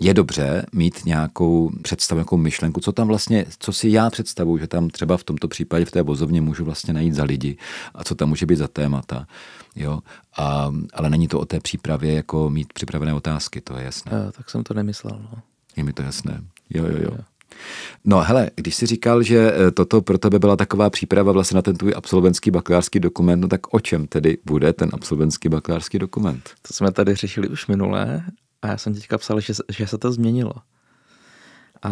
je 0.00 0.14
dobře 0.14 0.66
mít 0.72 1.04
nějakou 1.04 1.70
představu, 1.82 2.18
nějakou 2.18 2.36
myšlenku, 2.36 2.80
co 2.80 2.92
tam 2.92 3.08
vlastně, 3.08 3.46
co 3.58 3.72
si 3.72 3.88
já 3.88 4.10
představuju, 4.10 4.58
že 4.58 4.66
tam 4.66 4.90
třeba 4.90 5.16
v 5.16 5.24
tomto 5.24 5.48
případě 5.48 5.84
v 5.84 5.90
té 5.90 6.02
vozovně 6.02 6.40
můžu 6.40 6.64
vlastně 6.64 6.94
najít 6.94 7.14
za 7.14 7.24
lidi 7.24 7.56
a 7.94 8.04
co 8.04 8.14
tam 8.14 8.28
může 8.28 8.46
být 8.46 8.56
za 8.56 8.68
témata. 8.68 9.26
Jo? 9.76 10.00
A, 10.38 10.72
ale 10.94 11.10
není 11.10 11.28
to 11.28 11.40
o 11.40 11.44
té 11.44 11.60
přípravě 11.60 12.12
jako 12.12 12.50
mít 12.50 12.72
připravené 12.72 13.14
otázky, 13.14 13.60
to 13.60 13.76
je 13.76 13.84
jasné. 13.84 14.12
Jo, 14.24 14.32
tak 14.32 14.50
jsem 14.50 14.64
to 14.64 14.74
nemyslel. 14.74 15.18
No. 15.32 15.42
Je 15.76 15.84
mi 15.84 15.92
to 15.92 16.02
jasné. 16.02 16.40
Jo, 16.70 16.84
jo, 16.84 16.98
jo. 17.02 17.18
No 18.04 18.20
hele, 18.20 18.50
když 18.54 18.74
jsi 18.74 18.86
říkal, 18.86 19.22
že 19.22 19.52
e, 19.52 19.70
toto 19.70 20.02
pro 20.02 20.18
tebe 20.18 20.38
byla 20.38 20.56
taková 20.56 20.90
příprava 20.90 21.32
vlastně 21.32 21.54
na 21.54 21.62
ten 21.62 21.76
tvůj 21.76 21.92
absolventský 21.96 22.50
bakalářský 22.50 23.00
dokument, 23.00 23.40
no 23.40 23.48
tak 23.48 23.74
o 23.74 23.80
čem 23.80 24.06
tedy 24.06 24.38
bude 24.44 24.72
ten 24.72 24.90
absolventský 24.92 25.48
bakalářský 25.48 25.98
dokument? 25.98 26.50
To 26.68 26.74
jsme 26.74 26.92
tady 26.92 27.14
řešili 27.14 27.48
už 27.48 27.66
minulé 27.66 28.24
a 28.66 28.70
já 28.70 28.78
jsem 28.78 28.94
teďka 28.94 29.18
psal, 29.18 29.40
že, 29.40 29.52
že 29.68 29.86
se 29.86 29.98
to 29.98 30.12
změnilo. 30.12 30.52
A 31.82 31.90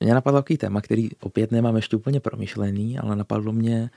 mě 0.00 0.14
napadlo 0.14 0.40
takový 0.40 0.56
téma, 0.56 0.80
který 0.80 1.08
opět 1.20 1.50
nemám 1.50 1.76
ještě 1.76 1.96
úplně 1.96 2.20
promyšlený, 2.20 2.98
ale 2.98 3.16
napadlo 3.16 3.52
mě 3.52 3.90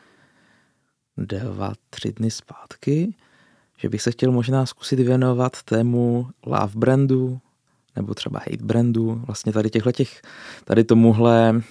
dva, 1.18 1.74
tři 1.90 2.14
dny 2.14 2.32
zpátky, 2.32 3.16
že 3.78 3.90
bych 3.90 4.02
se 4.02 4.12
chtěl 4.12 4.32
možná 4.32 4.66
zkusit 4.66 5.00
věnovat 5.00 5.64
tému 5.64 6.28
love 6.46 6.74
brandu, 6.76 7.40
nebo 7.96 8.14
třeba 8.14 8.40
hate 8.40 8.64
brandu, 8.64 9.22
vlastně 9.26 9.54
tady 9.54 9.70
těchto 9.70 9.92
těch, 9.92 10.22
tady 10.66 10.84
tomuhle 10.84 11.62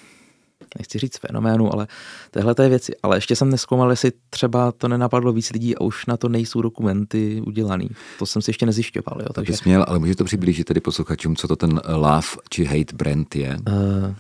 nechci 0.78 0.98
říct 0.98 1.18
fenoménu, 1.18 1.72
ale 1.72 1.86
téhle 2.30 2.54
té 2.54 2.68
věci. 2.68 2.92
Ale 3.02 3.16
ještě 3.16 3.36
jsem 3.36 3.50
neskoumal, 3.50 3.90
jestli 3.90 4.12
třeba 4.30 4.72
to 4.72 4.88
nenapadlo 4.88 5.32
víc 5.32 5.50
lidí 5.50 5.76
a 5.76 5.80
už 5.80 6.06
na 6.06 6.16
to 6.16 6.28
nejsou 6.28 6.62
dokumenty 6.62 7.42
udělaný. 7.46 7.90
To 8.18 8.26
jsem 8.26 8.42
si 8.42 8.50
ještě 8.50 8.66
nezjišťoval. 8.66 9.22
Jo, 9.22 9.28
takže... 9.32 9.56
Směl, 9.56 9.84
ale 9.88 9.98
můžeš 9.98 10.16
to 10.16 10.24
přiblížit 10.24 10.66
tedy 10.66 10.80
posluchačům, 10.80 11.36
co 11.36 11.48
to 11.48 11.56
ten 11.56 11.80
love 11.88 12.28
či 12.50 12.64
hate 12.64 12.96
brand 12.96 13.36
je? 13.36 13.56
Uh, 13.68 14.14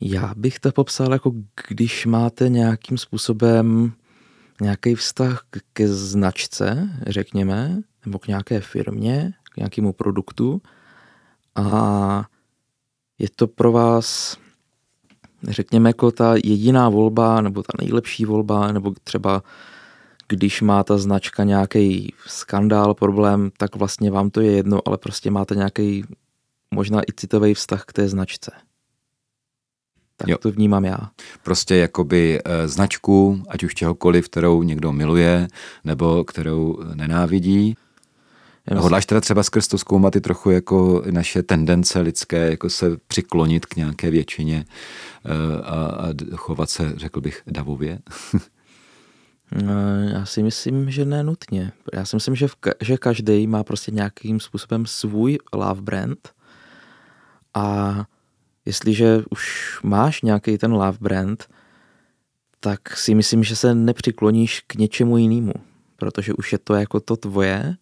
já 0.00 0.34
bych 0.36 0.58
to 0.60 0.72
popsal 0.72 1.12
jako 1.12 1.32
když 1.68 2.06
máte 2.06 2.48
nějakým 2.48 2.98
způsobem 2.98 3.92
nějaký 4.60 4.94
vztah 4.94 5.44
ke 5.72 5.88
značce, 5.88 6.90
řekněme, 7.06 7.82
nebo 8.04 8.18
k 8.18 8.28
nějaké 8.28 8.60
firmě, 8.60 9.32
k 9.54 9.56
nějakému 9.56 9.92
produktu 9.92 10.62
a 11.54 12.24
je 13.18 13.28
to 13.36 13.46
pro 13.46 13.72
vás 13.72 14.36
řekněme, 15.42 15.88
jako 15.88 16.10
ta 16.10 16.34
jediná 16.44 16.88
volba, 16.88 17.40
nebo 17.40 17.62
ta 17.62 17.72
nejlepší 17.78 18.24
volba, 18.24 18.72
nebo 18.72 18.92
třeba 19.04 19.42
když 20.28 20.62
má 20.62 20.84
ta 20.84 20.98
značka 20.98 21.44
nějaký 21.44 22.14
skandál, 22.26 22.94
problém, 22.94 23.50
tak 23.56 23.76
vlastně 23.76 24.10
vám 24.10 24.30
to 24.30 24.40
je 24.40 24.52
jedno, 24.52 24.80
ale 24.86 24.98
prostě 24.98 25.30
máte 25.30 25.54
nějaký 25.54 26.04
možná 26.70 27.00
i 27.02 27.12
citový 27.16 27.54
vztah 27.54 27.84
k 27.84 27.92
té 27.92 28.08
značce. 28.08 28.52
Tak 30.16 30.28
jo. 30.28 30.38
to 30.38 30.50
vnímám 30.50 30.84
já. 30.84 30.98
Prostě 31.42 31.76
jakoby 31.76 32.40
e, 32.44 32.68
značku, 32.68 33.42
ať 33.48 33.64
už 33.64 33.74
čehokoliv, 33.74 34.28
kterou 34.28 34.62
někdo 34.62 34.92
miluje, 34.92 35.48
nebo 35.84 36.24
kterou 36.24 36.78
nenávidí, 36.94 37.76
Jenom 38.70 38.82
Hodláš 38.82 39.06
teda 39.06 39.20
třeba 39.20 39.42
skrz 39.42 39.68
to 39.68 39.78
zkoumat 39.78 40.16
i 40.16 40.20
trochu 40.20 40.50
jako 40.50 41.02
naše 41.10 41.42
tendence 41.42 42.00
lidské, 42.00 42.50
jako 42.50 42.70
se 42.70 42.96
přiklonit 43.06 43.66
k 43.66 43.76
nějaké 43.76 44.10
většině 44.10 44.64
eh, 45.24 45.62
a, 45.62 45.74
a 45.74 46.36
chovat 46.36 46.70
se, 46.70 46.92
řekl 46.96 47.20
bych, 47.20 47.42
davově? 47.46 47.98
No, 49.52 49.72
já 50.12 50.26
si 50.26 50.42
myslím, 50.42 50.90
že 50.90 51.04
ne 51.04 51.22
nutně. 51.22 51.72
Já 51.94 52.04
si 52.04 52.16
myslím, 52.16 52.34
že, 52.34 52.48
v, 52.48 52.56
že 52.80 52.96
každý 52.96 53.46
má 53.46 53.64
prostě 53.64 53.90
nějakým 53.90 54.40
způsobem 54.40 54.86
svůj 54.86 55.38
love 55.52 55.82
brand 55.82 56.32
a 57.54 58.04
jestliže 58.64 59.22
už 59.30 59.78
máš 59.82 60.22
nějaký 60.22 60.58
ten 60.58 60.72
love 60.72 60.98
brand, 61.00 61.48
tak 62.60 62.96
si 62.96 63.14
myslím, 63.14 63.44
že 63.44 63.56
se 63.56 63.74
nepřikloníš 63.74 64.60
k 64.66 64.74
něčemu 64.74 65.18
jinému, 65.18 65.52
protože 65.96 66.34
už 66.34 66.52
je 66.52 66.58
to 66.58 66.74
jako 66.74 67.00
to 67.00 67.16
tvoje 67.16 67.76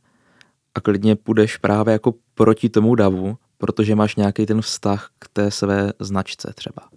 a 0.75 0.81
klidně 0.81 1.17
půjdeš 1.17 1.57
právě 1.57 1.93
jako 1.93 2.15
proti 2.35 2.69
tomu 2.69 2.95
davu, 2.95 3.39
protože 3.59 3.95
máš 3.95 4.17
nějaký 4.17 4.47
ten 4.47 4.61
vztah 4.61 5.11
k 5.19 5.29
té 5.29 5.51
své 5.51 5.93
značce 5.99 6.53
třeba. 6.55 6.89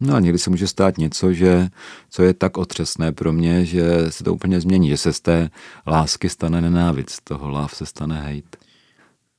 No 0.00 0.14
a 0.14 0.20
někdy 0.20 0.38
se 0.38 0.50
může 0.50 0.66
stát 0.68 0.98
něco, 0.98 1.32
že, 1.32 1.68
co 2.10 2.22
je 2.22 2.34
tak 2.34 2.58
otřesné 2.58 3.12
pro 3.12 3.32
mě, 3.32 3.64
že 3.64 4.10
se 4.10 4.24
to 4.24 4.34
úplně 4.34 4.60
změní, 4.60 4.88
že 4.88 4.96
se 4.96 5.12
z 5.12 5.20
té 5.20 5.50
lásky 5.86 6.28
stane 6.28 6.60
nenávist, 6.60 7.10
z 7.10 7.20
toho 7.24 7.48
láv 7.48 7.74
se 7.74 7.86
stane 7.86 8.20
hejt. 8.20 8.56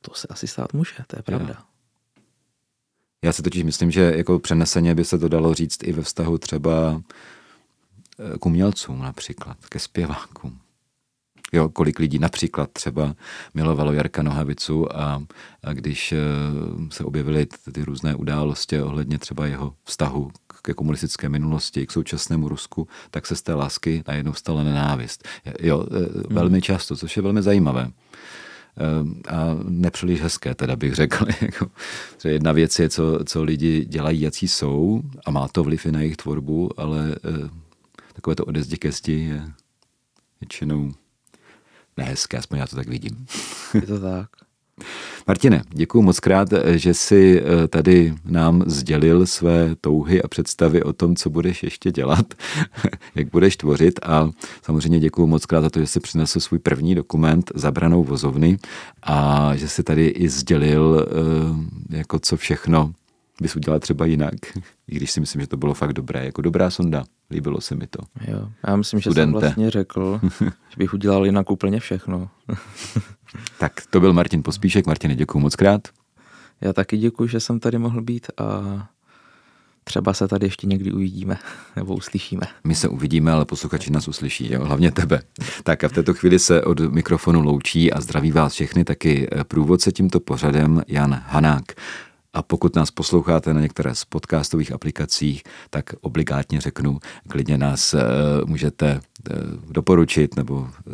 To 0.02 0.14
se 0.14 0.28
asi 0.30 0.48
stát 0.48 0.74
může, 0.74 0.94
to 1.08 1.16
je 1.20 1.24
pravda. 1.24 1.54
Já. 1.58 1.64
Já 3.24 3.34
si 3.34 3.42
totiž 3.42 3.64
myslím, 3.64 3.92
že 3.92 4.14
jako 4.16 4.40
přeneseně 4.40 4.96
by 4.96 5.06
se 5.06 5.20
to 5.20 5.30
dalo 5.30 5.54
říct 5.54 5.84
i 5.84 5.92
ve 5.92 6.02
vztahu 6.02 6.38
třeba 6.38 7.02
eh, 8.20 8.38
k 8.38 8.46
umělcům 8.46 9.00
například, 9.00 9.58
ke 9.66 9.80
zpěvákům. 9.80 10.60
Jo, 11.54 11.70
kolik 11.70 12.00
lidí 12.00 12.20
například 12.20 12.72
třeba 12.72 13.16
milovalo 13.54 13.94
Jarka 13.94 14.24
Nohavicu 14.24 14.98
a, 14.98 15.24
a 15.64 15.74
když 15.74 16.12
eh, 16.12 16.18
se 16.90 17.04
objevily 17.04 17.48
ty, 17.72 17.84
různé 17.84 18.16
události 18.16 18.82
ohledně 18.82 19.18
třeba 19.18 19.46
jeho 19.46 19.74
vztahu 19.84 20.32
ke 20.62 20.74
komunistické 20.74 21.30
minulosti, 21.30 21.88
k 21.88 21.92
současnému 21.92 22.50
Rusku, 22.50 22.88
tak 23.12 23.26
se 23.26 23.36
z 23.36 23.42
té 23.42 23.54
lásky 23.54 24.04
najednou 24.08 24.34
stala 24.34 24.64
nenávist. 24.64 25.28
Jo, 25.60 25.86
eh, 25.92 25.98
hmm. 26.00 26.24
velmi 26.30 26.62
často, 26.62 26.96
což 26.96 27.18
je 27.18 27.24
velmi 27.24 27.42
zajímavé 27.42 27.92
a 29.30 29.58
nepříliš 29.64 30.22
hezké, 30.22 30.56
teda 30.56 30.76
bych 30.76 30.96
řekl. 30.96 31.26
Jako, 31.42 31.68
že 32.22 32.30
jedna 32.30 32.52
věc 32.52 32.80
je, 32.80 32.90
co, 32.90 33.20
co 33.26 33.44
lidi 33.44 33.86
dělají, 33.86 34.22
jací 34.22 34.48
jsou 34.48 35.02
a 35.26 35.32
má 35.32 35.48
to 35.48 35.64
vliv 35.64 35.86
i 35.86 35.92
na 35.92 36.00
jejich 36.00 36.18
tvorbu, 36.18 36.70
ale 36.78 37.16
takové 38.14 38.36
to 38.36 38.46
odezděkesti 38.46 39.20
je 39.20 39.52
většinou 40.42 40.92
nehezké, 41.98 42.38
aspoň 42.38 42.58
já 42.60 42.68
to 42.68 42.76
tak 42.76 42.88
vidím. 42.88 43.26
Je 43.74 43.82
to 43.82 44.00
tak. 44.00 44.30
Martine, 45.28 45.64
děkuji 45.70 46.02
moc 46.02 46.20
krát, 46.20 46.50
že 46.76 46.94
jsi 46.94 47.42
eh, 47.42 47.68
tady 47.68 48.14
nám 48.26 48.64
sdělil 48.66 49.26
své 49.26 49.76
touhy 49.82 50.22
a 50.22 50.28
představy 50.28 50.84
o 50.84 50.94
tom, 50.94 51.16
co 51.16 51.30
budeš 51.30 51.64
ještě 51.64 51.92
dělat, 51.92 52.26
jak 53.16 53.32
budeš 53.32 53.58
tvořit 53.58 54.00
a 54.04 54.30
samozřejmě 54.62 55.00
děkuji 55.00 55.28
moc 55.28 55.46
krát 55.46 55.62
za 55.62 55.70
to, 55.70 55.80
že 55.80 55.88
jsi 55.88 56.00
přinesl 56.00 56.40
svůj 56.40 56.60
první 56.60 56.96
dokument 56.96 57.52
Zabranou 57.56 58.04
vozovny 58.04 58.58
a 59.04 59.52
že 59.56 59.70
jsi 59.70 59.84
tady 59.84 60.08
i 60.08 60.30
sdělil, 60.30 61.08
eh, 61.92 61.98
jako 61.98 62.20
co 62.20 62.38
všechno 62.38 62.94
bys 63.42 63.56
udělal 63.56 63.80
třeba 63.80 64.06
jinak, 64.06 64.34
i 64.88 64.96
když 64.96 65.12
si 65.12 65.20
myslím, 65.20 65.42
že 65.42 65.48
to 65.48 65.58
bylo 65.58 65.74
fakt 65.74 65.94
dobré, 65.94 66.26
jako 66.26 66.42
dobrá 66.42 66.70
sonda. 66.70 67.04
Líbilo 67.32 67.62
se 67.62 67.76
mi 67.76 67.88
to. 67.88 68.00
Jo, 68.28 68.50
já 68.68 68.76
myslím, 68.76 69.00
že 69.00 69.12
Studente. 69.12 69.32
jsem 69.32 69.42
vlastně 69.42 69.72
řekl, 69.72 70.20
že 70.42 70.76
bych 70.78 70.94
udělal 70.94 71.26
jinak 71.26 71.52
úplně 71.52 71.80
všechno. 71.80 72.30
tak 73.60 73.82
to 73.90 74.00
byl 74.00 74.14
Martin 74.14 74.44
Pospíšek. 74.44 74.88
Martine, 74.88 75.16
děkuji 75.16 75.40
moc 75.40 75.56
krát. 75.56 75.88
Já 76.62 76.74
taky 76.74 76.98
děkuji, 76.98 77.28
že 77.28 77.40
jsem 77.40 77.60
tady 77.60 77.78
mohl 77.78 78.02
být 78.02 78.28
a 78.38 78.88
třeba 79.84 80.14
se 80.14 80.28
tady 80.28 80.46
ještě 80.46 80.68
někdy 80.68 80.92
uvidíme 80.92 81.38
nebo 81.76 81.96
uslyšíme. 81.96 82.42
My 82.64 82.76
se 82.76 82.88
uvidíme, 82.88 83.32
ale 83.32 83.46
posluchači 83.46 83.92
nás 83.92 84.08
uslyší, 84.08 84.54
jo? 84.54 84.66
hlavně 84.66 84.92
tebe. 84.92 85.22
Tak 85.64 85.84
a 85.84 85.88
v 85.90 85.92
této 85.92 86.14
chvíli 86.14 86.40
se 86.40 86.62
od 86.62 86.80
mikrofonu 86.80 87.42
loučí 87.42 87.94
a 87.94 88.02
zdraví 88.02 88.32
vás 88.32 88.54
všechny 88.54 88.84
taky 88.84 89.28
průvodce 89.48 89.92
tímto 89.92 90.20
pořadem 90.20 90.82
Jan 90.88 91.24
Hanák. 91.28 91.64
A 92.34 92.42
pokud 92.42 92.76
nás 92.76 92.92
posloucháte 92.92 93.54
na 93.54 93.62
některé 93.62 93.96
z 93.96 94.06
podcastových 94.06 94.72
aplikacích, 94.72 95.44
tak 95.70 95.86
obligátně 96.02 96.62
řeknu, 96.62 97.00
klidně 97.28 97.58
nás 97.58 97.94
eh, 97.94 98.00
můžete 98.46 98.88
eh, 98.90 99.34
doporučit 99.70 100.36
nebo 100.36 100.68
eh, 100.68 100.92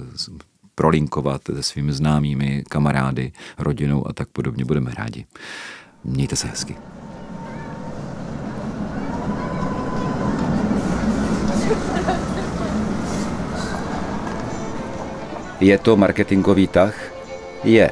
prolinkovat 0.75 1.41
se 1.55 1.63
svými 1.63 1.93
známými, 1.93 2.63
kamarády, 2.69 3.31
rodinou 3.57 4.07
a 4.07 4.13
tak 4.13 4.29
podobně. 4.29 4.65
Budeme 4.65 4.93
rádi. 4.93 5.25
Mějte 6.03 6.35
se 6.35 6.47
hezky. 6.47 6.75
Je 15.59 15.77
to 15.77 15.97
marketingový 15.97 16.67
tah? 16.67 16.95
Je. 17.63 17.91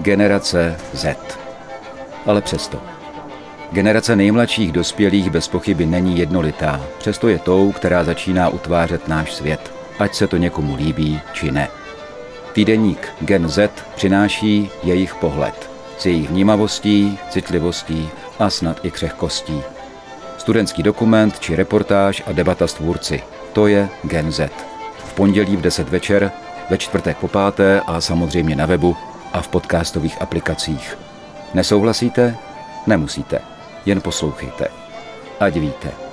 Generace 0.00 0.76
Z 0.94 1.37
ale 2.26 2.42
přesto. 2.42 2.78
Generace 3.72 4.16
nejmladších 4.16 4.72
dospělých 4.72 5.30
bez 5.30 5.48
pochyby 5.48 5.86
není 5.86 6.18
jednolitá, 6.18 6.80
přesto 6.98 7.28
je 7.28 7.38
tou, 7.38 7.72
která 7.72 8.04
začíná 8.04 8.48
utvářet 8.48 9.08
náš 9.08 9.34
svět, 9.34 9.72
ať 9.98 10.14
se 10.14 10.26
to 10.26 10.36
někomu 10.36 10.76
líbí 10.76 11.20
či 11.32 11.50
ne. 11.50 11.68
Týdeník 12.52 13.08
Gen 13.20 13.48
Z 13.48 13.70
přináší 13.94 14.70
jejich 14.82 15.14
pohled 15.14 15.68
s 15.98 16.06
jejich 16.06 16.30
vnímavostí, 16.30 17.18
citlivostí 17.30 18.08
a 18.38 18.50
snad 18.50 18.84
i 18.84 18.90
křehkostí. 18.90 19.62
Studentský 20.38 20.82
dokument 20.82 21.40
či 21.40 21.56
reportáž 21.56 22.22
a 22.26 22.32
debata 22.32 22.66
s 22.66 22.74
tvůrci. 22.74 23.22
To 23.52 23.66
je 23.66 23.88
Gen 24.02 24.32
Z. 24.32 24.50
V 24.98 25.12
pondělí 25.12 25.56
v 25.56 25.60
10 25.60 25.88
večer, 25.88 26.32
ve 26.70 26.78
čtvrtek 26.78 27.16
po 27.16 27.28
páté 27.28 27.80
a 27.86 28.00
samozřejmě 28.00 28.56
na 28.56 28.66
webu 28.66 28.96
a 29.32 29.42
v 29.42 29.48
podcastových 29.48 30.22
aplikacích. 30.22 31.07
Nesouhlasíte? 31.54 32.36
Nemusíte. 32.86 33.40
Jen 33.86 34.00
poslouchejte. 34.00 34.68
Ať 35.40 35.56
víte. 35.56 36.07